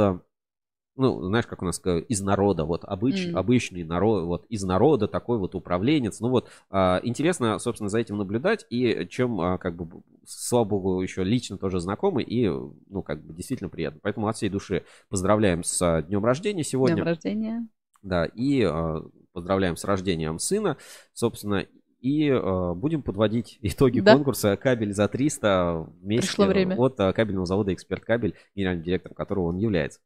[0.96, 3.34] ну, знаешь, как у нас из народа, вот обыч, mm.
[3.34, 6.20] обычный народ, вот из народа такой вот управленец.
[6.20, 11.02] Ну вот, а, интересно, собственно, за этим наблюдать, и чем, а, как бы, слава богу,
[11.02, 14.00] еще лично тоже знакомы, и, ну, как бы, действительно приятно.
[14.04, 16.96] Поэтому от всей души поздравляем с днем рождения сегодня.
[16.96, 17.68] Днем рождения.
[18.04, 20.78] Да, и а, поздравляем с рождением сына,
[21.14, 21.66] собственно,
[22.02, 24.14] и э, будем подводить итоги да.
[24.14, 26.76] конкурса «Кабель за 300» вместе Пришло время.
[26.76, 30.02] от э, кабельного завода «Эксперт Кабель», генеральным директором которого он является.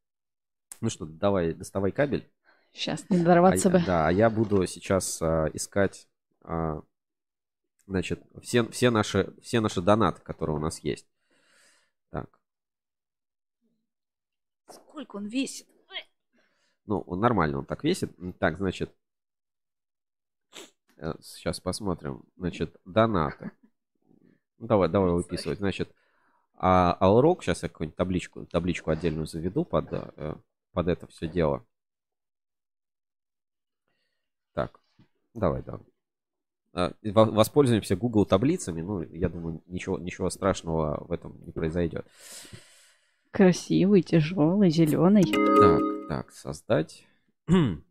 [0.81, 2.29] Ну что, давай, доставай кабель.
[2.71, 3.83] Сейчас не дорваться а, бы.
[3.85, 6.07] Да, а я буду сейчас а, искать,
[6.41, 6.81] а,
[7.87, 11.07] значит, все, все, наши, все наши донаты, которые у нас есть.
[12.11, 12.39] Так.
[14.69, 15.67] Сколько он весит?
[16.85, 18.15] Ну, он нормально, он так весит.
[18.39, 18.95] Так, значит,
[21.21, 22.23] сейчас э, посмотрим.
[22.37, 23.51] Значит, донаты.
[24.57, 25.59] Ну, давай, давай выписывать.
[25.59, 25.93] Значит,
[26.55, 30.35] а Алрок, сейчас я какую-нибудь табличку, табличку отдельную заведу под э,
[30.77, 31.65] под это все дело.
[34.53, 34.79] Так,
[35.33, 35.81] давай, давай.
[36.71, 38.81] А, воспользуемся Google таблицами.
[38.81, 42.05] Ну, я думаю, ничего, ничего страшного в этом не произойдет.
[43.31, 45.23] Красивый, тяжелый, зеленый.
[45.23, 47.07] Так, так, создать.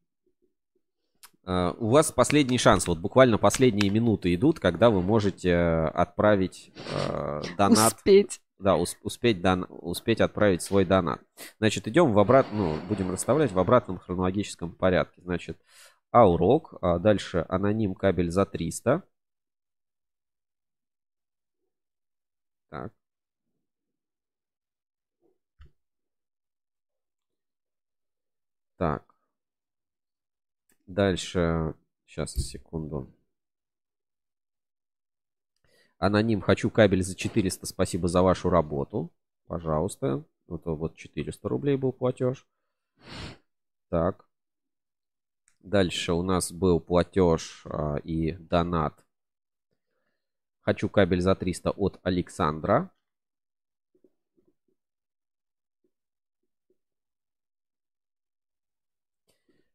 [1.48, 6.72] А, у вас последний шанс, вот буквально последние минуты идут, когда вы можете э, отправить
[6.90, 7.94] э, донат.
[7.94, 8.40] Успеть.
[8.58, 11.20] Да, успеть, дан, успеть отправить свой донат.
[11.58, 15.20] Значит, идем в обратном, ну, будем расставлять в обратном хронологическом порядке.
[15.22, 15.58] Значит,
[16.12, 19.02] Аурок, а дальше аноним кабель за 300.
[22.70, 22.92] Так.
[28.78, 29.06] Так.
[30.88, 31.74] Дальше,
[32.06, 33.08] сейчас, секунду.
[35.98, 39.10] Аноним, хочу кабель за 400, спасибо за вашу работу.
[39.46, 40.24] Пожалуйста.
[40.46, 42.46] Вот, вот 400 рублей был платеж.
[43.88, 44.28] Так.
[45.60, 49.04] Дальше у нас был платеж а, и донат.
[50.60, 52.90] Хочу кабель за 300 от Александра.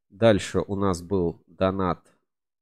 [0.10, 2.11] Дальше у нас был донат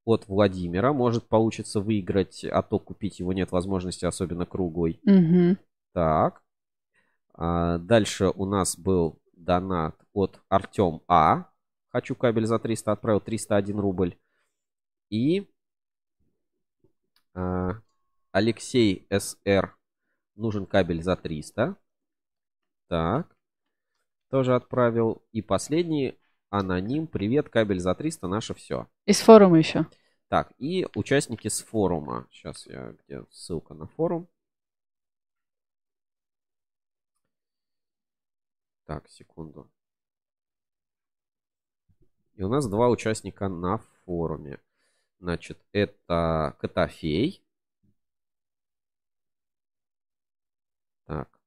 [0.10, 0.94] от Владимира.
[0.94, 5.00] Может получится выиграть, а то купить его нет возможности, особенно круглый.
[5.04, 5.58] Мгм.
[5.94, 6.42] Так.
[7.34, 11.46] А, дальше у нас был донат от Артем А.
[11.90, 14.18] Хочу кабель за 300, отправил 301 рубль.
[15.10, 15.50] И
[17.34, 17.82] а,
[18.32, 19.76] Алексей СР.
[20.36, 21.76] Нужен кабель за 300.
[22.88, 23.36] Так.
[24.30, 25.24] Тоже отправил.
[25.32, 26.20] И последний
[26.50, 27.08] аноним.
[27.08, 28.88] Привет, кабель за 300, наше все.
[29.06, 29.86] Из форума еще.
[30.28, 32.28] Так, и участники с форума.
[32.32, 34.28] Сейчас я, где ссылка на форум.
[38.86, 39.70] Так, секунду.
[42.36, 44.60] И у нас два участника на форуме.
[45.20, 47.44] Значит, это Котофей.
[51.06, 51.39] Так.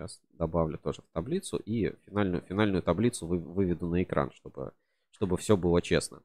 [0.00, 1.58] Сейчас добавлю тоже в таблицу.
[1.58, 4.72] И финальную, финальную таблицу вы, выведу на экран, чтобы,
[5.10, 6.22] чтобы все было честно.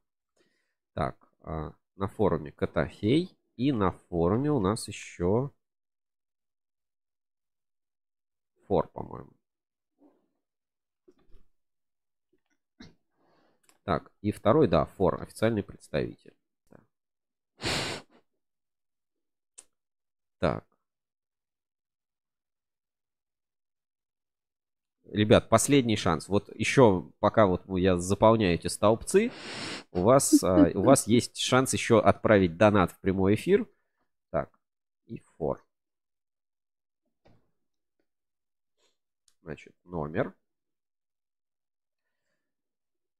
[0.94, 3.38] Так, а, на форуме Котофей.
[3.58, 5.52] И на форуме у нас еще
[8.66, 9.32] фор, по-моему.
[13.84, 16.34] Так, и второй, да, фор, официальный представитель.
[20.40, 20.66] Так.
[25.16, 26.28] Ребят, последний шанс.
[26.28, 29.32] Вот еще, пока вот я заполняю эти столбцы,
[29.94, 33.66] у вас, а, у вас есть шанс еще отправить донат в прямой эфир.
[34.30, 34.50] Так,
[35.06, 35.64] и фор.
[39.42, 40.34] Значит, номер.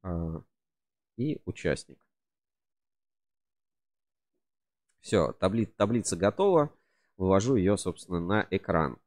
[0.04, 0.42] а,
[1.18, 2.00] И участник.
[5.00, 6.74] Все, табли, таблица готова.
[7.16, 8.98] Вывожу ее, собственно, на экран.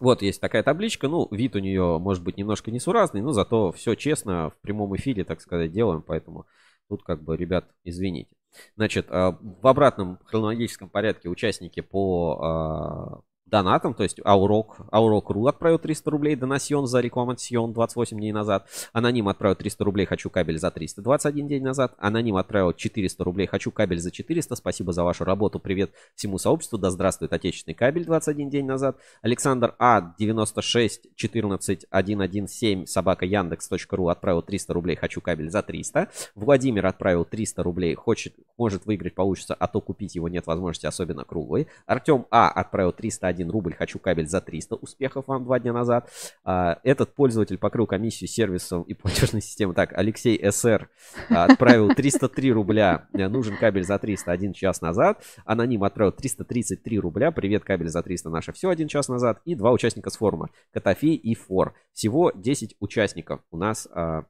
[0.00, 1.08] Вот есть такая табличка.
[1.08, 5.24] Ну, вид у нее может быть немножко несуразный, но зато все честно в прямом эфире,
[5.24, 6.02] так сказать, делаем.
[6.02, 6.46] Поэтому
[6.88, 8.34] тут как бы, ребят, извините.
[8.76, 15.78] Значит, а, в обратном хронологическом порядке участники по а, донатом, то есть Аурок, Аурок.ру отправил
[15.78, 20.70] 300 рублей, Донасьон за рекламацион 28 дней назад, Аноним отправил 300 рублей, хочу кабель за
[20.72, 25.24] 300 21 день назад, Аноним отправил 400 рублей, хочу кабель за 400, спасибо за вашу
[25.24, 31.86] работу, привет всему сообществу, да здравствует отечественный кабель 21 день назад, Александр А 96 14
[31.88, 38.34] 117 собака Яндекс.ру отправил 300 рублей, хочу кабель за 300, Владимир отправил 300 рублей, хочет,
[38.58, 43.35] может выиграть, получится, а то купить его нет возможности, особенно круглый, Артем А отправил 301
[43.44, 46.10] рубль, хочу кабель за 300, успехов вам два дня назад.
[46.44, 49.74] А, этот пользователь покрыл комиссию сервисом и платежной системы.
[49.74, 50.88] Так, Алексей СР
[51.28, 55.22] отправил 303 рубля, нужен кабель за 300 один час назад.
[55.44, 59.40] Аноним отправил 333 рубля, привет, кабель за 300, наше все один час назад.
[59.44, 61.74] И два участника с форума, Котофей и Фор.
[61.92, 64.24] Всего 10 участников у нас а,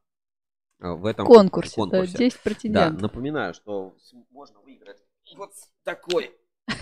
[0.81, 2.19] а, в этом Конкурсе, да, конкурсе.
[2.19, 3.03] 10 Да, претендентов.
[3.03, 3.95] напоминаю, что
[4.31, 4.99] можно выиграть
[5.37, 5.51] вот
[5.85, 6.31] такой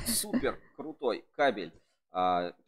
[0.07, 1.73] супер крутой кабель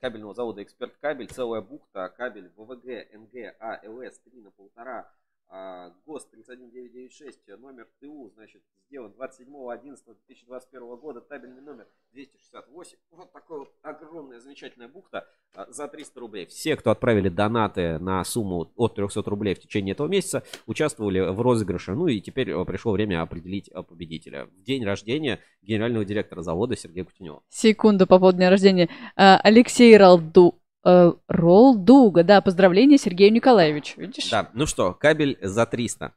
[0.01, 5.07] кабельного завода Эксперт Кабель, целая бухта, кабель ВВГ, НГ, АЛС 3 на полтора, а,
[5.49, 12.99] ГОСТ 31996, номер ТУ, значит, сделан 27.11.2021 года, табельный номер 268.
[13.13, 16.47] Вот такой вот огромная, замечательная бухта а, за 300 рублей.
[16.47, 21.41] Все, кто отправили донаты на сумму от 300 рублей в течение этого месяца, участвовали в
[21.41, 21.95] розыгрыше.
[21.95, 24.47] Ну и теперь э, пришло время определить э, победителя.
[24.47, 27.43] В день рождения генерального директора завода Сергея Кутенева.
[27.49, 28.89] Секунду по поводу дня рождения.
[29.17, 30.61] А, Алексей Ралду...
[30.87, 34.01] э, Ролдуга, да, поздравления Сергею Николаевичу.
[34.01, 34.31] Видишь?
[34.31, 36.13] Да, ну что, кабель за 300.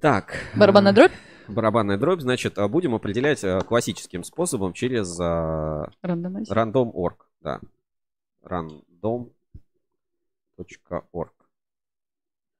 [0.00, 0.34] Так.
[0.54, 1.12] Барабанная дробь?
[1.48, 5.22] Барабанная дробь, значит, э, будем определять э, классическим способом через э,
[6.02, 7.26] random.org.
[7.40, 7.60] Да.
[8.42, 9.32] random.org.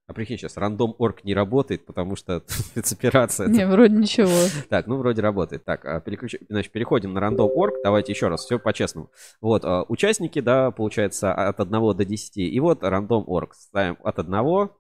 [0.06, 3.48] А прикинь, сейчас random.org не работает, потому что спецоперация.
[3.48, 4.30] Не, вроде ничего.
[4.68, 5.64] Так, ну вроде работает.
[5.64, 7.76] Так, а, переключ- значит, переходим на random.org.
[7.82, 9.10] Давайте еще раз, все по-честному.
[9.40, 12.36] Вот, а, участники, да, получается от 1 до 10.
[12.36, 13.54] И вот random.org.
[13.54, 14.70] Ставим от 1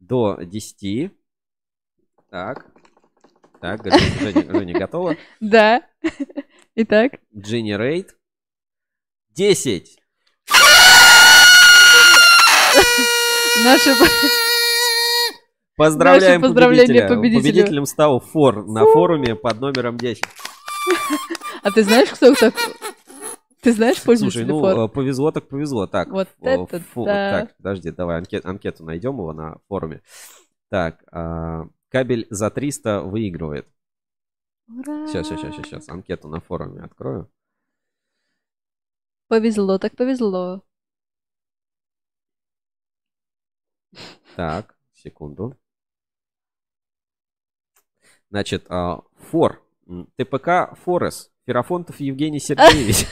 [0.00, 1.10] до 10.
[2.30, 2.66] Так.
[3.60, 5.16] Так, Женя готова.
[5.40, 5.82] Да.
[6.74, 7.12] Итак.
[7.34, 8.10] Generate.
[9.34, 9.98] 10.
[13.64, 13.90] Наши...
[15.76, 17.08] Поздравляем Наши поздравления победителя.
[17.08, 17.42] победителю.
[17.52, 20.24] Победителем стал Фор на форуме под номером 10.
[21.62, 22.62] А ты знаешь, кто такой?
[23.60, 24.84] Ты знаешь Слушай, пользователя ну, форума?
[24.84, 25.86] э, повезло так повезло.
[25.86, 27.40] Так, Вот ф- это фу- да.
[27.40, 30.02] Так, подожди, давай анкет- анкету найдем его на форуме.
[30.70, 33.66] Так, а, кабель за 300 выигрывает.
[34.68, 37.28] Сейчас, сейчас, сейчас, сейчас, анкету на форуме открою.
[39.28, 40.62] Повезло, так повезло.
[44.36, 45.56] Так, секунду.
[48.36, 49.00] Значит, а,
[49.30, 49.62] Фор,
[50.18, 53.06] ТПК Форес, Ферафонтов Евгений Сергеевич.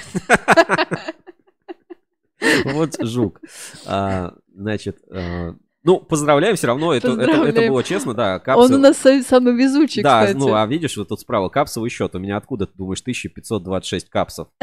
[2.66, 3.40] Вот жук.
[3.86, 8.34] А, Значит, а, ну, поздравляем, все равно, это, это, это было честно, да.
[8.34, 8.40] Он
[8.70, 10.36] Капсул- у нас са- самый везучий, Да, кстати.
[10.36, 12.14] ну, а видишь, вот тут справа капсовый счет.
[12.14, 14.48] У меня откуда, ты думаешь, 1526 капсов?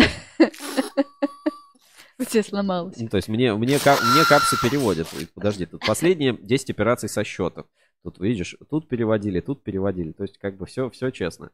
[2.21, 2.97] У тебя сломалось.
[2.99, 5.07] Ну, то есть мне, мне, мне капсы переводят.
[5.33, 7.65] Подожди, тут последние 10 операций со счетов.
[8.03, 10.11] Тут, видишь, тут переводили, тут переводили.
[10.11, 11.49] То есть как бы все, все честно.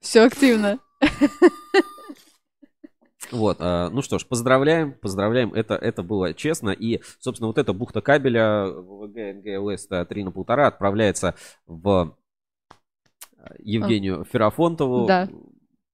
[0.00, 0.78] Все активно.
[3.30, 6.70] Вот, а, ну что ж, поздравляем, поздравляем, это, это было честно.
[6.70, 11.34] И, собственно, вот эта бухта кабеля ВВГ НГЛС 3 на полтора отправляется
[11.66, 12.14] в
[13.38, 15.06] э, Евгению Ферафонтову.
[15.06, 15.30] Да.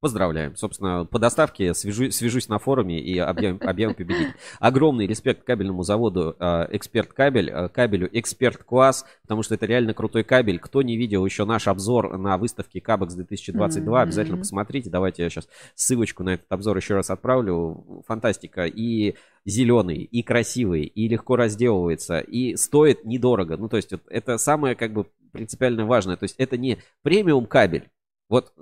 [0.01, 0.55] Поздравляем.
[0.55, 4.33] Собственно, по доставке свяжу- свяжусь на форуме и объявим, объявим победителя.
[4.61, 9.95] Огромный респект кабельному заводу э, Эксперт Кабель, э, кабелю Эксперт Класс, потому что это реально
[9.95, 10.61] крутой кабель.
[10.61, 14.43] Кто не видел еще наш обзор на выставке Кабекс 2022, обязательно Мгм.
[14.43, 14.89] посмотрите.
[14.89, 18.05] Давайте я сейчас ссылочку на этот обзор еще раз отправлю.
[18.07, 18.67] Фантастика.
[18.67, 23.57] И зеленый, и красивый, и легко разделывается, и стоит недорого.
[23.57, 26.17] Ну, то есть вот это самое как бы принципиально важное.
[26.17, 27.89] То есть это не премиум кабель.
[28.29, 28.53] Вот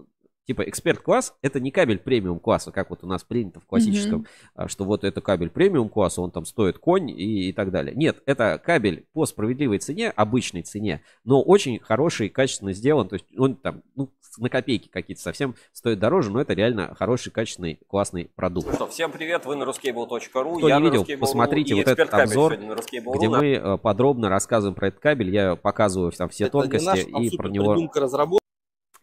[0.47, 4.27] типа эксперт класс это не кабель премиум класса, как вот у нас принято в классическом,
[4.55, 7.95] а, что вот это кабель премиум класса, он там стоит конь и, и так далее.
[7.95, 13.09] Нет, это кабель по справедливой цене, обычной цене, но очень хороший, качественно сделан.
[13.09, 17.31] То есть он там, ну, на копейки какие-то совсем стоит дороже, но это реально хороший,
[17.31, 18.73] качественный, классный продукт.
[18.75, 20.59] Что, всем привет, вы на ruscable.ru.
[20.59, 24.29] Кто я не на видел, Ruscable.ru посмотрите и вот этот обзор, где мы э, подробно
[24.29, 25.31] рассказываем про этот кабель.
[25.31, 28.46] Я показываю там все Это тонкости и про него разработки.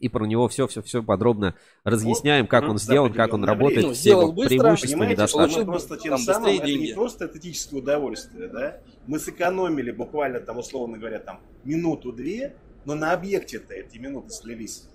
[0.04, 1.56] И про него все, все, все подробно
[1.86, 5.60] разъясняем, как он сделан, как он работает, Ну, все его быстро, преимущества, недостатки.
[5.60, 6.88] Мы просто тем самым это деньги.
[6.88, 8.82] не просто эстетическое удовольствие, да?
[9.08, 12.54] Мы сэкономили буквально там, условно говоря, там минуту-две,
[12.84, 14.90] но на объекте-то эти минуты слились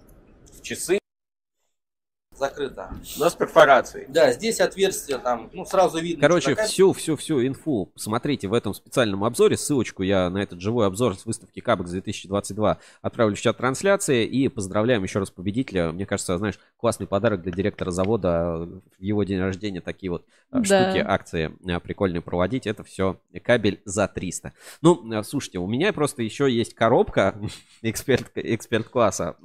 [0.53, 0.98] в часы.
[2.39, 2.91] Закрыто.
[3.17, 4.07] У нас перфорации.
[4.09, 6.23] Да, здесь отверстие там, ну сразу видно.
[6.23, 9.57] Короче, всю, всю, всю инфу смотрите в этом специальном обзоре.
[9.57, 14.25] Ссылочку я на этот живой обзор с выставки Кабекс 2022 отправлю в чат трансляции.
[14.25, 15.91] И поздравляем еще раз победителя.
[15.91, 19.81] Мне кажется, знаешь, классный подарок для директора завода в его день рождения.
[19.81, 20.65] Такие вот а, Да.
[20.65, 22.67] штуки, акции а, прикольные проводить.
[22.69, 24.53] Это все кабель за 300.
[24.81, 27.35] Ну, а, слушайте, у меня просто еще есть коробка
[27.83, 29.37] эксперт, эксперт класса.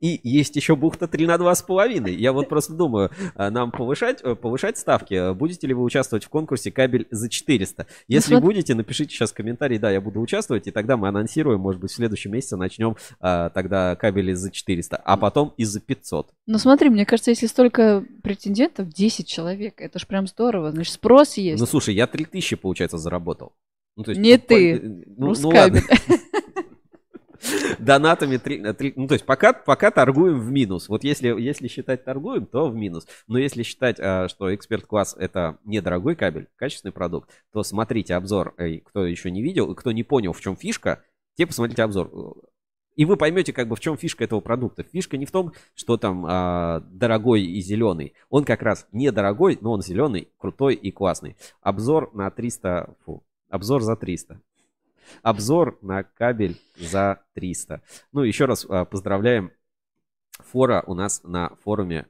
[0.00, 2.10] И есть еще бухта 3 на 2,5.
[2.10, 5.32] Я вот просто думаю, а, нам повышать, э, повышать ставки.
[5.34, 7.86] Будете ли вы участвовать в конкурсе кабель за 400?
[8.06, 11.80] Если Ну, будете, напишите сейчас комментарий, да, я буду участвовать, и тогда мы анонсируем, может
[11.80, 16.28] быть, в следующем месяце начнем а, тогда кабели за 400, а потом и за 500.
[16.46, 20.72] Ну смотри, мне кажется, если столько претендентов, 10 человек, это ж прям здорово.
[20.72, 21.58] Значит, спрос есть.
[21.60, 23.54] Ну, слушай, я 3000, получается, заработал.
[23.96, 24.78] Ну, то есть, Не по- ты, э,
[25.16, 25.80] Ну, ну ладно.
[27.78, 30.88] Донатами три, на три- ну то есть пока, пока торгуем в минус.
[30.88, 33.06] Вот если, если считать торгуем, то в минус.
[33.26, 38.54] Но если считать, а, что эксперт класс это недорогой кабель, качественный продукт, то смотрите обзор.
[38.58, 41.02] Эй, кто еще не видел, и кто не понял, в чем фишка,
[41.36, 42.10] те посмотрите обзор.
[42.96, 44.82] И вы поймете, как бы в чем фишка этого продукта.
[44.82, 48.14] Фишка не в том, что там а, дорогой и зеленый.
[48.30, 51.36] Он как раз недорогой, но он зеленый, крутой и классный.
[51.60, 54.40] Обзор на 300, фу, обзор за 300.
[55.22, 57.82] Обзор на кабель за 300.
[58.12, 59.50] Ну, еще раз а, поздравляем
[60.38, 62.06] фора у нас на форуме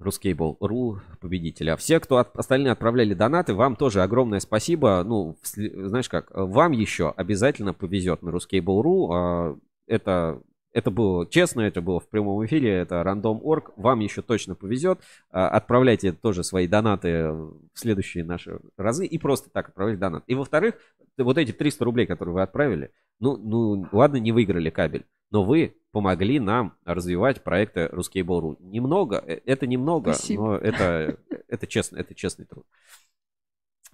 [0.00, 1.76] Ruscable.ru победителя.
[1.76, 5.02] Все, кто от- остальные отправляли донаты, вам тоже огромное спасибо.
[5.04, 9.08] Ну, всли- знаешь как, вам еще обязательно повезет на Ruscable.ru.
[9.12, 10.40] А, Это,
[10.72, 13.72] это было честно, это было в прямом эфире, это рандом.орг.
[13.76, 15.00] Вам еще точно повезет.
[15.30, 20.24] А, Отправляйте тоже свои донаты в следующие наши разы и просто так отправляйте донат.
[20.26, 20.76] И во-вторых,
[21.18, 25.76] вот эти 300 рублей, которые вы отправили, ну, ну ладно, не выиграли кабель, но вы
[25.92, 28.56] помогли нам развивать проекты Ruscable.ru.
[28.60, 30.42] Немного, э, это немного, Спасибо.
[30.42, 31.18] но это,
[31.48, 32.64] это честно, это честный труд.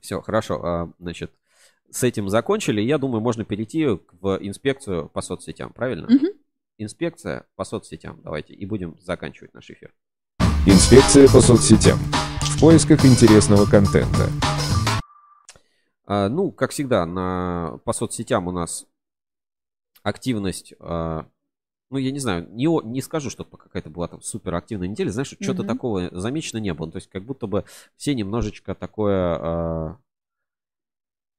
[0.00, 1.32] Все, хорошо, а, значит,
[1.90, 2.80] с этим закончили.
[2.80, 6.06] Я думаю, можно перейти в инспекцию по соцсетям, правильно?
[6.08, 6.28] Мгм.
[6.78, 9.94] Инспекция по соцсетям, давайте, и будем заканчивать наш эфир.
[10.66, 11.98] Инспекция по соцсетям.
[12.42, 14.28] В поисках интересного контента.
[16.04, 18.86] А, ну, как всегда, на, по соцсетям у нас
[20.02, 21.22] активность, а,
[21.90, 25.10] ну, ну, я не знаю, не, не скажу, что какая-то была там супер активная неделя,
[25.10, 25.68] знаешь, что-то Мгм.
[25.68, 26.90] такого замечено не было.
[26.90, 27.64] То есть как будто бы
[27.96, 29.98] все немножечко такое а,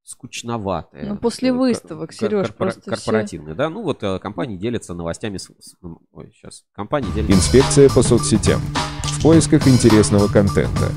[0.08, 1.06] скучноватое.
[1.06, 3.70] Ну, после выставок, Серёж, корпора- просто корпоративное, да.
[3.70, 5.50] Ну, вот э, компании делятся новостями с...
[5.84, 6.66] м, Ой, сейчас.
[6.72, 7.34] Компании делятся...
[7.36, 8.62] Инспекция по соцсетям.
[9.04, 10.92] В поисках интересного контента.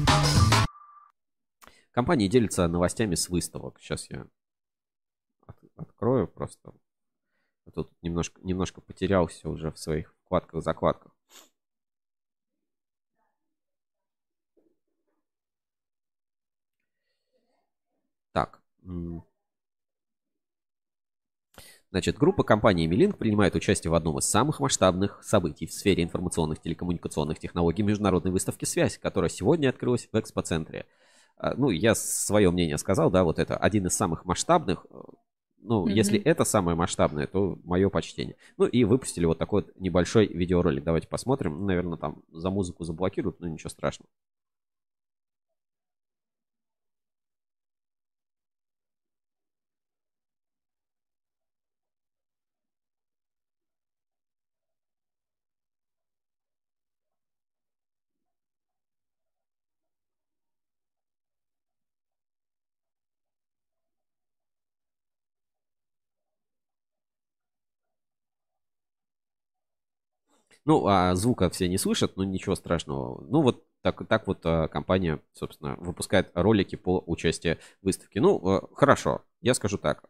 [1.91, 3.81] Компании делятся новостями с выставок.
[3.81, 4.27] Сейчас я
[5.47, 6.73] от- открою просто.
[7.67, 11.11] А то тут немножко, немножко потерялся уже в своих вкладках-закладках.
[11.11, 11.20] Так.
[21.91, 26.61] Значит, группа компании Милинг принимает участие в одном из самых масштабных событий в сфере информационных
[26.61, 30.87] телекоммуникационных технологий международной выставки «Связь», которая сегодня открылась в экспоцентре.
[31.37, 34.87] А, Ну, я свое мнение сказал, да, вот это один из самых масштабных.
[34.91, 34.95] э,
[35.63, 35.91] Ну, Мгм.
[35.95, 38.37] если это самое масштабное, то мое почтение.
[38.57, 40.85] Ну, и выпустили вот такой вот небольшой видеоролик.
[40.85, 41.59] Давайте посмотрим.
[41.59, 44.09] Ну, наверное, там за музыку заблокируют, но ничего страшного.
[70.65, 73.25] Ну, а звука все не слышат, но ничего страшного.
[73.29, 78.21] Ну, вот так, так вот а, компания, собственно, выпускает ролики по участию в выставке.
[78.21, 80.05] Ну, а, хорошо, я скажу так.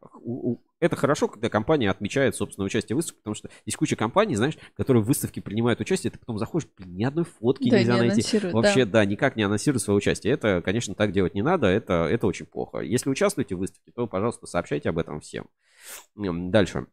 [0.81, 4.59] Это хорошо, когда компания отмечает, собственно, участие в выставке, потому что есть куча компаний, знаешь,
[4.77, 8.09] которые в выставке принимают участие, ты потом заходишь, блин, ни одной фотки Да, нельзя не
[8.09, 8.39] найти.
[8.49, 8.93] Вообще, да.
[8.93, 10.33] да, никак не анонсируют свое участие.
[10.33, 12.79] Это, конечно, так делать не надо, это, это очень плохо.
[12.79, 15.47] Если участвуете в выставке, то, пожалуйста, сообщайте об этом всем.
[16.17, 16.87] Дальше.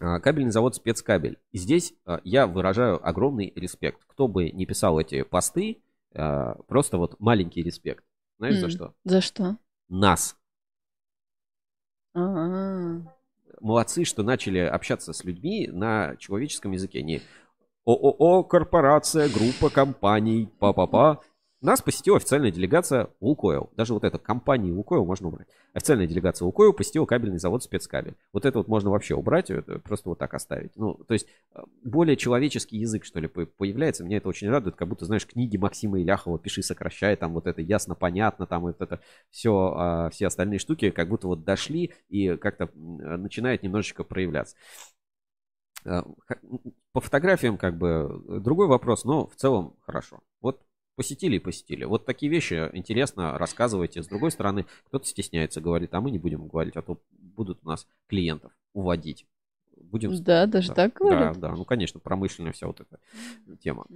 [0.00, 1.38] А, Кабельный завод спецкабель.
[1.52, 4.00] И здесь а, я выражаю огромный респект.
[4.06, 5.82] Кто бы не писал эти посты,
[6.14, 8.04] а, просто вот маленький респект.
[8.38, 8.94] Знаешь, за М, что?
[9.04, 9.56] За что?
[9.88, 10.36] Нас.
[12.14, 13.02] А,
[13.60, 17.02] Молодцы, что начали общаться с людьми на человеческом языке.
[17.02, 17.20] Не
[17.84, 21.20] ООО, корпорация, группа компаний, па-па-па.
[21.62, 23.68] Нас посетила официальная делегация Лукойл.
[23.76, 25.46] Даже вот эту компанию Лукойл можно убрать.
[25.74, 28.14] Официальная делегация Лукойл посетила кабельный завод спецкабель.
[28.32, 30.74] Вот это вот можно вообще убрать, это просто вот так оставить.
[30.76, 34.02] Ну, то есть э, более человеческий язык, что ли, по- появляется.
[34.04, 37.60] Меня это очень радует, как будто, знаешь, книги Максима Иляхова «Пиши, сокращай», там вот это
[37.60, 39.00] ясно, понятно, там вот это
[39.30, 44.56] все, все остальные штуки как будто вот дошли и как-то м, начинает немножечко проявляться.
[45.84, 46.02] Э,
[46.92, 50.20] По фотографиям как бы э, другой вопрос, но в целом хорошо.
[50.40, 50.60] Вот
[51.00, 51.84] посетили и посетили.
[51.84, 54.02] Вот такие вещи интересно рассказывайте.
[54.02, 57.68] С другой стороны, кто-то стесняется, говорит, а мы не будем говорить, а то будут у
[57.68, 59.24] нас клиентов уводить.
[59.78, 60.14] Будем...
[60.22, 61.38] Да, даже так говорят?
[61.38, 63.00] Да, да, ну конечно, промышленная вся вот эта
[63.62, 63.86] тема.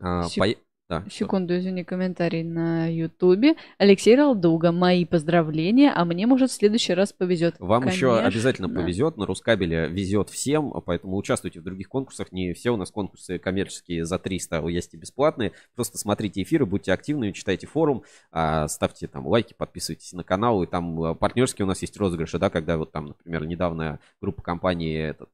[0.00, 0.58] А, Сек-
[0.88, 1.10] да, что?
[1.10, 3.56] Секунду, извини, комментарий на Ютубе.
[3.76, 7.56] Алексей Ралдуга, мои поздравления, а мне, может, в следующий раз повезет.
[7.58, 8.28] Вам еще Конечно.
[8.28, 9.16] обязательно повезет.
[9.16, 12.30] На Рускабеле везет всем, поэтому участвуйте в других конкурсах.
[12.30, 15.52] Не все у нас конкурсы коммерческие за 300, а есть и бесплатные.
[15.74, 20.62] Просто смотрите эфиры, будьте активными, читайте форум, а, ставьте там лайки, подписывайтесь на канал.
[20.62, 24.40] И там а, партнерские у нас есть розыгрыши, да, когда вот там, например, недавно группа
[24.40, 25.30] компании этот,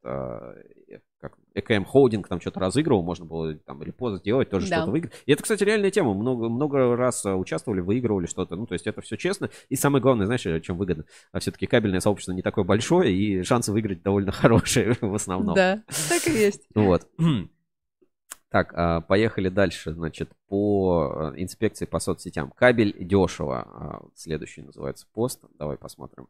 [1.54, 4.76] ЭКМ Холдинг там что-то разыгрывал, можно было там репост сделать, тоже Да.
[4.78, 5.12] что-то выиграть.
[5.26, 6.14] И это, кстати, реальная тема.
[6.14, 8.56] Много, много раз а, участвовали, выигрывали что-то.
[8.56, 9.50] Ну, то есть это все честно.
[9.68, 11.04] И самое главное, знаешь, э, чем выгодно?
[11.32, 15.54] А все-таки кабельное сообщество не такое большое, и шансы выиграть довольно хорошие в основном.
[15.54, 16.62] Да, так и есть.
[16.74, 17.06] Вот.
[18.50, 22.50] Так, а, поехали дальше, значит, по э, инспекции по соцсетям.
[22.50, 23.60] Кабель дешево.
[23.62, 25.42] а, Следующий называется пост.
[25.58, 26.28] Давай посмотрим.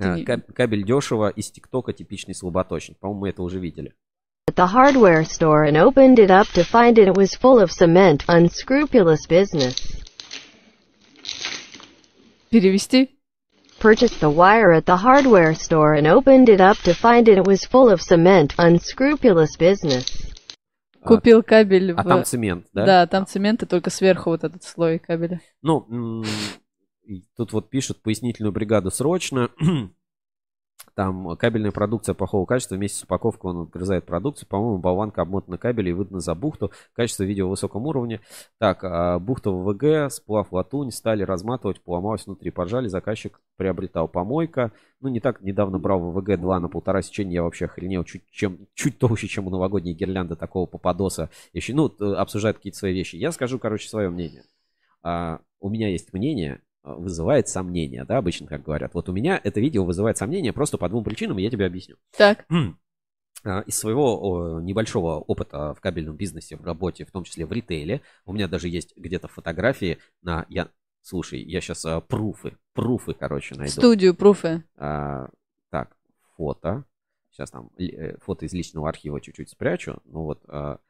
[0.00, 0.16] А,
[0.54, 2.98] Кабель дешево из ТикТока типичный слаботочник.
[2.98, 3.94] По-моему, мы это уже видели.
[4.48, 8.24] at the hardware store and opened it up to find it was full of cement.
[8.26, 9.76] Unscrupulous business.
[12.50, 13.16] Перевести?
[13.78, 17.64] Purchased the wire at the hardware store and opened it up to find it was
[17.64, 18.54] full of cement.
[18.58, 20.04] Unscrupulous business.
[21.02, 22.84] Купил кабель а в- там цемент, да?
[22.84, 25.40] Да, там цемент, и только сверху вот этот слой кабеля.
[25.62, 26.24] Ну,
[27.36, 29.50] тут вот пишут пояснительную бригаду срочно.
[30.94, 32.74] Там кабельная продукция плохого качества.
[32.74, 34.48] Вместе с упаковкой он отгрызает продукцию.
[34.48, 36.72] По-моему, болванка обмотана кабелем и выдана за бухту.
[36.94, 38.20] Качество видео в высоком уровне.
[38.58, 42.50] Так, а бухта ВВГ, сплав латунь, стали разматывать, поломалась внутри.
[42.50, 44.72] Пожали, заказчик приобретал помойка.
[45.00, 47.34] Ну, не так недавно брал ВВГ 2 на полтора сечения.
[47.34, 48.04] Я вообще охренел.
[48.04, 51.30] Чуть, чем, чуть толще, чем у новогодней гирлянды такого попадоса.
[51.52, 53.16] Еще, ну, обсуждают какие-то свои вещи.
[53.16, 54.44] Я скажу, короче, свое мнение.
[55.02, 58.94] А, у меня есть мнение, вызывает сомнения, да, обычно как говорят.
[58.94, 61.96] Вот у меня это видео вызывает сомнения просто по двум причинам, и я тебе объясню.
[62.16, 62.46] Так.
[63.42, 68.02] А, Из своего небольшого опыта в кабельном бизнесе, в работе, в том числе в ритейле,
[68.26, 70.46] у меня даже есть где-то фотографии на...
[70.48, 70.68] Я,
[71.00, 73.72] слушай, я сейчас а, пруфы, пруфы, короче, найду.
[73.72, 74.64] Студию пруфы.
[74.76, 75.28] А,
[75.70, 75.96] так,
[76.36, 76.84] фото.
[77.30, 80.02] Сейчас там э, фото из личного архива чуть-чуть спрячу.
[80.04, 80.80] Ну вот а,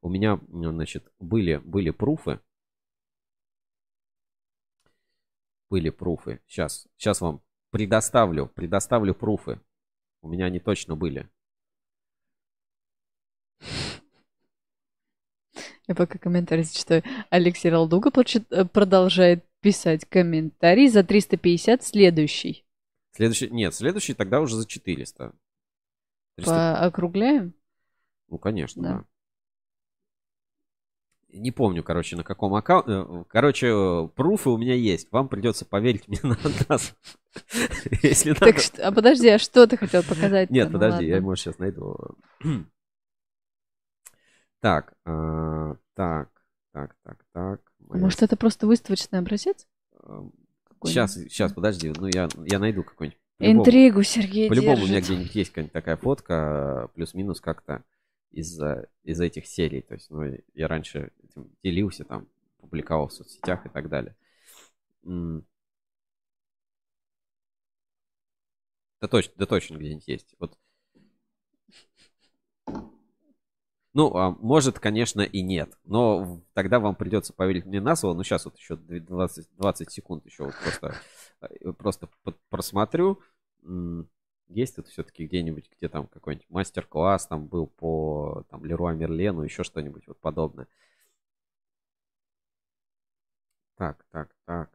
[0.00, 2.40] у меня, значит, были, были пруфы.
[5.70, 6.40] Были пруфы.
[6.46, 9.60] Сейчас, сейчас вам предоставлю, предоставлю пруфы.
[10.20, 11.30] У меня они точно были.
[15.86, 17.02] Я пока комментарий зачитаю.
[17.30, 22.64] Алексей Ралдуга э, продолжает писать комментарий за 350 следующий.
[23.12, 25.32] Следующий, нет, следующий тогда уже за 400.
[26.36, 27.54] 300 Поокругляем?
[28.28, 28.88] Ну, конечно, Да.
[28.98, 29.04] да.
[31.32, 33.24] Не помню, короче, на каком аккаунте.
[33.28, 35.10] Короче, э, пруфы у меня есть.
[35.12, 36.36] Вам придется поверить мне на
[36.68, 36.94] нас.
[38.02, 38.60] Если Так надо.
[38.60, 40.50] что- а подожди, а что ты хотел показать?
[40.50, 41.96] Нет, Ну подожди, я, может, сейчас найду.
[44.60, 46.28] Так, а, так,
[46.72, 47.60] так, так, так.
[47.78, 49.66] Может, это просто выставочный образец?
[50.84, 53.18] Сейчас, сейчас, подожди, ну я, я найду какой-нибудь.
[53.38, 57.84] Интригу Сергей По-любому у меня где-нибудь есть какая-нибудь такая фотка, э, плюс-минус как-то
[58.32, 59.80] из, э, из этих серий.
[59.80, 62.28] То есть, ну, я раньше этим делился, там,
[62.58, 64.14] публиковал в соцсетях и так далее.
[69.00, 70.34] Да точно, да точно где-нибудь есть.
[70.38, 70.56] Вот.
[73.92, 75.76] Ну, а, может, конечно, и нет.
[75.84, 78.14] Но тогда вам придется поверить мне на слово.
[78.14, 80.94] Ну, сейчас вот еще две- 20, 20 секунд еще вот просто,
[81.40, 82.08] э, просто
[82.50, 83.20] просмотрю.
[84.48, 89.62] Есть тут все-таки где-нибудь, где там какой-нибудь мастер-класс там был по там, Леруа Мерлену, еще
[89.62, 90.66] что-нибудь вот подобное.
[93.80, 94.70] Так, так, так.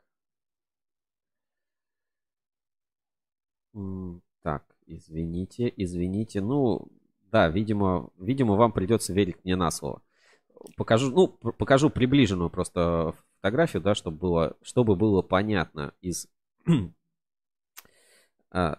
[4.43, 6.41] Так, извините, извините.
[6.41, 6.87] Ну,
[7.31, 10.01] да, видимо, видимо, вам придется верить мне на слово.
[10.77, 16.27] Покажу, ну, покажу приближенную просто фотографию, да, чтобы было, чтобы было понятно из...
[18.51, 18.75] А,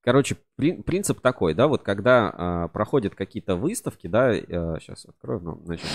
[0.00, 4.32] Короче, при- принцип такой, да, вот когда а, проходят какие-то выставки, да,
[4.80, 5.86] сейчас открою, ну, значит,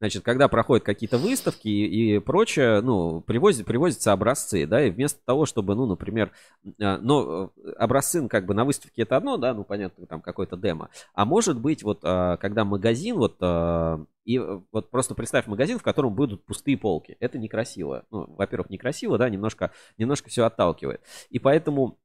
[0.00, 5.20] Значит, когда проходят какие-то выставки и, и прочее, ну, привозят, привозятся образцы, да, и вместо
[5.24, 6.30] того, чтобы, ну, например,
[6.80, 10.20] а, но э, образцы, ну, как бы на выставке это одно, да, ну, понятно, там
[10.20, 10.90] какой-то демо.
[11.14, 15.78] А может быть, вот, а, когда магазин, вот, а, и э, вот просто представь магазин,
[15.78, 17.16] в котором будут пустые полки.
[17.18, 18.04] Это некрасиво.
[18.10, 21.00] Ну, во-первых, некрасиво, да, немножко, немножко все отталкивает.
[21.30, 21.98] И поэтому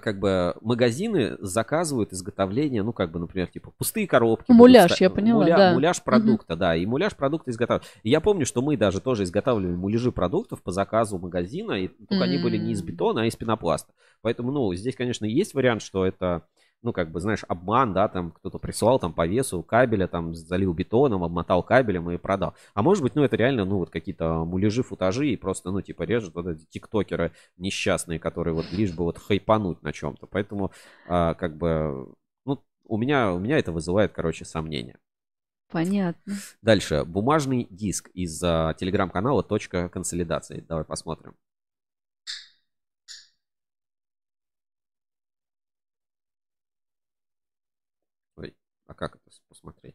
[0.00, 4.44] как бы магазины заказывают изготовление, ну, как бы, например, типа пустые коробки.
[4.48, 5.72] будут Муляж, ста- я поняла, муля- да.
[5.72, 7.90] Муляж продукта, да, и муляж продукта изготавливают.
[8.02, 12.24] И я помню, что мы даже тоже изготавливали муляжи продуктов по заказу магазина, и только
[12.24, 13.92] они были не из бетона, а из пенопласта.
[14.22, 16.42] Поэтому, ну, здесь, конечно, есть вариант, что это,
[16.82, 20.72] ну, как бы, знаешь, обман, да, там кто-то прислал там по весу кабеля, там залил
[20.72, 22.54] бетоном, обмотал кабелем и продал.
[22.74, 26.02] А может быть, ну, это реально, ну, вот какие-то муляжи, футажи, и просто, ну, типа,
[26.04, 30.26] режут вот эти тиктокеры несчастные, которые вот лишь бы вот хайпануть на чем-то.
[30.26, 30.72] Поэтому,
[31.06, 32.14] а, как бы,
[32.46, 34.98] ну, у меня, у меня это вызывает, короче, сомнения.
[35.70, 36.34] Понятно.
[36.62, 37.04] Дальше.
[37.04, 40.64] Бумажный диск из а, телеграм-канала «Точка консолидации».
[40.68, 41.36] Давай посмотрим.
[48.36, 48.54] Ой,
[48.90, 49.94] а как это посмотреть?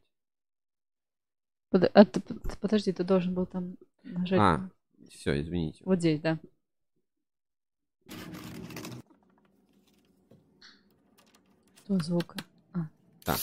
[1.69, 4.39] Под- а ты- под- подожди, ты должен был там нажать.
[4.39, 4.69] А,
[5.09, 5.83] все, извините.
[5.83, 6.39] Вот здесь, да.
[11.83, 12.37] Что звука?
[12.73, 12.87] А.
[13.25, 13.39] Так.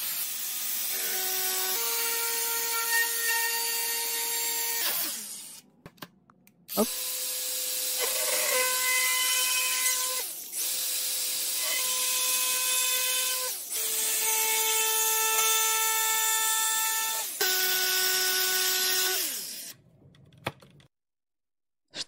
[6.79, 6.89] Оп.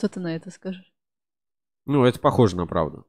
[0.05, 0.93] Что ты на это скажешь?
[1.87, 3.07] Ну, это похоже на правду.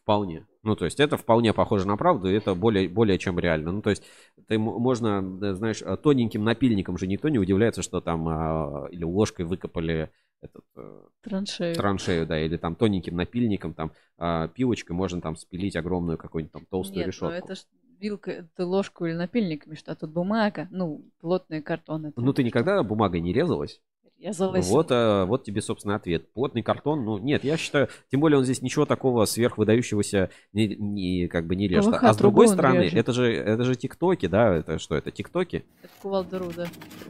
[0.00, 0.46] Вполне.
[0.62, 3.72] Ну, то есть это вполне похоже на правду, и это более, более чем реально.
[3.72, 4.02] Ну, то есть
[4.48, 9.04] ты можно, да, знаешь, а, тоненьким напильником же никто не удивляется, что там а, или
[9.04, 10.10] ложкой выкопали
[10.40, 11.74] этот, э, Траншею.
[11.74, 16.64] траншею, да, или там тоненьким напильником, там а, пилочкой можно там спилить огромную какую-нибудь там
[16.70, 17.26] толстую Нет, решетку.
[17.26, 17.66] ну это ж
[18.00, 22.06] вилка, ты ложку или напильниками, что а тут бумага, ну, плотный картон.
[22.06, 23.82] Это Ну, ты никогда бумагой не резалась?
[24.20, 24.66] Резалась.
[24.66, 26.32] Вот, а, вот тебе, собственно, ответ.
[26.32, 31.28] Плотный картон, ну, нет, я считаю, тем более он здесь ничего такого сверхвыдающегося не, не-
[31.28, 31.92] как бы не режет.
[31.92, 32.98] ПВХ а с другой стороны, режет.
[32.98, 35.64] это же, это же тиктоки, да, это что, это тиктоки?
[35.82, 36.66] Это кувалдыру, да.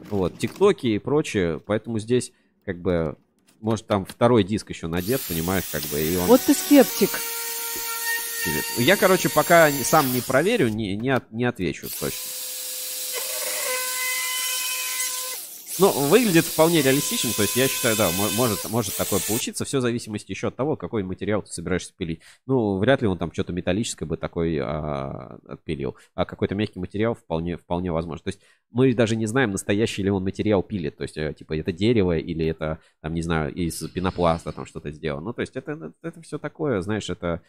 [0.09, 2.31] Вот, тиктоки и прочее, поэтому здесь
[2.65, 3.17] как бы,
[3.61, 6.25] может, там второй диск еще надет, понимаешь, как бы, и он...
[6.25, 7.09] Вот ты скептик.
[8.77, 12.44] Я, короче, пока сам не проверю, не, не, от- не отвечу точно.
[15.77, 19.79] Ну, выглядит вполне реалистично, то есть я считаю, да, мо- может, может такое получиться, все
[19.79, 22.21] в зависимости еще от того, какой материал ты собираешься пилить.
[22.45, 27.13] Ну, вряд ли он там что-то металлическое бы такой а, отпилил, а какой-то мягкий материал
[27.13, 28.23] вполне, вполне возможно.
[28.23, 28.39] То есть
[28.71, 32.17] мы даже не знаем, настоящий ли он материал пилит, то есть, э, типа, это дерево
[32.17, 35.25] или это, там, не знаю, из пенопласта там что-то сделано.
[35.25, 37.41] Ну, то есть это, это все такое, знаешь, это...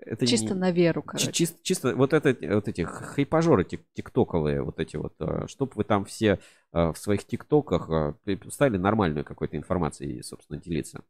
[0.00, 1.32] это Чисто не- на веру, короче.
[1.32, 5.14] Чисто, чисто вот, это, вот эти хайпажоры тик- тиктоковые, вот эти вот,
[5.46, 6.38] чтобы вы там все
[6.72, 7.88] э, в своих тиктоках
[8.26, 11.02] э, стали нормальную какой-то информацией, собственно, делиться.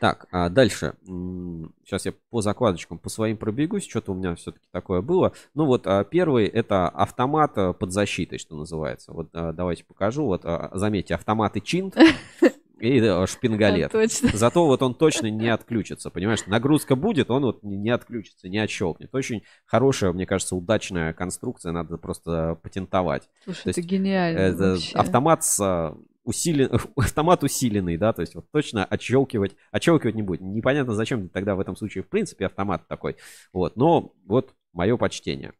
[0.00, 0.94] Так, а дальше.
[1.04, 3.88] Сейчас я по закладочкам, по своим пробегусь.
[3.88, 5.32] Что-то у меня все-таки такое было.
[5.54, 9.12] Ну вот а, первый это автомат э, под защитой, что называется.
[9.12, 10.24] Вот давайте покажу.
[10.26, 11.96] Вот заметьте, автоматы чинт
[12.80, 13.92] и шпингалет.
[13.92, 14.30] Точно.
[14.32, 16.46] Зато вот он точно не отключится, понимаешь?
[16.46, 19.14] Нагрузка будет, он вот не не отключится, не отщелкнет.
[19.14, 23.28] Очень хорошая, мне кажется, удачная конструкция, надо просто патентовать.
[23.44, 24.96] Слушай, То это есть, гениально это вообще.
[24.96, 26.70] автомат с а, усилен...
[26.96, 30.40] автомат усиленный, да, то есть вот точно отщелкивать, отщелкивать не будет.
[30.40, 33.16] Непонятно, зачем тогда в этом случае, в принципе, автомат такой.
[33.52, 35.52] Вот, но вот мое почтение.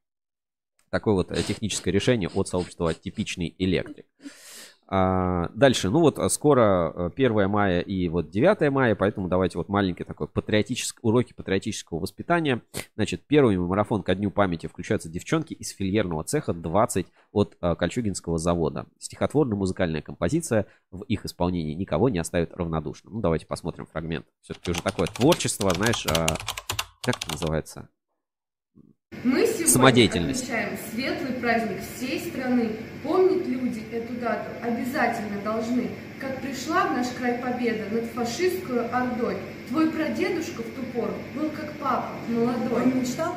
[0.91, 4.07] Такое вот э, техническое решение от сообщества «Типичный электрик».
[4.93, 9.57] А, дальше, ну вот а, скоро э, 1 мая и вот 9 мая, поэтому давайте
[9.57, 12.63] вот маленький такой патриотический, уроки патриотического воспитания.
[12.97, 18.39] Значит, первый марафон ко дню памяти включаются девчонки из фильерного цеха 20 от а, Кольчугинского
[18.39, 18.87] завода.
[18.99, 23.15] Стихотворная музыкальная композиция в их исполнении никого не оставит равнодушным.
[23.15, 24.27] Ну давайте посмотрим фрагмент.
[24.43, 26.27] Все-таки уже такое творчество, знаешь, а,
[27.03, 27.89] как это называется?
[29.23, 30.43] Мы Самодеятельность.
[30.43, 32.71] отмечаем светлый праздник всей страны.
[33.05, 35.91] Помнить люди эту дату обязательно должны.
[36.19, 39.37] Как пришла в наш край победа над фашистскую ордой.
[39.69, 42.83] Твой прадедушка в ту пору был как папа, молодой.
[42.83, 43.37] Он мечтал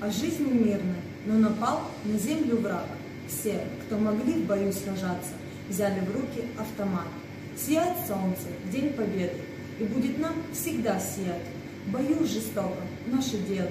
[0.00, 0.96] о жизни мирной,
[1.26, 2.86] но напал на землю враг.
[3.28, 5.34] Все, кто могли в бою сражаться,
[5.68, 7.08] взяли в руки автомат.
[7.58, 9.36] Сияет солнце в день победы,
[9.78, 11.42] и будет нам всегда сиять.
[11.86, 13.68] В бою жестоком наши деды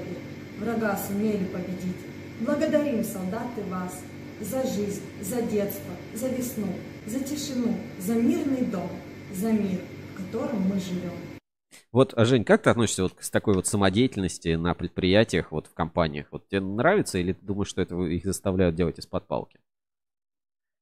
[0.59, 1.97] врага сумели победить.
[2.41, 4.01] Благодарим, солдаты, вас
[4.41, 6.67] за жизнь, за детство, за весну,
[7.05, 8.89] за тишину, за мирный дом,
[9.33, 9.79] за мир,
[10.13, 11.13] в котором мы живем.
[11.91, 16.27] Вот, Жень, как ты относишься вот к такой вот самодеятельности на предприятиях, вот в компаниях?
[16.31, 19.59] Вот тебе нравится или ты думаешь, что это их заставляют делать из-под палки?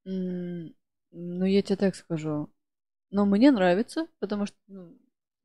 [0.06, 0.74] М,
[1.12, 2.50] Ну, я тебе так скажу.
[3.12, 4.58] Но мне нравится, потому что...
[4.68, 4.98] ну,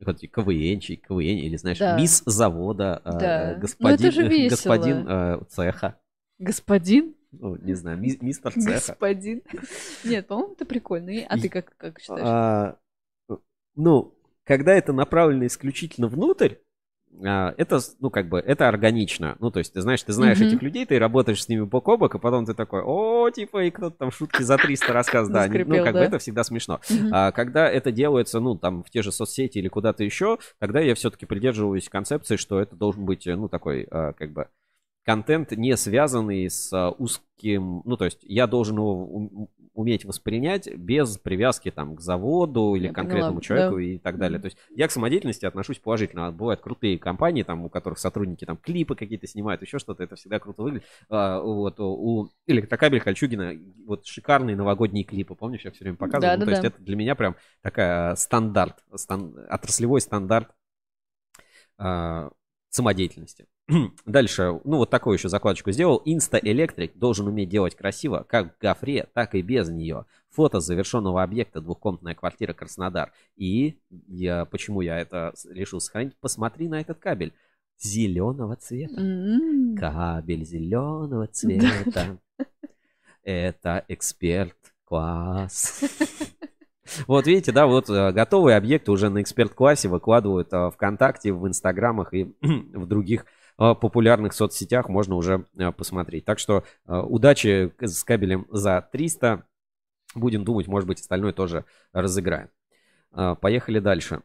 [0.05, 1.97] КВНчик, КВН, или знаешь, Да.
[1.99, 3.53] мисс завода, э, Да.
[3.55, 4.49] Ну, господин, весело.
[4.49, 5.99] господин э, цеха.
[6.39, 7.15] Господин?
[7.33, 8.71] Ну, не знаю, ми- мистер цеха.
[8.73, 9.43] Господин.
[10.05, 11.13] Нет, по-моему, это прикольно.
[11.29, 12.23] А ты как, как считаешь?
[12.25, 12.77] А,
[13.77, 14.15] ну,
[14.45, 16.59] когда это направлено исключительно внутрь, а,
[17.19, 19.37] это, с- ну, как бы, это органично.
[19.41, 20.47] Ну, то есть, ты знаешь, ты знаешь Мгм.
[20.47, 23.65] этих людей, ты работаешь с ними бок о бок, и потом ты такой, о, типа,
[23.65, 25.53] и кто-то там шутки за 300 рассказывает.
[25.53, 26.81] Да, ну, как бы, это всегда смешно.
[27.11, 30.95] А когда это делается, ну, там, в те же соцсети или куда-то еще, тогда я
[30.95, 34.49] все-таки придерживаюсь концепции, что это должен быть, э, ну, такой, а, как бы,
[35.05, 41.19] контент, не связанный с а, узким, ну, то есть я должен его уметь воспринять без
[41.19, 43.83] привязки там к заводу или Я к конкретному поняла, человеку да.
[43.83, 44.41] и так далее.
[44.41, 46.27] То есть я к самодеятельности отношусь положительно.
[46.29, 50.17] А Бывают крутые компании, там, у которых сотрудники там клипы какие-то снимают, еще что-то, это
[50.17, 50.87] всегда круто выглядит.
[51.09, 53.55] А, вот у Электрокабель Кольчугина
[53.87, 56.37] вот шикарные новогодние клипы, помнишь, я все время показывал.
[56.37, 56.69] Ну, то есть Да-да-да.
[56.77, 60.51] это для меня прям такая стандарт, стан- отраслевой стандарт
[61.79, 62.31] а,
[62.69, 63.47] самодеятельности.
[64.07, 66.03] Дальше, ну вот такую еще закладочку сделал.
[66.05, 70.07] Инста-электрик должен уметь делать красиво, как в гофре, так и без нее.
[70.31, 73.13] Фото завершенного объекта двухкомнатная квартира Краснодар.
[73.37, 73.79] И
[74.09, 76.17] я, почему я это решил сохранить?
[76.21, 77.33] Посмотри на этот кабель
[77.79, 78.97] зеленого цвета.
[79.79, 82.19] Кабель зеленого цвета.
[83.23, 85.83] Это эксперт класс.
[87.07, 92.13] Вот видите, да, вот э, готовые объекты уже на эксперт-классе выкладывают э, ВКонтакте, в Инстаграмах
[92.13, 93.27] и в других
[93.61, 96.25] популярных соцсетях можно уже э, посмотреть.
[96.25, 99.47] Так что э, удачи с кабелем за 300.
[100.15, 102.49] Будем думать, может быть, остальное тоже разыграем.
[103.13, 104.23] Э, Поехали дальше.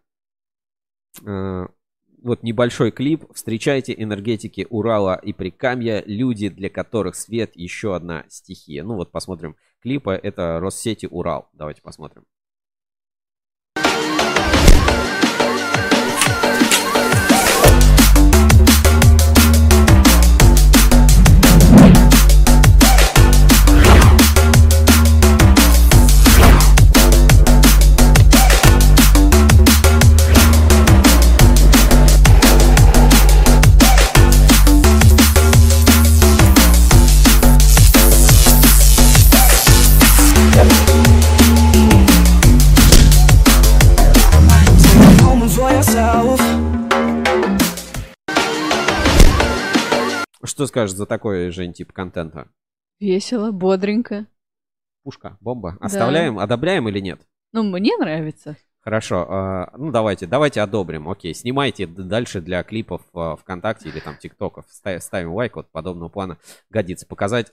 [1.21, 3.25] Вот небольшой клип.
[3.33, 6.01] Встречайте энергетики Урала и Прикамья.
[6.05, 8.83] Люди, для которых свет еще одна стихия.
[8.83, 10.11] Ну вот посмотрим клипа.
[10.11, 11.49] Это Россети Урал.
[11.53, 12.25] Давайте посмотрим.
[50.55, 52.47] Что скажешь за такой, Жень, тип контента?
[53.01, 54.25] Весело, бодренько.
[55.03, 55.77] Пушка, бомба.
[55.81, 57.19] Оставляем, одобряем или нет?
[57.51, 58.55] Ну, мне нравится.
[58.79, 61.09] Хорошо, а, ну давайте, давайте одобрим.
[61.09, 64.65] Окей, снимайте дальше для клипов а, ВКонтакте или там ТикТоков.
[64.69, 66.37] Ста- Ставим лайк, вот подобного плана
[66.69, 67.05] годится.
[67.05, 67.51] Показать,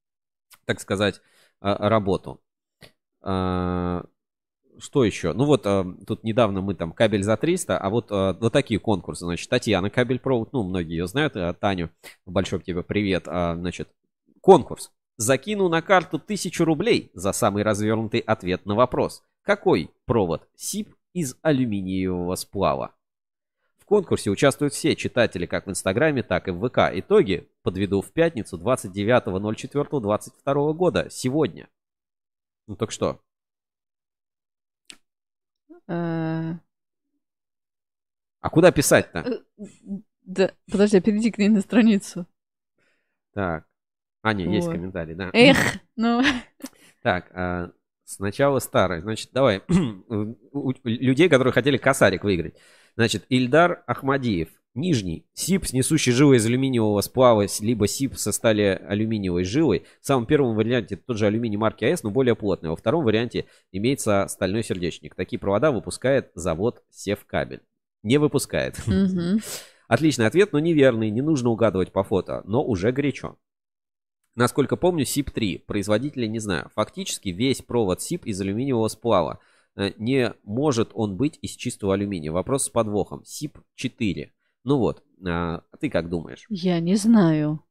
[0.66, 1.22] так сказать,
[1.62, 2.42] а, работу.
[4.78, 5.32] Что еще?
[5.32, 8.78] Ну вот а, тут недавно мы там кабель за 300, а вот, а, вот такие
[8.78, 9.24] конкурсы.
[9.24, 11.90] Значит, Татьяна Кабель Провод, ну многие ее знают, а, Таню,
[12.26, 13.24] большой тебе привет.
[13.26, 13.88] А, Значит,
[14.40, 14.92] конкурс.
[15.16, 19.22] Закину на карту тысячу рублей за самый развернутый ответ на вопрос.
[19.42, 22.94] Какой провод СИП из алюминиевого сплава?
[23.78, 26.90] В конкурсе участвуют все читатели как в Инстаграме, так и в ВК.
[26.92, 31.68] Итоги подведу в пятницу 29.04.22 года, сегодня.
[32.66, 33.20] Ну так что?
[35.88, 36.54] Э,
[38.40, 39.20] А куда писать-то?
[39.20, 39.66] э,
[40.24, 42.26] Да, подожди, перейди к ней на страницу.
[43.32, 43.66] Так.
[44.22, 45.30] А, не, есть комментарий, да.
[45.32, 45.56] Эх,
[45.96, 46.22] ну.
[47.02, 47.70] Так, а,
[48.04, 49.00] сначала старый.
[49.00, 49.62] Значит, давай.
[50.84, 52.56] Людей, которые хотели косарик выиграть.
[52.96, 54.48] Значит, Ильдар Ахмадиев.
[54.76, 55.24] Нижний.
[55.32, 59.84] СИП с несущей жилой из алюминиевого сплава, либо СИП со стали алюминиевой жилой.
[60.02, 62.68] В самом первом варианте тот же алюминий марки АЭС, но более плотный.
[62.68, 65.14] Во втором варианте имеется стальной сердечник.
[65.14, 67.62] Такие провода выпускает завод Севкабель.
[68.02, 68.76] Не выпускает.
[69.88, 71.10] Отличный ответ, но неверный.
[71.10, 73.38] Не нужно угадывать по фото, но уже горячо.
[74.34, 75.60] Насколько помню, СИП-3.
[75.66, 76.70] Производителя не знаю.
[76.74, 79.40] Фактически весь провод СИП из алюминиевого сплава.
[79.74, 82.30] Э, Не может он быть из чистого алюминия.
[82.30, 83.22] Вопрос с подвохом.
[83.24, 84.32] СИП-4.
[84.66, 86.44] Ну вот, а а ты как думаешь?
[86.50, 87.64] Я не знаю.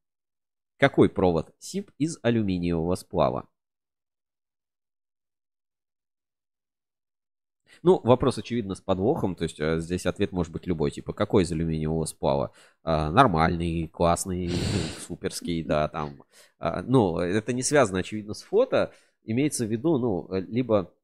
[0.78, 3.50] Какой провод СИП из алюминиевого сплава?
[7.84, 11.44] Ну, вопрос, очевидно, с подвохом, то есть э, здесь ответ может быть любой, типа, какой
[11.44, 12.54] из алюминиевого сплава?
[12.84, 14.50] А, нормальный, классный,
[15.06, 16.24] суперский, да, там.
[16.60, 18.94] А, ну, это не связано, очевидно, с фото,
[19.26, 20.95] имеется в виду, ну, либо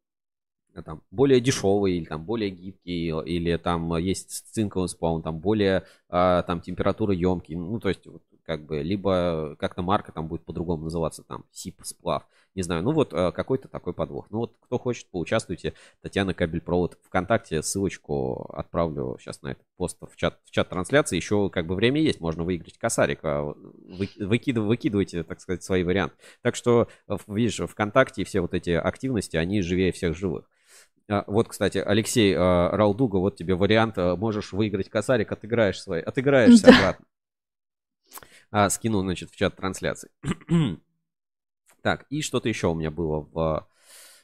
[0.86, 5.40] там более дешевый или там более гибкий или там э, есть с цинковым сплавом там
[5.40, 10.28] более а, там температура емкий ну то есть вот, как бы либо как-то марка там
[10.28, 12.24] будет по-другому называться там СИП сплав
[12.56, 12.84] не знаю.
[12.84, 14.28] Ну вот э, какой-то такой подвох.
[14.30, 15.74] Ну вот кто хочет поучаствуйте.
[16.02, 16.98] Татьяна Кабель-Провод.
[17.04, 21.16] ВКонтакте ссылочку отправлю сейчас на этот пост в чат в чат трансляции.
[21.16, 25.84] Еще как бы время есть можно выиграть косарик а, вы, выкидыв- выкидывайте так сказать свои
[25.84, 26.16] варианты.
[26.42, 30.50] Так что э, видишь ВКонтакте все вот эти активности они живее всех живых
[31.28, 33.98] Вот, кстати, Алексей а, Раудуга, вот тебе вариант.
[33.98, 36.74] а, Можешь выиграть косарик, отыграешь свои, отыграешься Да.
[36.78, 37.06] обратно.
[38.52, 40.10] А, скину, значит, в чат трансляции.
[41.82, 43.68] Так, и что-то еще у меня было в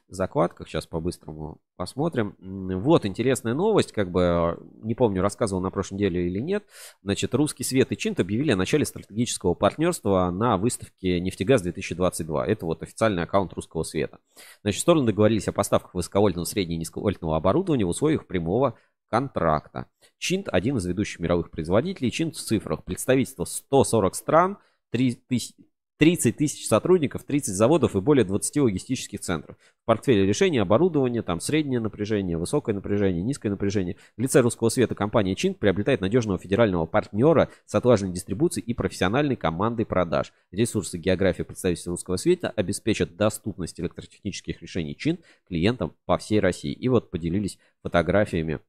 [0.08, 0.68] закладках.
[0.68, 2.36] Сейчас по-быстрому посмотрим.
[2.40, 6.64] Вот интересная новость, как бы, э, не помню, рассказывал на прошлой неделе или нет.
[7.04, 12.44] Значит, Русский Свет и Чинт объявили о начале стратегического партнерства на выставке «Нефтегаз-2022».
[12.44, 14.20] Это вот официальный аккаунт Русского Света.
[14.62, 18.78] Значит, стороны договорились о поставках высоковольтного, среднего и низковольтного оборудования в условиях прямого
[19.10, 19.88] контракта.
[20.18, 22.12] Чинт– один из ведущих мировых производителей.
[22.12, 22.84] Чинт в цифрах.
[22.84, 24.58] Представительство 140 стран,
[24.92, 25.56] 3000
[25.98, 29.58] 30 тысяч сотрудников, 30 заводов и более 20 логистических центров.
[29.82, 33.96] В портфеле решения оборудования, там среднее напряжение, высокое напряжение, низкое напряжение.
[34.16, 39.36] В лице русского света компания Чинт приобретает надежного федерального партнера с отлаженной дистрибуцией и профессиональной
[39.36, 40.34] командой продаж.
[40.52, 46.74] Ресурсы географии представительства русского света обеспечат доступность электротехнических решений Чинт клиентам по всей России.
[46.74, 48.60] И вот поделились фотографиями,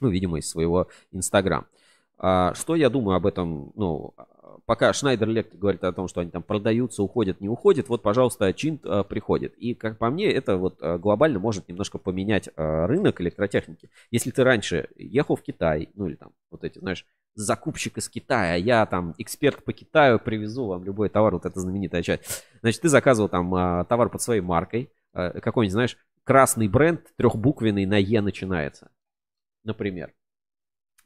[0.00, 1.66] ну, видимо, из своего Инстаграм.
[2.22, 4.14] А, Что я думаю об этом, ну,
[4.66, 8.52] пока Шнайдер Электрик говорит о том, что они там продаются, уходят, не уходят, вот, пожалуйста,
[8.52, 9.54] Чинт а, приходит.
[9.56, 13.90] И, как по мне, это вот а, глобально может немножко поменять а, рынок электротехники.
[14.10, 18.56] Если ты раньше ехал в Китай, ну, или там, вот эти, знаешь, закупщик из Китая,
[18.56, 22.44] я там эксперт по Китаю, привезу вам любой товар, вот эта знаменитая часть.
[22.60, 27.86] Значит, ты заказывал там а, товар под своей маркой, а, какой-нибудь, знаешь, красный бренд, трехбуквенный
[27.86, 28.90] на Е начинается,
[29.64, 30.12] например.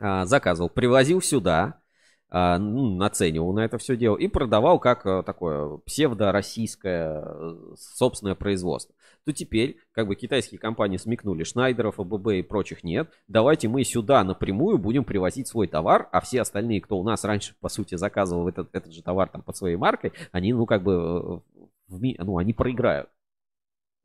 [0.06, 1.80] А, заказывал, привозил сюда,
[2.28, 8.34] а, ну, наценивал на это все дело и продавал как а, такое псевдо-российское э, собственное
[8.34, 8.94] производство.
[9.24, 14.22] То теперь, как бы китайские компании смекнули, Шнайдеров, АББ и прочих нет, давайте мы сюда
[14.24, 18.46] напрямую будем привозить свой товар, а все остальные, кто у нас раньше, по сути, заказывал
[18.46, 22.36] этот, этот же товар там под своей маркой, они, ну, как бы, э, в ну,
[22.36, 23.08] они проиграют.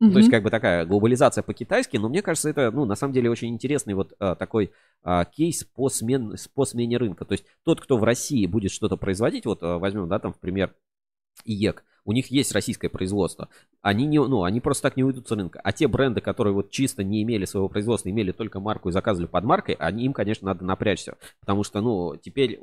[0.00, 3.28] То есть, как бы такая глобализация по-китайски, но мне кажется, это, ну, на самом деле,
[3.28, 4.72] очень интересный вот а, такой
[5.02, 7.26] а, кейс по, смен, по смене рынка.
[7.26, 10.38] То есть, тот, кто в России будет что-то производить, вот а, возьмем, да, там, в
[10.38, 10.74] пример,
[11.44, 13.50] ИЕК, у них есть российское производство.
[13.82, 15.60] Они, не, ну, они просто так не уйдут с рынка.
[15.62, 19.28] А те бренды, которые вот чисто не имели своего производства, имели только марку и заказывали
[19.28, 21.16] под маркой, они, им, конечно, надо напрячься.
[21.40, 22.60] Потому что, ну, теперь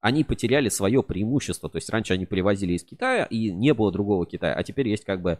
[0.00, 1.70] они потеряли свое преимущество.
[1.70, 4.54] То есть раньше они привозили из Китая, и не было другого Китая.
[4.54, 5.38] А теперь есть как бы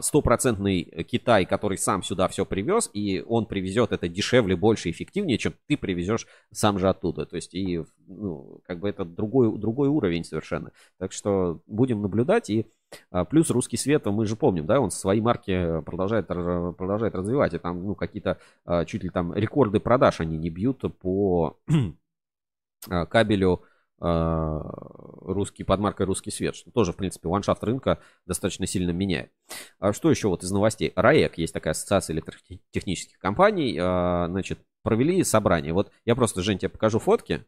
[0.00, 5.54] стопроцентный Китай, который сам сюда все привез, и он привезет это дешевле, больше, эффективнее, чем
[5.66, 7.26] ты привезешь сам же оттуда.
[7.26, 10.72] То есть, и, ну, как бы это другой, другой уровень совершенно.
[10.98, 12.66] Так что будем наблюдать, и
[13.10, 17.58] а, плюс русский свет, мы же помним, да, он свои марки продолжает, продолжает развивать, и
[17.58, 21.58] там, ну, какие-то а, чуть ли там рекорды продаж они не бьют по
[22.88, 23.66] кабелю а,
[24.00, 29.32] русский, под маркой «Русский свет», что тоже, в принципе, ландшафт рынка достаточно сильно меняет.
[29.78, 30.92] А что еще вот из новостей?
[30.94, 35.72] РАЭК, есть такая ассоциация электротехнических компаний, а, значит, провели собрание.
[35.72, 37.44] Вот я просто, Жень, тебе покажу фотки.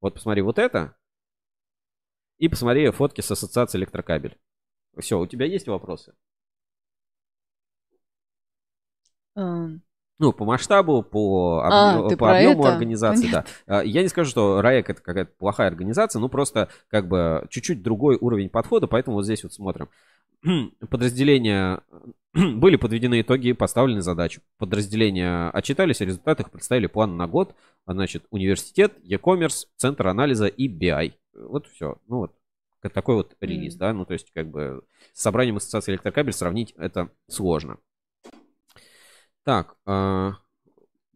[0.00, 0.96] Вот посмотри вот это.
[2.38, 4.38] И посмотри фотки с ассоциацией электрокабель.
[4.98, 6.14] Все, у тебя есть вопросы?
[9.36, 9.80] Um,
[10.18, 12.72] ну, по масштабу, по, А, объему, ты по объему это?
[12.72, 13.44] организации, да.
[13.66, 17.82] А, Я не скажу, что РАЭК это какая-то плохая организация, ну просто как бы чуть-чуть
[17.82, 19.88] другой уровень подхода, поэтому вот здесь вот смотрим.
[20.90, 21.80] Подразделения
[22.34, 24.40] были подведены итоги, поставлены задачи.
[24.58, 27.54] Подразделения отчитались о результатах, представили план на год.
[27.86, 31.12] А, Значит, университет, e-commerce, центр анализа и BI.
[31.34, 31.98] Вот все.
[32.06, 32.32] Ну вот
[32.92, 33.78] такой вот релиз, Мгм.
[33.80, 33.92] да.
[33.94, 34.82] Ну то есть как бы
[35.12, 37.78] с собранием ассоциации электрокабель сравнить это сложно.
[39.44, 40.36] Так, а,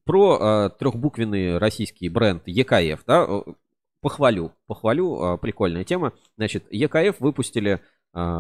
[0.05, 3.27] про а, трехбуквенный российский бренд ЕКФ, да,
[4.03, 6.13] похвалю, похвалю, а, прикольная тема.
[6.37, 7.81] Значит, ЕКФ выпустили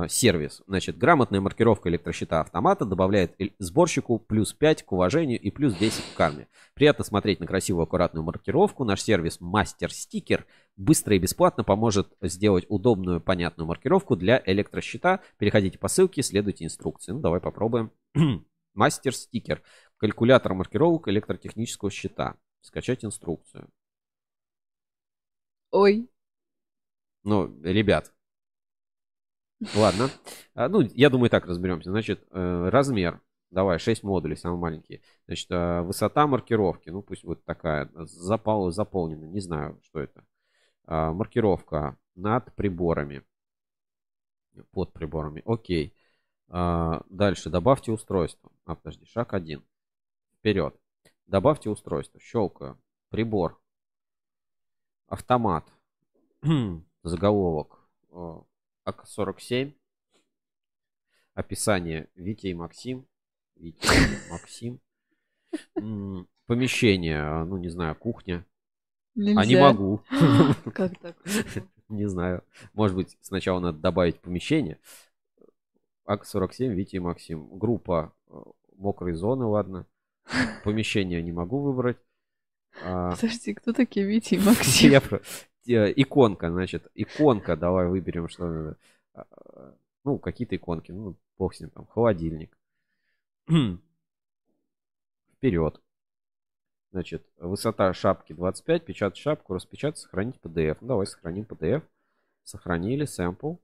[0.09, 6.15] сервис, значит, грамотная маркировка электрощита автомата добавляет сборщику плюс 5 к уважению и плюс 10
[6.15, 6.49] к карме.
[6.73, 8.85] Приятно смотреть на красивую аккуратную маркировку.
[8.85, 10.47] Наш сервис Мастер Стикер
[10.77, 15.21] быстро и бесплатно поможет сделать удобную, понятную маркировку для электрощита.
[15.39, 17.13] Переходите по ссылке, следуйте инструкции.
[17.13, 17.93] Ну, давай попробуем.
[18.79, 19.63] Мастер Стикер.
[19.97, 22.37] Калькулятор маркировок электротехнического щита.
[22.61, 23.69] Скачать инструкцию.
[25.73, 26.09] Ой.
[27.25, 28.13] Ну, ребят.
[29.75, 30.11] Ладно.
[30.55, 31.91] А, Ну, я думаю, так разберемся.
[31.91, 33.21] Значит, э, размер.
[33.51, 35.01] Давай, 6 модулей, самые маленькие.
[35.27, 36.91] Значит, э, высота маркировки.
[36.91, 37.91] Ну, пусть вот такая.
[37.95, 39.25] Запал, заполнена.
[39.25, 40.25] Не знаю, что это.
[40.87, 43.25] А, Маркировка над приборами.
[44.73, 45.43] Под приборами.
[45.45, 45.95] Окей.
[46.49, 47.51] А, Дальше.
[47.51, 48.51] Добавьте устройство.
[48.65, 49.05] А, подожди.
[49.07, 49.63] Шаг 1.
[50.39, 50.75] Вперед.
[51.27, 52.21] Добавьте устройство.
[52.21, 52.79] Щелкаю.
[53.11, 53.61] Прибор.
[55.07, 55.71] Автомат.
[57.03, 57.79] Заголовок.
[58.11, 58.41] Э,
[58.85, 59.75] АК-47.
[61.35, 62.09] Описание.
[62.15, 63.07] Витя и Максим.
[63.57, 64.81] Витя и Максим.
[66.47, 67.45] Помещение.
[67.45, 68.47] Ну, не знаю, кухня.
[69.17, 69.73] А не Нельзя.
[69.73, 70.03] могу.
[70.75, 71.17] Как так?
[71.89, 72.45] Не знаю.
[72.75, 74.79] Может быть, сначала надо добавить помещение.
[76.09, 77.59] АК-47, Витя и Максим.
[77.59, 78.33] Группа э,
[78.77, 79.87] мокрые зоны, ладно.
[80.65, 81.99] Помещение не могу выбрать.
[82.83, 84.91] А, Подожди, кто такие Витя и Максим?
[85.67, 88.77] э, Иконка, значит, иконка, давай выберем, что надо.
[89.15, 89.75] А,
[90.05, 92.57] Ну, какие-то иконки, ну, бог с ним, там, холодильник.
[95.37, 95.81] Вперед.
[96.91, 100.79] Значит, высота шапки 25, печатать шапку, распечатать, сохранить PDF.
[100.81, 101.83] Ну, давай сохраним PDF.
[102.45, 103.57] Сохранили, сэмпл.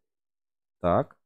[0.81, 1.17] Так.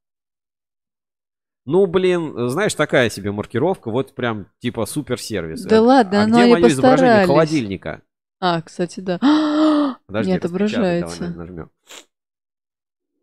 [1.68, 5.64] Ну, блин, знаешь, такая себе маркировка, вот прям типа супер сервис.
[5.64, 8.00] Да ладно, а ну где мое изображение холодильника?
[8.40, 9.18] А, кстати, да.
[10.06, 11.20] Подожди, Не отображается.
[11.20, 11.70] давай нажмем.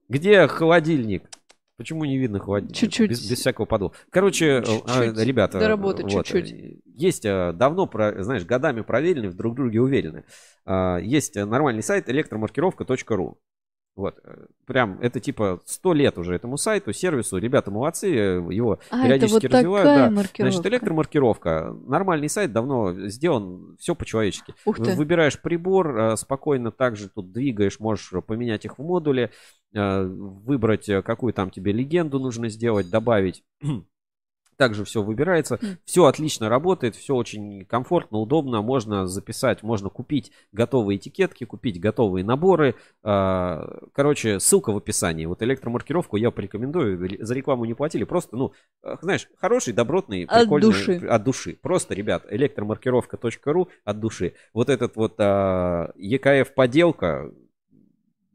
[0.10, 1.28] Где холодильник?
[1.78, 2.76] Почему не видно холодильник?
[2.78, 3.10] Чуть-чуть.
[3.10, 3.96] Без, без всякого подвоха.
[4.12, 5.18] Короче, э, Чуть-чуть.
[5.18, 6.84] а, ребята, Доработать вот, чуть-чуть.
[6.86, 7.90] есть э, давно,
[8.20, 10.24] знаешь, годами проверенные, в друг друге уверены.
[10.66, 13.40] А, Есть нормальный сайт электромаркировка.ру.
[13.96, 17.38] Вот, э, прям, это типа 100 лет уже этому сайту, сервису.
[17.38, 19.86] Ребята молодцы, э, его А, это периодически вот развивают.
[19.86, 20.12] такая да.
[20.12, 20.70] Значит, маркировка.
[20.70, 21.76] электромаркировка.
[21.88, 24.54] Нормальный сайт, давно сделан, все по-человечески.
[24.66, 24.96] Ух ты.
[24.96, 29.32] Выбираешь прибор, э, спокойно также тут двигаешь, можешь поменять их в модуле,
[29.72, 33.44] выбрать, какую там тебе легенду нужно сделать, добавить.
[34.58, 35.60] Также все выбирается.
[35.84, 38.62] Все отлично работает, все очень комфортно, удобно.
[38.62, 42.76] Можно записать, можно купить готовые этикетки, купить готовые наборы.
[43.04, 45.26] А, Короче, ссылка в описании.
[45.26, 47.00] Вот электромаркировку я порекомендую.
[47.00, 48.04] Ре- За рекламу не платили.
[48.06, 48.54] Просто, ну,
[48.84, 50.68] э, знаешь, хороший, добротный, От прикольный.
[50.68, 51.08] души.
[51.08, 51.58] От души.
[51.62, 54.34] Просто, ребят, электромаркировка.ру от души.
[54.54, 57.32] Вот этот вот а, ЕКФ поделка.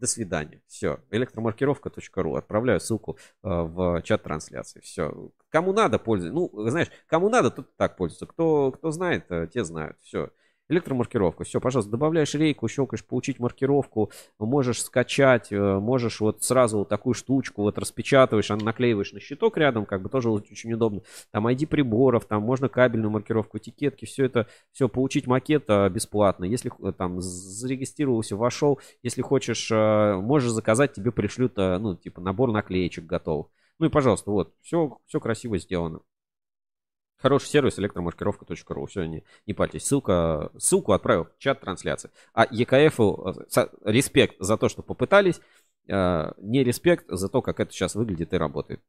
[0.01, 0.63] До свидания.
[0.67, 1.01] Все.
[1.11, 2.35] Электромаркировка.ру.
[2.35, 4.81] Отправляю ссылку а, в чат трансляции.
[4.81, 5.31] Все.
[5.51, 6.35] Кому надо, пользуйтесь.
[6.35, 8.25] Ну, знаешь, кому надо, тот так пользуется.
[8.25, 9.99] Кто, кто знает, э, те знают.
[10.01, 10.31] Все.
[10.71, 11.43] Электромаркировка.
[11.43, 17.15] Все, пожалуйста, добавляешь рейку, щелкаешь получить маркировку, можешь скачать, э, можешь вот сразу вот такую
[17.15, 21.03] штучку вот распечатываешь, она наклеиваешь на щиток рядом, как бы тоже очень удобно.
[21.33, 26.45] Там ID приборов, там можно кабельную маркировку, этикетки, все это, все, получить макет э, бесплатно.
[26.45, 33.07] Если э, там зарегистрировался, вошел, если хочешь, можешь заказать, тебе пришлют, ну, типа набор наклеечек
[33.07, 33.49] готов.
[33.81, 36.01] Ну и, пожалуйста, вот, все, все красиво сделано.
[37.21, 38.87] Хороший сервис электромаркировка.ру.
[38.87, 39.85] Все, не, не парьтесь.
[39.85, 42.11] Ссылка, ссылку отправил в чат трансляции.
[42.33, 45.41] А ЕКФ э, респект за то, что попытались.
[45.87, 48.83] Э, не респект за то, как это сейчас выглядит и работает.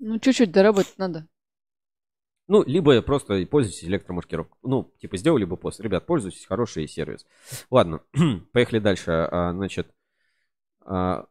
[0.00, 1.28] Ну, чуть-чуть доработать надо.
[2.48, 4.58] Ну, либо просто пользуйтесь электромаркировкой.
[4.62, 5.80] Ну, типа сделали либо пост.
[5.80, 7.24] Ребят, пользуйтесь, хороший сервис.
[7.70, 8.02] Ладно,
[8.52, 9.12] поехали дальше.
[9.12, 9.94] А, значит,
[10.80, 11.26] а,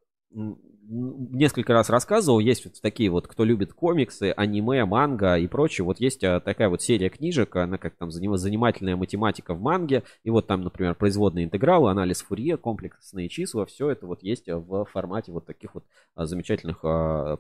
[0.88, 6.00] несколько раз рассказывал, есть вот такие вот, кто любит комиксы, аниме, манга и прочее, вот
[6.00, 10.48] есть а, такая вот серия книжек, она как там занимательная математика в манге, и вот
[10.48, 15.46] там, например, производные интегралы, анализ Фурье, комплексные числа, все это вот есть в формате вот
[15.46, 15.84] таких вот
[16.16, 16.82] а, замечательных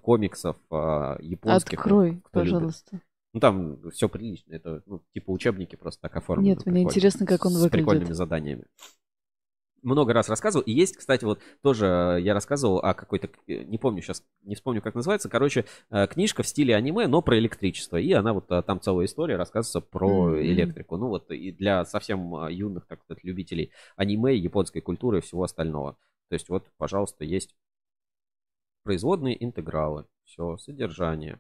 [0.02, 1.80] комиксов японских.
[1.80, 2.90] Открой, пожалуйста.
[2.94, 3.06] Любит.
[3.34, 4.54] Ну, там все прилично.
[4.54, 6.50] Это, ну, типа учебники просто так оформлены.
[6.50, 7.72] Нет, мне интересно, как он выглядит.
[7.72, 8.66] С прикольными заданиями
[9.84, 10.64] много раз рассказывал.
[10.64, 14.96] И есть, кстати, вот тоже я рассказывал о какой-то, не помню сейчас, не вспомню, как
[14.96, 15.30] называется.
[15.30, 17.98] Короче, э, книжка в стиле аниме, но про электричество.
[17.98, 20.44] И она вот, э, там целая история рассказывается про mm-hmm.
[20.44, 20.98] электрику.
[20.98, 25.44] Ну вот и для совсем э, юных, так сказать, любителей аниме, японской культуры и всего
[25.44, 25.98] остального.
[26.30, 27.56] То есть вот, пожалуйста, есть
[28.84, 30.06] производные интегралы.
[30.24, 31.40] Все, содержание.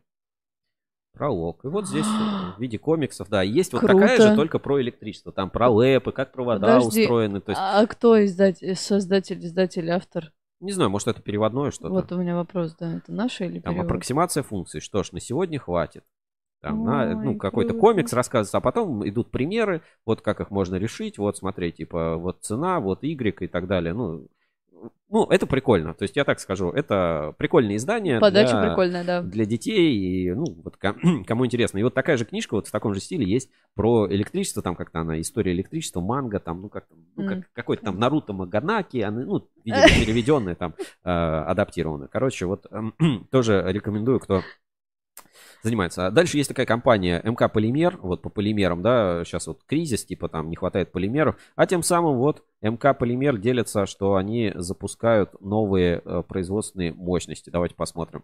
[1.14, 1.64] Пролог.
[1.64, 3.94] И вот здесь в виде комиксов, да, есть вот Круто.
[3.94, 5.32] такая же, только про электричество.
[5.32, 7.40] Там про лэпы, как провода Подожди, устроены.
[7.40, 7.62] То есть...
[7.64, 10.32] А кто издатель, создатель, издатель, автор?
[10.60, 11.90] Не знаю, может это переводное что-то.
[11.90, 13.86] Вот у меня вопрос, да, это наше или Там перевод?
[13.86, 14.82] аппроксимация функций.
[14.82, 16.04] Что ж, на сегодня хватит.
[16.62, 20.76] Там, Ой, на, ну, какой-то комикс рассказывается, а потом идут примеры, вот как их можно
[20.76, 23.94] решить, вот смотри, типа, вот цена, вот Y и так далее.
[23.94, 24.28] Ну,
[25.10, 25.94] ну, это прикольно.
[25.94, 28.20] То есть я так скажу, это прикольное издание.
[28.20, 29.22] Подача для, прикольная, да.
[29.22, 30.78] Для детей, и, ну, вот
[31.28, 31.78] кому интересно.
[31.78, 35.00] И вот такая же книжка вот в таком же стиле есть про электричество, там как-то
[35.02, 36.86] она, история электричества, манга, там, ну, как
[37.16, 37.46] ну, как, М.
[37.54, 42.08] какой-то там Наруто Маганаки, она, ну, видимо, переведенная, там, э, адаптированная.
[42.08, 42.94] Короче, вот эм,
[43.32, 44.42] тоже рекомендую, кто
[45.64, 46.06] занимается.
[46.08, 50.28] А дальше есть такая компания МК Полимер, вот по полимерам, да, сейчас вот кризис, типа
[50.28, 56.02] там не хватает полимеров, а тем самым вот МК Полимер делится, что они запускают новые
[56.04, 57.50] э, производственные мощности.
[57.50, 58.24] Давайте посмотрим.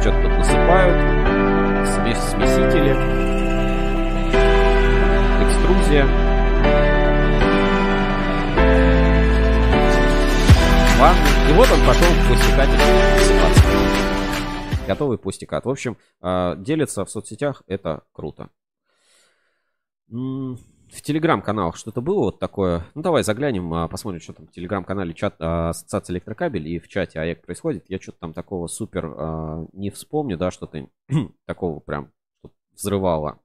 [0.00, 0.96] Что-то тут насыпают,
[2.16, 2.92] смесители,
[5.44, 6.39] экструзия.
[11.00, 11.20] Ванну.
[11.48, 12.76] И вот он пошел в посыпаться.
[14.86, 15.64] Готовый пластикат.
[15.64, 18.50] В общем, э, делится в соцсетях, это круто.
[20.08, 22.84] В телеграм-каналах что-то было вот такое.
[22.96, 26.88] Ну, давай заглянем, а, посмотрим, что там в телеграм-канале чат а, Ассоциации Электрокабель и в
[26.88, 27.84] чате АЭК происходит.
[27.88, 30.88] Я что-то там такого супер а, не вспомню, да, что-то
[31.46, 32.10] такого прям
[32.72, 33.38] взрывало.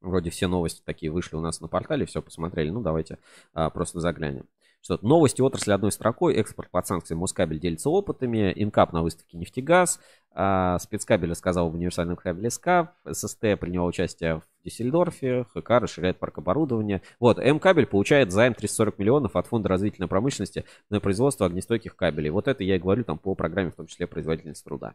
[0.00, 2.70] Вроде все новости такие вышли у нас на портале, все посмотрели.
[2.70, 3.18] Ну, давайте
[3.54, 4.46] а, просто заглянем.
[4.86, 6.36] Что новости отрасли одной строкой.
[6.36, 8.52] Экспорт под санкции Москабель делится опытами.
[8.54, 9.98] Инкаб на выставке «Нефтегаз».
[10.30, 12.92] А, спецкабель рассказал в универсальном кабеле СКАБ.
[13.04, 15.46] ССТ принял участие в Дюссельдорфе.
[15.54, 17.02] ХК расширяет парк оборудования.
[17.20, 22.30] Вот, М-кабель получает займ 340 миллионов от Фонда развития промышленности на производство огнестойких кабелей.
[22.30, 24.94] Вот это я и говорю там по программе, в том числе производительность труда.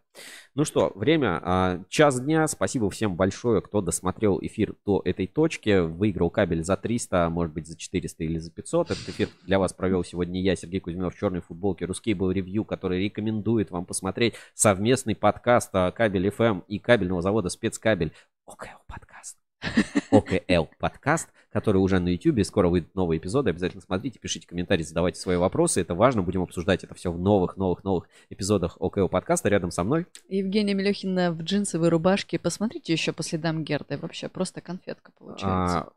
[0.56, 2.48] Ну что, время а, час дня.
[2.48, 5.80] Спасибо всем большое, кто досмотрел эфир до этой точки.
[5.80, 8.92] Выиграл кабель за 300, может быть за 400 или за 500.
[8.92, 11.86] Этот эфир для вас провел сегодня я, Сергей Кузьминов, в черной футболке.
[11.86, 17.50] Русский был ревью, который рекомендует вам посмотреть совместный подкаст а, Кабель FM и кабельного завода
[17.50, 18.12] Спецкабель.
[18.46, 19.41] ОКЛ подкаст.
[20.12, 22.46] ОКЛ подкаст, который уже на YouTube.
[22.46, 23.50] Скоро выйдут новые эпизоды.
[23.50, 25.82] Обязательно смотрите, пишите комментарии, задавайте свои вопросы.
[25.82, 26.22] Это важно.
[26.22, 29.50] Будем обсуждать это все в новых, новых, новых эпизодах ОКЛ подкаста.
[29.50, 32.38] Рядом со мной Евгения Мелехина в джинсовой рубашке.
[32.38, 33.98] Посмотрите еще по следам Герды.
[33.98, 35.80] Вообще просто конфетка получается.
[35.80, 35.90] А,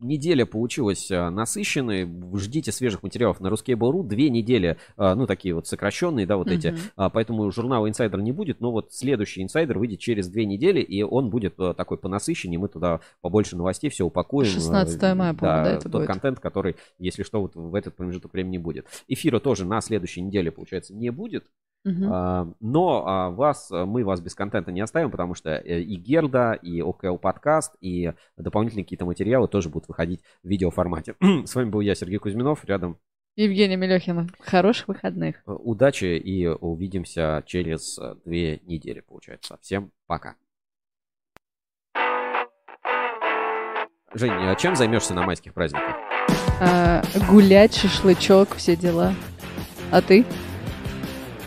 [0.00, 2.08] неделя получилась а, насыщенной.
[2.36, 4.02] Ждите свежих материалов на Ruskable.ru.
[4.04, 6.68] Две недели, а, ну, такие вот сокращенные, да, вот эти.
[6.68, 6.78] Мгм.
[6.96, 8.60] А, Поэтому журнала инсайдер не будет.
[8.60, 12.58] Но вот следующий инсайдер выйдет через две недели, и он будет такой понасыщеннее.
[12.58, 14.50] Мы туда побольше новостей все упакуем.
[14.50, 16.06] 16 А, мая, по-моему, да, это тот будет.
[16.06, 18.86] контент, который, если что, вот в этот промежуток времени будет.
[19.08, 21.44] Эфира тоже на следующей неделе, получается, не будет.
[21.86, 25.96] А, Но а, вас, а, мы вас без контента не оставим, потому что э, и
[25.96, 31.14] Герда, и ОКЛ подкаст, и дополнительные какие-то материалы тоже будут выходить в видеоформате.
[31.44, 32.64] С вами был я, Сергей Кузьминов.
[32.64, 32.98] Рядом
[33.36, 35.42] Евгений Мелехина, хороших выходных.
[35.46, 39.58] Э, Удачи и увидимся через э, две недели, получается.
[39.60, 40.36] Всем пока.
[44.14, 45.96] Женя, а чем займешься на майских праздниках?
[46.60, 49.12] А, гулять, шашлычок, все дела.
[49.90, 50.24] А ты?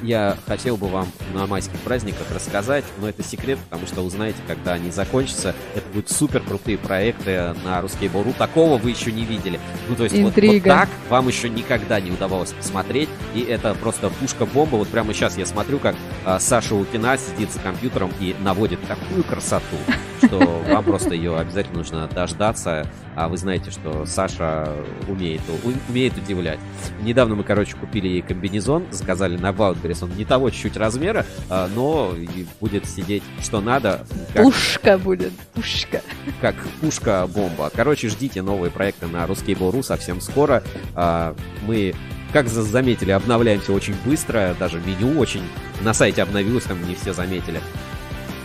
[0.02, 4.74] Я хотел бы вам на майских праздниках рассказать, но это секрет, потому что узнаете, когда
[4.74, 5.56] они закончатся.
[5.76, 8.34] Это будут супер крутые проекты на Ruskable.ru.
[8.38, 9.60] Такого вы еще не видели.
[9.90, 13.10] Ну, то есть вот, вот так вам еще никогда не удавалось посмотреть.
[13.34, 14.76] И это просто пушка-бомба.
[14.76, 15.96] Вот прямо сейчас я смотрю, как
[16.26, 19.78] а, Саша Лукина сидит за компьютером и наводит такую красоту,
[20.24, 22.88] что вам просто ее обязательно нужно дождаться.
[23.16, 24.72] А вы знаете, что Саша
[25.08, 25.42] умеет,
[25.90, 26.60] умеет удивлять.
[27.02, 29.52] Недавно мы, короче, купили ей комбинезон, заказали на
[29.88, 30.04] Wildberries.
[30.04, 34.06] Он не того чуть-чуть размера, а, но и будет сидеть что надо.
[34.34, 36.02] как- Пушка будет, пушка.
[36.42, 37.72] как пушка-бомба.
[37.76, 40.64] Короче, ждите новые проекты на Ruskable.ru совсем скоро.
[40.96, 41.36] А,
[41.66, 41.94] Мы,
[42.34, 44.56] как за- заметили, обновляемся очень быстро.
[44.60, 45.42] Даже меню очень
[45.82, 47.62] на сайте обновилось, там не все заметили.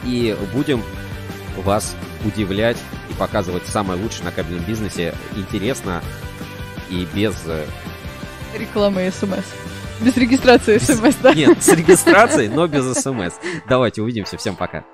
[0.04, 0.82] И будем
[1.58, 1.94] вас
[2.24, 2.76] удивлять
[3.10, 6.02] и показывать самое лучшее на кабельном бизнесе интересно
[6.90, 7.34] и без...
[7.46, 7.64] э,
[8.58, 9.44] Рекламы СМС.
[10.02, 11.34] Без регистрации СМС, да?
[11.34, 13.34] Нет, с регистрацией, но без смс.
[13.68, 14.36] Давайте увидимся.
[14.36, 14.84] Всем пока.